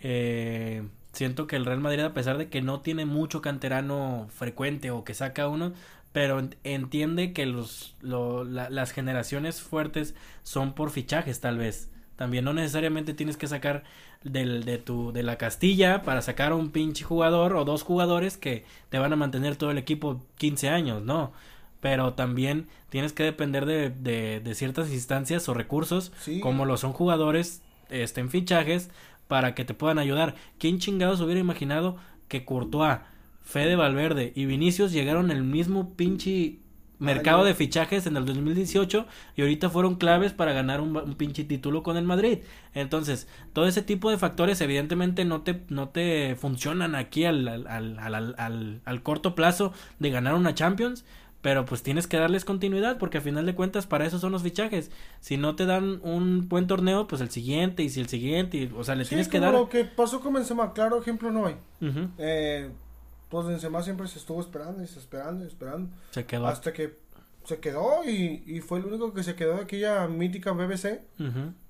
eh, 0.00 0.88
siento 1.18 1.48
que 1.48 1.56
el 1.56 1.64
Real 1.64 1.80
Madrid, 1.80 2.04
a 2.04 2.14
pesar 2.14 2.38
de 2.38 2.48
que 2.48 2.62
no 2.62 2.80
tiene 2.80 3.04
mucho 3.04 3.42
canterano 3.42 4.28
frecuente 4.30 4.92
o 4.92 5.02
que 5.02 5.14
saca 5.14 5.48
uno, 5.48 5.72
pero 6.12 6.48
entiende 6.62 7.32
que 7.32 7.44
los, 7.44 7.96
las 8.00 8.92
generaciones 8.92 9.60
fuertes 9.60 10.14
son 10.44 10.74
por 10.74 10.90
fichajes 10.90 11.40
tal 11.40 11.58
vez. 11.58 11.90
También 12.14 12.44
no 12.44 12.52
necesariamente 12.52 13.14
tienes 13.14 13.36
que 13.36 13.48
sacar 13.48 13.82
del, 14.22 14.64
de, 14.64 14.78
tu, 14.78 15.12
de 15.12 15.24
la 15.24 15.38
Castilla 15.38 16.02
para 16.02 16.22
sacar 16.22 16.52
a 16.52 16.54
un 16.54 16.70
pinche 16.70 17.04
jugador 17.04 17.56
o 17.56 17.64
dos 17.64 17.82
jugadores 17.82 18.36
que 18.36 18.64
te 18.88 18.98
van 18.98 19.12
a 19.12 19.16
mantener 19.16 19.56
todo 19.56 19.72
el 19.72 19.78
equipo 19.78 20.24
15 20.36 20.68
años, 20.68 21.02
no. 21.02 21.32
Pero 21.80 22.14
también 22.14 22.68
tienes 22.90 23.12
que 23.12 23.24
depender 23.24 23.66
de, 23.66 23.90
de, 23.90 24.40
de 24.40 24.54
ciertas 24.54 24.92
instancias 24.92 25.48
o 25.48 25.54
recursos, 25.54 26.12
como 26.42 26.64
lo 26.64 26.76
son 26.76 26.92
jugadores 26.92 27.62
este, 27.90 28.20
en 28.20 28.30
fichajes 28.30 28.90
para 29.28 29.54
que 29.54 29.64
te 29.64 29.74
puedan 29.74 29.98
ayudar. 29.98 30.34
¿Quién 30.58 30.78
chingados 30.78 31.20
hubiera 31.20 31.40
imaginado 31.40 31.96
que 32.26 32.44
Courtois, 32.44 32.98
Fede 33.42 33.76
Valverde 33.76 34.32
y 34.34 34.46
Vinicius 34.46 34.92
llegaron 34.92 35.30
al 35.30 35.44
mismo 35.44 35.94
pinche 35.94 36.58
mercado 36.98 37.44
de 37.44 37.54
fichajes 37.54 38.06
en 38.06 38.16
el 38.16 38.26
2018 38.26 39.06
y 39.36 39.42
ahorita 39.42 39.70
fueron 39.70 39.94
claves 39.94 40.32
para 40.32 40.52
ganar 40.52 40.80
un, 40.80 41.14
pinche 41.14 41.44
título 41.44 41.82
con 41.82 41.96
el 41.96 42.04
Madrid. 42.04 42.38
Entonces, 42.74 43.28
todo 43.52 43.66
ese 43.66 43.82
tipo 43.82 44.10
de 44.10 44.18
factores 44.18 44.60
evidentemente 44.60 45.24
no 45.24 45.42
te, 45.42 45.62
no 45.68 45.90
te 45.90 46.36
funcionan 46.36 46.94
aquí 46.94 47.24
al, 47.24 47.46
al, 47.48 47.66
al, 47.98 48.34
al, 48.36 48.80
al 48.84 49.02
corto 49.02 49.34
plazo 49.34 49.72
de 49.98 50.10
ganar 50.10 50.34
una 50.34 50.54
Champions, 50.54 51.04
pero 51.40 51.64
pues 51.64 51.82
tienes 51.82 52.06
que 52.06 52.16
darles 52.16 52.44
continuidad 52.44 52.98
porque 52.98 53.18
a 53.18 53.20
final 53.20 53.46
de 53.46 53.54
cuentas 53.54 53.86
para 53.86 54.04
eso 54.06 54.18
son 54.18 54.32
los 54.32 54.42
fichajes. 54.42 54.90
Si 55.20 55.36
no 55.36 55.54
te 55.54 55.66
dan 55.66 56.00
un 56.02 56.48
buen 56.48 56.66
torneo, 56.66 57.06
pues 57.06 57.20
el 57.20 57.30
siguiente 57.30 57.82
y 57.82 57.90
si 57.90 58.00
el 58.00 58.08
siguiente, 58.08 58.70
o 58.76 58.82
sea, 58.84 58.94
le 58.96 59.04
tienes 59.04 59.28
que 59.28 59.38
dar. 59.40 59.52
lo 59.52 59.68
que 59.68 59.84
pasó 59.84 60.20
con 60.20 60.32
Benzema, 60.34 60.72
claro 60.72 61.00
ejemplo 61.00 61.30
no 61.30 61.46
hay. 61.46 61.56
eh, 62.18 62.70
pues 63.28 63.46
Benzema 63.46 63.82
siempre 63.82 64.08
se 64.08 64.18
estuvo 64.18 64.40
esperando 64.40 64.82
y 64.82 64.86
se 64.86 64.98
esperando 64.98 65.44
y 65.44 65.46
esperando. 65.48 65.90
Se 66.10 66.24
quedó. 66.24 66.46
Hasta 66.48 66.72
que 66.72 66.96
se 67.44 67.60
quedó 67.60 68.04
y, 68.04 68.42
y 68.46 68.60
fue 68.60 68.78
el 68.78 68.86
único 68.86 69.14
que 69.14 69.22
se 69.22 69.34
quedó 69.34 69.56
de 69.56 69.62
aquella 69.62 70.06
mítica 70.08 70.52
BBC. 70.52 71.00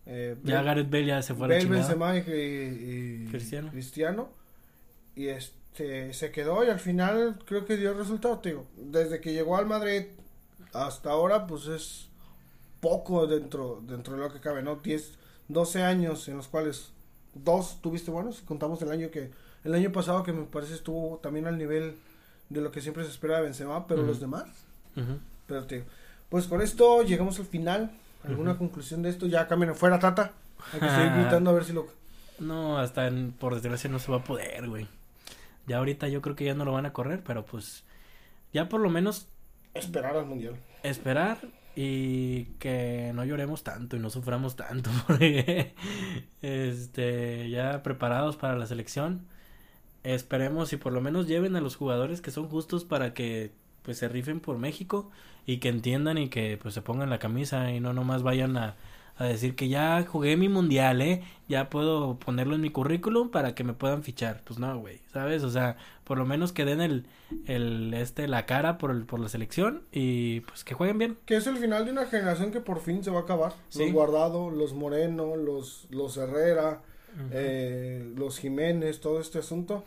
eh, 0.06 0.36
ya 0.44 0.62
Gareth 0.62 0.90
Bale 0.90 1.06
ya 1.06 1.22
se 1.22 1.34
fue 1.34 1.46
a 1.46 1.48
la 1.50 1.64
Benzema 1.68 2.16
y, 2.16 2.20
y, 2.20 3.26
Cristiano. 3.30 3.70
Cristiano. 3.70 4.28
Y 5.14 5.28
este 5.28 5.57
se, 6.12 6.30
quedó 6.32 6.64
y 6.64 6.70
al 6.70 6.80
final 6.80 7.38
creo 7.44 7.64
que 7.64 7.76
dio 7.76 7.94
resultado, 7.94 8.40
digo. 8.42 8.66
Desde 8.76 9.20
que 9.20 9.32
llegó 9.32 9.56
al 9.56 9.66
Madrid 9.66 10.06
hasta 10.72 11.10
ahora, 11.10 11.46
pues 11.46 11.66
es 11.66 12.08
poco 12.80 13.26
dentro, 13.26 13.82
dentro 13.86 14.14
de 14.14 14.20
lo 14.20 14.32
que 14.32 14.40
cabe, 14.40 14.62
¿no? 14.62 14.76
10, 14.76 15.12
12 15.48 15.82
años 15.82 16.28
en 16.28 16.36
los 16.36 16.48
cuales 16.48 16.90
dos 17.34 17.78
tuviste 17.80 18.10
buenos, 18.10 18.40
contamos 18.42 18.82
el 18.82 18.90
año 18.90 19.10
que, 19.10 19.30
el 19.64 19.74
año 19.74 19.92
pasado 19.92 20.22
que 20.22 20.32
me 20.32 20.44
parece 20.44 20.74
estuvo 20.74 21.18
también 21.18 21.46
al 21.46 21.58
nivel 21.58 21.94
de 22.48 22.60
lo 22.60 22.70
que 22.70 22.80
siempre 22.80 23.04
se 23.04 23.10
espera 23.10 23.36
de 23.36 23.42
Benzema, 23.42 23.86
pero 23.86 24.02
los 24.02 24.20
demás, 24.20 24.46
pero 25.46 25.64
te 25.66 25.84
pues 26.28 26.46
con 26.46 26.60
esto 26.60 27.02
llegamos 27.02 27.38
al 27.38 27.46
final, 27.46 27.90
¿alguna 28.24 28.58
conclusión 28.58 29.02
de 29.02 29.10
esto? 29.10 29.26
Ya 29.26 29.46
cambian 29.46 29.74
fuera 29.74 29.98
Tata, 29.98 30.32
hay 30.72 30.80
que 30.80 30.88
seguir 30.90 31.12
gritando 31.16 31.50
a 31.50 31.54
ver 31.54 31.64
si 31.64 31.72
lo... 31.72 31.86
No, 32.38 32.78
hasta 32.78 33.10
por 33.38 33.54
desgracia 33.54 33.90
no 33.90 33.98
se 33.98 34.12
va 34.12 34.18
a 34.18 34.24
poder, 34.24 34.68
güey. 34.68 34.86
Ya 35.68 35.78
ahorita 35.78 36.08
yo 36.08 36.22
creo 36.22 36.34
que 36.34 36.44
ya 36.44 36.54
no 36.54 36.64
lo 36.64 36.72
van 36.72 36.86
a 36.86 36.92
correr, 36.92 37.22
pero 37.22 37.44
pues 37.44 37.84
ya 38.52 38.68
por 38.68 38.80
lo 38.80 38.90
menos... 38.90 39.28
Esperar 39.74 40.16
al 40.16 40.26
mundial. 40.26 40.56
Esperar 40.82 41.38
y 41.76 42.46
que 42.58 43.12
no 43.14 43.24
lloremos 43.24 43.62
tanto 43.62 43.96
y 43.96 44.00
no 44.00 44.10
suframos 44.10 44.56
tanto 44.56 44.90
porque 45.06 45.74
este 46.42 47.48
ya 47.50 47.84
preparados 47.84 48.36
para 48.36 48.56
la 48.56 48.66
selección 48.66 49.28
esperemos 50.02 50.72
y 50.72 50.76
por 50.76 50.92
lo 50.92 51.00
menos 51.00 51.28
lleven 51.28 51.54
a 51.54 51.60
los 51.60 51.76
jugadores 51.76 52.20
que 52.20 52.32
son 52.32 52.48
justos 52.48 52.84
para 52.84 53.14
que 53.14 53.52
pues 53.82 53.98
se 53.98 54.08
rifen 54.08 54.40
por 54.40 54.58
México 54.58 55.10
y 55.46 55.58
que 55.58 55.68
entiendan 55.68 56.18
y 56.18 56.28
que 56.28 56.58
pues 56.60 56.74
se 56.74 56.82
pongan 56.82 57.10
la 57.10 57.20
camisa 57.20 57.70
y 57.70 57.78
no 57.78 57.92
nomás 57.92 58.24
vayan 58.24 58.56
a, 58.56 58.74
a 59.18 59.24
decir 59.24 59.56
que 59.56 59.68
ya 59.68 60.04
jugué 60.04 60.36
mi 60.36 60.48
mundial, 60.48 61.02
¿eh? 61.02 61.22
Ya 61.48 61.68
puedo 61.68 62.18
ponerlo 62.18 62.54
en 62.54 62.60
mi 62.60 62.70
currículum 62.70 63.30
para 63.30 63.54
que 63.54 63.64
me 63.64 63.72
puedan 63.72 64.04
fichar. 64.04 64.42
Pues 64.44 64.60
no, 64.60 64.78
güey, 64.78 65.00
¿sabes? 65.12 65.42
O 65.42 65.50
sea, 65.50 65.76
por 66.04 66.18
lo 66.18 66.24
menos 66.24 66.52
que 66.52 66.64
den 66.64 66.80
el, 66.80 67.06
el 67.46 67.92
este, 67.94 68.28
la 68.28 68.46
cara 68.46 68.78
por, 68.78 68.92
el, 68.92 69.04
por 69.06 69.18
la 69.18 69.28
selección 69.28 69.82
y 69.90 70.40
pues 70.40 70.62
que 70.62 70.74
jueguen 70.74 70.98
bien. 70.98 71.18
Que 71.26 71.36
es 71.36 71.48
el 71.48 71.56
final 71.56 71.84
de 71.84 71.90
una 71.90 72.06
generación 72.06 72.52
que 72.52 72.60
por 72.60 72.80
fin 72.80 73.02
se 73.02 73.10
va 73.10 73.20
a 73.20 73.22
acabar. 73.22 73.54
Los 73.76 73.92
Guardado, 73.92 74.50
los 74.50 74.72
Moreno, 74.72 75.34
los, 75.34 75.88
los 75.90 76.16
Herrera, 76.16 76.82
eh, 77.32 78.12
los 78.16 78.38
Jiménez, 78.38 79.00
todo 79.00 79.20
este 79.20 79.40
asunto. 79.40 79.84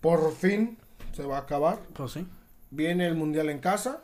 Por 0.00 0.32
fin 0.32 0.78
se 1.12 1.24
va 1.24 1.36
a 1.36 1.40
acabar. 1.42 1.78
Pues 1.92 2.10
sí. 2.10 2.26
Viene 2.70 3.06
el 3.06 3.14
mundial 3.14 3.50
en 3.50 3.60
casa. 3.60 4.02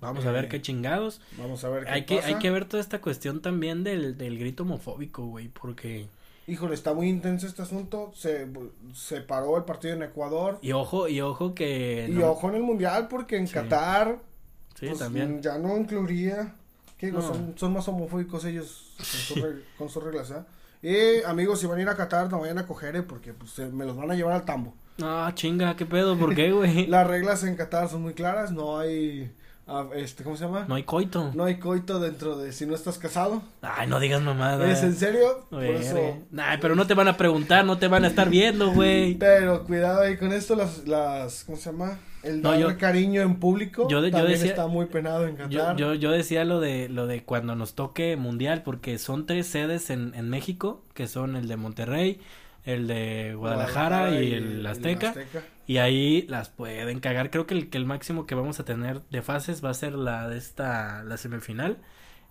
Vamos 0.00 0.24
a 0.26 0.30
ver 0.30 0.46
eh, 0.46 0.48
qué 0.48 0.62
chingados. 0.62 1.20
Vamos 1.36 1.64
a 1.64 1.68
ver 1.68 1.84
qué 1.84 1.90
hay 1.90 2.04
que 2.04 2.20
Hay 2.20 2.36
que 2.36 2.50
ver 2.50 2.66
toda 2.66 2.80
esta 2.80 3.00
cuestión 3.00 3.42
también 3.42 3.84
del, 3.84 4.16
del 4.16 4.38
grito 4.38 4.62
homofóbico, 4.62 5.26
güey, 5.26 5.48
porque... 5.48 6.08
Híjole, 6.46 6.74
está 6.74 6.94
muy 6.94 7.08
intenso 7.08 7.46
este 7.46 7.62
asunto. 7.62 8.12
Se, 8.14 8.48
se 8.94 9.20
paró 9.20 9.56
el 9.58 9.64
partido 9.64 9.94
en 9.94 10.02
Ecuador. 10.02 10.58
Y 10.62 10.72
ojo, 10.72 11.08
y 11.08 11.20
ojo 11.20 11.54
que... 11.54 12.08
Y 12.10 12.22
ojo 12.22 12.48
en 12.48 12.54
el 12.54 12.62
mundial 12.62 13.08
porque 13.08 13.36
en 13.36 13.46
Qatar... 13.46 14.18
Sí, 14.78 14.86
pues, 14.86 14.98
también. 14.98 15.42
Ya 15.42 15.58
no 15.58 15.76
incluiría... 15.76 16.54
¿Qué 16.96 17.12
Son, 17.12 17.54
son, 17.56 17.72
más 17.72 17.86
homofóbicos 17.86 18.44
ellos 18.44 18.92
con, 19.78 19.88
sus 19.88 20.02
reglas, 20.02 20.32
¿eh? 20.32 20.42
Y 20.82 21.22
amigos, 21.24 21.60
si 21.60 21.66
van 21.68 21.78
a 21.78 21.82
ir 21.82 21.88
a 21.88 21.96
Qatar, 21.96 22.28
no 22.28 22.40
vayan 22.40 22.58
a 22.58 22.66
coger, 22.66 22.96
¿eh? 22.96 23.02
porque 23.02 23.32
pues, 23.32 23.56
me 23.72 23.84
los 23.84 23.96
van 23.96 24.10
a 24.10 24.14
llevar 24.16 24.32
al 24.32 24.44
tambo. 24.44 24.74
Ah, 25.00 25.30
chinga, 25.32 25.76
qué 25.76 25.86
pedo, 25.86 26.18
¿por 26.18 26.34
qué, 26.34 26.50
güey? 26.50 26.86
Las 26.88 27.06
reglas 27.06 27.44
en 27.44 27.54
Qatar 27.54 27.88
son 27.88 28.02
muy 28.02 28.14
claras, 28.14 28.50
no 28.50 28.80
hay 28.80 29.30
Ah, 29.68 29.86
este, 29.94 30.24
¿cómo 30.24 30.34
se 30.34 30.44
llama? 30.44 30.64
No 30.66 30.76
hay 30.76 30.84
coito. 30.84 31.30
No 31.34 31.44
hay 31.44 31.58
coito 31.58 32.00
dentro 32.00 32.38
de 32.38 32.52
si 32.52 32.64
no 32.64 32.74
estás 32.74 32.96
casado. 32.96 33.42
Ay, 33.60 33.86
no 33.86 34.00
digas 34.00 34.22
mamada. 34.22 34.70
¿Es 34.70 34.82
en 34.82 34.94
serio? 34.94 35.46
Por 35.50 35.62
eso. 35.62 35.98
Nah, 36.30 36.56
pero 36.58 36.74
no 36.74 36.86
te 36.86 36.94
van 36.94 37.08
a 37.08 37.18
preguntar, 37.18 37.66
no 37.66 37.76
te 37.76 37.86
van 37.86 38.04
a 38.04 38.08
estar 38.08 38.30
viendo, 38.30 38.72
güey. 38.72 39.16
Pero 39.16 39.64
cuidado 39.64 40.00
ahí 40.00 40.16
con 40.16 40.32
esto, 40.32 40.56
las, 40.56 40.88
las, 40.88 41.44
¿cómo 41.44 41.58
se 41.58 41.70
llama? 41.70 41.98
El 42.22 42.42
dar 42.42 42.76
cariño 42.78 43.22
en 43.22 43.38
público 43.38 43.88
yo, 43.88 44.02
también 44.02 44.24
yo 44.24 44.28
decía, 44.28 44.50
está 44.50 44.66
muy 44.66 44.86
penado 44.86 45.26
en 45.26 45.36
Qatar. 45.36 45.76
Yo, 45.76 45.94
yo, 45.94 46.10
decía 46.10 46.44
lo 46.44 46.60
de, 46.60 46.88
lo 46.88 47.06
de 47.06 47.22
cuando 47.22 47.54
nos 47.54 47.74
toque 47.74 48.16
mundial, 48.16 48.62
porque 48.64 48.98
son 48.98 49.26
tres 49.26 49.46
sedes 49.46 49.90
en, 49.90 50.14
en 50.14 50.28
México, 50.28 50.82
que 50.94 51.06
son 51.06 51.36
el 51.36 51.46
de 51.46 51.56
Monterrey, 51.56 52.20
el 52.64 52.86
de 52.86 53.34
Guadalajara, 53.34 54.20
y, 54.20 54.32
el, 54.34 54.66
Azteca, 54.66 55.14
y 55.66 55.78
ahí 55.78 56.22
las 56.28 56.48
pueden 56.48 57.00
cagar. 57.00 57.30
Creo 57.30 57.46
que 57.46 57.54
el, 57.54 57.70
que 57.70 57.78
el 57.78 57.86
máximo 57.86 58.26
que 58.26 58.34
vamos 58.34 58.60
a 58.60 58.64
tener 58.64 59.02
de 59.10 59.22
fases 59.22 59.64
va 59.64 59.70
a 59.70 59.74
ser 59.74 59.94
la 59.94 60.28
de 60.28 60.38
esta, 60.38 61.02
la 61.04 61.16
semifinal 61.16 61.78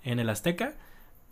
en 0.04 0.20
el 0.20 0.30
Azteca. 0.30 0.76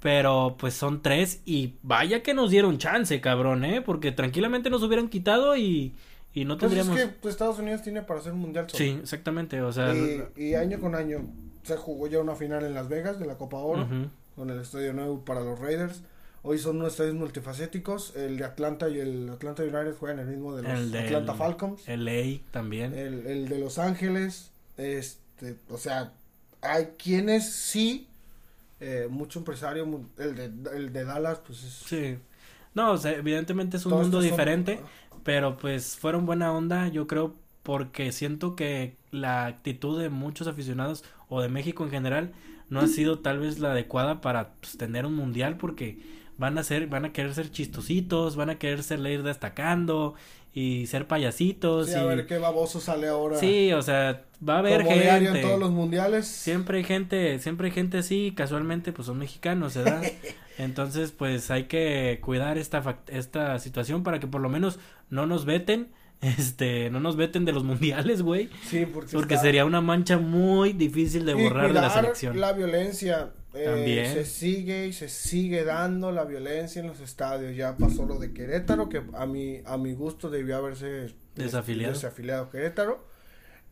Pero 0.02 0.56
pues 0.60 0.76
son 0.76 1.02
tres 1.02 1.42
y 1.46 1.76
vaya 1.82 2.22
que 2.22 2.34
nos 2.34 2.52
dieron 2.52 2.78
chance, 2.78 3.20
cabrón, 3.22 3.66
¿eh? 3.66 3.82
Porque 3.82 4.12
tranquilamente 4.12 4.70
nos 4.70 4.84
hubieran 4.84 5.10
quitado 5.10 5.58
y, 5.58 5.96
y 6.34 6.46
no 6.46 6.58
tendríamos... 6.58 6.92
Pues 6.92 7.06
es 7.06 7.14
que 7.22 7.30
Estados 7.30 7.58
Unidos 7.58 7.82
tiene 7.82 8.04
para 8.04 8.20
hacer 8.20 8.34
un 8.34 8.40
mundial 8.40 8.70
solo. 8.70 8.78
Sí, 8.78 9.00
exactamente, 9.02 9.62
o 9.62 9.72
sea... 9.72 9.94
Y, 10.36 10.54
año 10.54 10.80
con 10.80 10.94
año 10.94 11.26
se 11.64 11.78
jugó 11.78 12.08
ya 12.08 12.20
una 12.20 12.36
final 12.36 12.64
en 12.66 12.76
Las 12.76 12.90
Vegas 12.90 13.20
de 13.20 13.26
la 13.26 13.36
Copa 13.38 13.58
Oro, 13.58 13.88
con 14.36 14.50
el 14.50 14.60
Estadio 14.60 14.94
Nuevo 14.94 15.24
para 15.26 15.40
los 15.40 15.58
Raiders. 15.58 16.04
Hoy 16.48 16.60
son 16.60 16.76
unos 16.76 16.92
estadios 16.92 17.16
multifacéticos. 17.16 18.16
El 18.16 18.38
de 18.38 18.46
Atlanta 18.46 18.88
y 18.88 19.00
el 19.00 19.30
Atlanta 19.30 19.64
United 19.64 19.96
juegan 19.98 20.20
el 20.20 20.28
mismo 20.28 20.56
de 20.56 20.62
los 20.62 20.94
Atlanta 20.94 21.34
Falcons. 21.34 21.90
El 21.90 22.06
LA 22.06 22.42
también. 22.52 22.94
El, 22.94 23.26
el 23.26 23.50
de 23.50 23.58
Los 23.58 23.80
Ángeles. 23.80 24.52
Este, 24.78 25.58
o 25.70 25.80
sea, 25.80 26.14
hay 26.62 26.90
quienes 27.00 27.52
sí, 27.52 28.08
eh, 28.80 29.08
mucho 29.10 29.40
empresario, 29.40 30.02
el 30.20 30.36
de, 30.36 30.52
el 30.76 30.94
de 30.94 31.04
Dallas, 31.04 31.40
pues 31.40 31.64
es... 31.64 31.74
Sí. 31.74 32.18
No, 32.76 32.92
o 32.92 32.98
sea, 32.98 33.14
evidentemente 33.14 33.78
es 33.78 33.86
un 33.88 33.94
mundo 33.94 34.22
diferente, 34.22 34.80
pero 35.24 35.58
pues 35.58 35.96
fueron 35.96 36.28
buena 36.28 36.52
onda, 36.52 36.90
yo 36.90 37.08
creo, 37.08 37.34
porque 37.64 38.12
siento 38.12 38.56
que 38.56 38.98
la 39.10 39.48
actitud 39.48 40.00
de 40.00 40.10
muchos 40.10 40.48
aficionados 40.48 41.04
o 41.28 41.42
de 41.42 41.50
México 41.50 41.86
en 41.86 41.90
general 41.90 42.34
no 42.70 42.82
ha 42.82 42.88
sido 42.88 43.20
tal 43.20 43.40
vez 43.40 43.60
la 43.60 43.72
adecuada 43.72 44.22
para 44.22 44.54
pues, 44.60 44.78
tener 44.78 45.06
un 45.06 45.16
mundial 45.16 45.58
porque 45.58 46.00
van 46.38 46.58
a 46.58 46.64
ser, 46.64 46.88
van 46.88 47.06
a 47.06 47.14
querer 47.14 47.34
ser 47.34 47.52
chistositos, 47.52 48.36
van 48.36 48.50
a 48.50 48.56
querer 48.60 48.84
ser 48.84 49.00
ir 49.00 49.24
destacando 49.24 50.16
y 50.54 50.88
ser 50.88 51.08
payasitos. 51.08 51.88
Sí, 51.88 51.94
y... 51.94 51.98
a 51.98 52.04
ver 52.06 52.26
qué 52.26 52.38
baboso 52.38 52.80
sale 52.80 53.08
ahora. 53.08 53.38
Sí, 53.38 53.74
o 53.74 53.82
sea, 53.82 54.24
va 54.48 54.56
a 54.56 54.60
haber 54.60 54.84
Como 54.84 54.96
gente. 54.96 55.40
en 55.40 55.42
todos 55.42 55.60
los 55.60 55.72
mundiales. 55.72 56.28
Siempre 56.28 56.80
hay 56.80 56.84
gente, 56.84 57.40
siempre 57.40 57.68
hay 57.68 57.74
gente 57.74 58.00
así, 58.00 58.34
casualmente 58.36 58.92
pues 58.92 59.08
son 59.08 59.18
mexicanos, 59.18 59.76
¿verdad? 59.76 60.04
Entonces, 60.58 61.12
pues 61.12 61.52
hay 61.52 61.66
que 61.66 62.20
cuidar 62.22 62.58
esta 62.58 63.00
esta 63.08 63.60
situación 63.60 64.04
para 64.04 64.20
que 64.20 64.28
por 64.28 64.40
lo 64.40 64.48
menos 64.50 64.80
no 65.10 65.26
nos 65.26 65.46
veten 65.46 65.90
este, 66.22 66.90
no 66.90 67.00
nos 67.00 67.16
veten 67.16 67.46
de 67.46 67.52
los 67.52 67.64
mundiales, 67.64 68.22
güey. 68.22 68.50
Sí, 68.64 68.86
porque, 68.86 69.12
porque 69.14 69.38
sería 69.38 69.66
una 69.66 69.82
mancha 69.82 70.18
muy 70.18 70.74
difícil 70.74 71.26
de 71.26 71.34
borrar 71.34 71.74
de 71.74 71.82
la 71.82 71.90
selección. 71.90 72.40
La 72.40 72.54
violencia, 72.54 73.32
eh, 73.56 74.12
se 74.14 74.26
sigue 74.26 74.88
y 74.88 74.94
se 74.94 75.10
sigue 75.10 75.64
dando 75.64 76.12
la 76.12 76.26
violencia 76.26 76.80
en 76.82 76.88
los 76.88 77.00
estadios. 77.00 77.56
Ya 77.56 77.78
pasó 77.78 78.06
lo 78.06 78.20
de 78.20 78.34
Querétaro, 78.34 78.90
que 78.90 79.02
a 79.14 79.26
mi, 79.26 79.62
a 79.66 79.78
mi 79.78 79.94
gusto 79.94 80.30
debió 80.30 80.58
haberse 80.58 81.14
desafiliado, 81.36 81.94
desafiliado 81.94 82.50
Querétaro. 82.50 83.06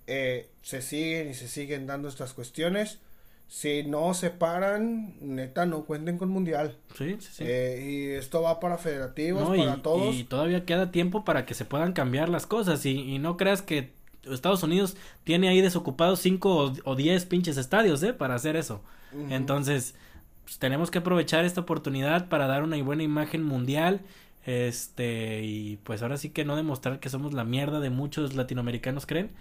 Eh, 0.07 0.49
se 0.61 0.81
siguen 0.81 1.29
y 1.29 1.33
se 1.33 1.47
siguen 1.47 1.87
dando 1.87 2.07
estas 2.07 2.33
cuestiones. 2.33 2.99
Si 3.47 3.83
no 3.83 4.13
se 4.13 4.31
paran, 4.31 5.15
neta, 5.21 5.65
no 5.65 5.85
cuenten 5.85 6.17
con 6.17 6.29
mundial. 6.29 6.77
Sí, 6.97 7.17
sí, 7.19 7.29
sí. 7.31 7.43
Eh, 7.45 7.85
y 7.85 8.07
esto 8.17 8.41
va 8.41 8.59
para 8.59 8.77
federativos, 8.77 9.47
para 9.55 9.81
todos. 9.81 10.15
Y 10.15 10.23
todavía 10.23 10.65
queda 10.65 10.91
tiempo 10.91 11.23
para 11.23 11.45
que 11.45 11.53
se 11.53 11.65
puedan 11.65 11.93
cambiar 11.93 12.29
las 12.29 12.47
cosas. 12.47 12.85
Y, 12.85 12.99
y 12.99 13.19
no 13.19 13.37
creas 13.37 13.61
que 13.61 13.91
Estados 14.31 14.63
Unidos 14.63 14.95
tiene 15.23 15.49
ahí 15.49 15.61
desocupados 15.61 16.19
cinco 16.19 16.73
o, 16.83 16.95
diez 16.95 17.25
pinches 17.25 17.57
estadios, 17.57 18.01
¿eh? 18.03 18.13
Para 18.13 18.35
hacer 18.35 18.55
eso. 18.55 18.81
Entonces, 19.29 19.95
pues, 20.43 20.57
tenemos 20.57 20.89
que 20.89 20.99
aprovechar 20.99 21.45
esta 21.45 21.61
oportunidad 21.61 22.29
para 22.29 22.47
dar 22.47 22.63
una 22.63 22.81
buena 22.83 23.03
imagen 23.03 23.43
mundial. 23.43 24.01
Este, 24.45 25.41
y 25.43 25.77
pues 25.85 26.01
ahora 26.01 26.17
sí 26.17 26.29
que 26.29 26.43
no 26.43 26.57
demostrar 26.57 26.99
que 26.99 27.09
somos 27.09 27.33
la 27.33 27.45
mierda 27.45 27.79
de 27.79 27.89
muchos 27.89 28.35
latinoamericanos 28.35 29.05
creen. 29.05 29.31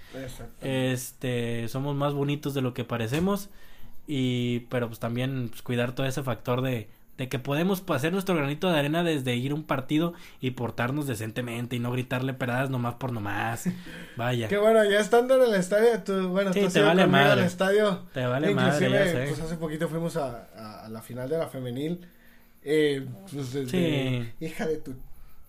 Este, 0.61 1.69
somos 1.69 1.97
más 1.97 2.15
bonitos 2.15 2.55
de 2.55 2.61
lo 2.61 2.75
que 2.75 2.85
parecemos. 2.85 3.51
Y, 4.07 4.61
pero 4.69 4.89
pues 4.89 4.99
también 4.99 5.49
pues, 5.49 5.63
cuidar 5.63 5.95
todo 5.95 6.07
ese 6.07 6.23
factor 6.23 6.61
de, 6.61 6.89
de 7.19 7.29
que 7.29 7.39
podemos 7.39 7.83
hacer 7.89 8.13
nuestro 8.13 8.35
granito 8.35 8.71
de 8.71 8.79
arena 8.79 9.05
desde 9.05 9.37
ir 9.37 9.53
a 9.53 9.55
un 9.55 9.65
partido 9.65 10.15
y 10.41 10.53
portarnos 10.53 11.07
decentemente 11.07 11.77
y 11.77 11.79
no 11.79 11.93
gritarle 11.93 12.35
peradas 12.35 12.71
nomás 12.71 12.95
por 12.95 13.13
nomás. 13.13 13.65
Vaya. 14.17 14.49
Qué 14.49 14.59
bueno, 14.59 14.85
ya 14.85 15.01
estando 15.01 15.37
en 15.37 15.51
el 15.51 15.55
estadio, 15.59 16.03
tú, 16.03 16.29
bueno, 16.29 16.53
sí, 16.53 16.67
te 16.73 16.81
vale 16.81 17.07
madre. 17.07 17.33
al 17.33 17.47
estadio. 17.47 18.03
Te 18.15 18.25
vale 18.27 18.55
madre, 18.55 18.91
ya 18.91 19.05
sé. 19.05 19.27
Pues 19.29 19.41
hace 19.41 19.57
poquito 19.57 19.89
fuimos 19.89 20.17
a, 20.17 20.85
a, 20.85 20.89
la 20.89 21.03
final 21.03 21.29
de 21.29 21.39
la 21.39 21.49
femenil. 21.49 22.09
Eh, 22.65 23.07
pues 23.31 23.53
desde, 23.53 24.35
hija 24.39 24.67
de 24.67 24.77
tu 24.77 24.95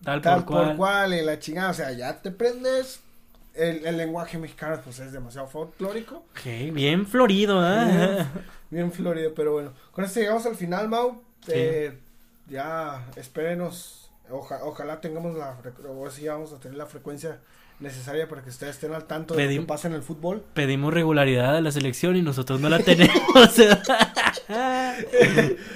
tal, 0.02 0.20
por, 0.20 0.44
cual. 0.44 0.66
por 0.66 0.76
cual 0.76 1.14
y 1.14 1.22
la 1.22 1.38
chingada, 1.38 1.70
o 1.70 1.74
sea, 1.74 1.92
ya 1.92 2.20
te 2.20 2.32
prendes 2.32 3.04
el, 3.54 3.86
el, 3.86 3.96
lenguaje 3.96 4.36
mexicano 4.36 4.80
pues 4.82 4.98
es 4.98 5.12
demasiado 5.12 5.46
folclórico. 5.46 6.24
Ok, 6.32 6.72
bien 6.72 7.06
florido, 7.06 7.64
¿eh? 7.64 8.26
Bien, 8.70 8.90
florido, 8.90 9.32
pero 9.34 9.52
bueno. 9.52 9.72
Con 9.92 10.04
esto 10.04 10.18
llegamos 10.18 10.44
al 10.46 10.56
final, 10.56 10.88
Mau. 10.88 11.22
Eh, 11.48 11.98
ya, 12.48 13.06
espérenos. 13.16 14.10
ojalá 14.30 15.00
tengamos 15.00 15.36
la, 15.36 15.58
o 15.88 16.10
si 16.10 16.26
vamos 16.26 16.52
a 16.52 16.60
tener 16.60 16.76
la 16.78 16.86
frecuencia 16.86 17.40
necesaria 17.80 18.28
para 18.28 18.42
que 18.42 18.50
ustedes 18.50 18.76
estén 18.76 18.92
al 18.94 19.04
tanto 19.04 19.34
de 19.34 19.46
lo 19.46 19.60
que 19.62 19.66
pasa 19.66 19.88
en 19.88 19.94
el 19.94 20.02
fútbol. 20.02 20.44
Pedimos 20.54 20.94
regularidad 20.94 21.56
a 21.56 21.60
la 21.60 21.72
selección 21.72 22.16
y 22.16 22.22
nosotros 22.22 22.60
no 22.60 22.68
la 22.68 22.78
tenemos. 22.78 23.14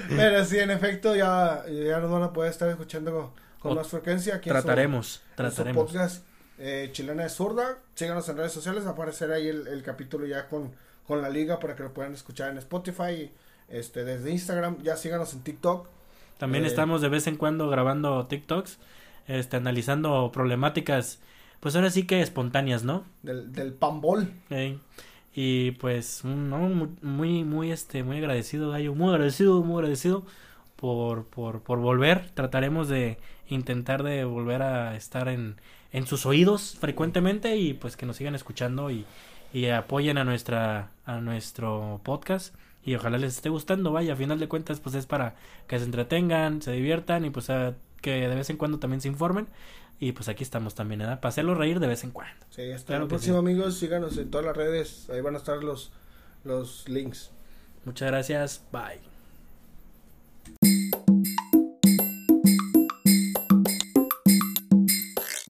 Pero 0.09 0.45
sí, 0.45 0.59
en 0.59 0.71
efecto, 0.71 1.15
ya, 1.15 1.65
ya 1.67 1.99
nos 1.99 2.11
van 2.11 2.23
a 2.23 2.33
poder 2.33 2.51
estar 2.51 2.69
escuchando 2.69 3.33
con, 3.59 3.75
más 3.75 3.87
frecuencia. 3.87 4.35
Aquí 4.35 4.49
trataremos, 4.49 5.21
trataremos 5.35 6.21
eh, 6.57 6.89
Chilena 6.91 7.23
de 7.23 7.29
Zurda. 7.29 7.79
Síganos 7.95 8.27
en 8.29 8.37
redes 8.37 8.51
sociales, 8.51 8.85
aparecerá 8.85 9.35
ahí 9.35 9.47
el, 9.47 9.81
capítulo 9.83 10.25
ya 10.25 10.47
con, 10.47 10.73
con 11.07 11.21
la 11.21 11.29
liga 11.29 11.59
para 11.59 11.75
que 11.75 11.83
lo 11.83 11.93
puedan 11.93 12.13
escuchar 12.13 12.51
en 12.51 12.57
Spotify, 12.57 13.31
este, 13.69 14.03
desde 14.03 14.31
Instagram, 14.31 14.81
ya 14.83 14.95
síganos 14.95 15.33
en 15.33 15.41
TikTok. 15.41 15.87
También 16.37 16.63
eh, 16.63 16.67
estamos 16.67 17.01
de 17.01 17.09
vez 17.09 17.27
en 17.27 17.35
cuando 17.35 17.69
grabando 17.69 18.25
TikToks, 18.27 18.79
este, 19.27 19.57
analizando 19.57 20.31
problemáticas, 20.31 21.19
pues 21.59 21.75
ahora 21.75 21.89
sí 21.89 22.07
que 22.07 22.21
espontáneas, 22.21 22.83
¿no? 22.83 23.03
Del, 23.23 23.51
del 23.51 23.73
pambol. 23.73 24.31
y 25.33 25.71
pues, 25.71 26.23
no, 26.23 26.57
muy, 27.01 27.43
muy, 27.43 27.71
este, 27.71 28.03
muy 28.03 28.17
agradecido, 28.17 28.71
Gallo, 28.71 28.95
muy 28.95 29.09
agradecido, 29.09 29.61
muy 29.61 29.79
agradecido 29.79 30.25
por, 30.75 31.25
por, 31.25 31.61
por 31.61 31.79
volver. 31.79 32.29
Trataremos 32.33 32.87
de 32.87 33.17
intentar 33.49 34.03
de 34.03 34.23
volver 34.23 34.61
a 34.61 34.95
estar 34.95 35.27
en, 35.27 35.55
en 35.91 36.05
sus 36.07 36.25
oídos 36.25 36.77
frecuentemente 36.79 37.57
y 37.57 37.73
pues 37.73 37.97
que 37.97 38.05
nos 38.05 38.15
sigan 38.15 38.35
escuchando 38.35 38.91
y, 38.91 39.05
y 39.53 39.67
apoyen 39.67 40.17
a 40.17 40.23
nuestra 40.23 40.91
a 41.05 41.19
nuestro 41.19 41.99
podcast 42.03 42.55
y 42.83 42.95
ojalá 42.95 43.17
les 43.17 43.35
esté 43.35 43.49
gustando, 43.49 43.91
vaya, 43.91 44.13
a 44.13 44.15
final 44.15 44.39
de 44.39 44.47
cuentas 44.47 44.79
pues 44.79 44.95
es 44.95 45.05
para 45.05 45.35
que 45.67 45.77
se 45.77 45.85
entretengan, 45.85 46.61
se 46.61 46.71
diviertan 46.71 47.25
y 47.25 47.29
pues 47.29 47.47
que 48.01 48.27
de 48.27 48.35
vez 48.35 48.49
en 48.49 48.57
cuando 48.57 48.79
también 48.79 49.01
se 49.01 49.07
informen. 49.07 49.47
Y 50.01 50.13
pues 50.13 50.29
aquí 50.29 50.43
estamos 50.43 50.75
también, 50.75 50.99
¿verdad? 50.99 51.19
Para 51.19 51.29
hacerlo 51.29 51.55
reír 51.55 51.81
de 51.81 51.87
vez 51.87 52.05
en 52.05 52.11
cuando. 52.11 52.45
Sí, 52.51 52.71
hasta 52.71 52.95
el 52.95 53.07
próximo, 53.07 53.37
amigos. 53.37 53.77
Síganos 53.77 54.17
en 54.17 54.31
todas 54.31 54.45
las 54.45 54.55
redes. 54.55 55.09
Ahí 55.09 55.19
van 55.19 55.35
a 55.35 55.39
estar 55.39 55.61
los, 55.61 55.91
los 56.45 56.87
links. 56.87 57.31
Muchas 57.83 58.09
gracias. 58.09 58.63
Bye. 58.71 59.18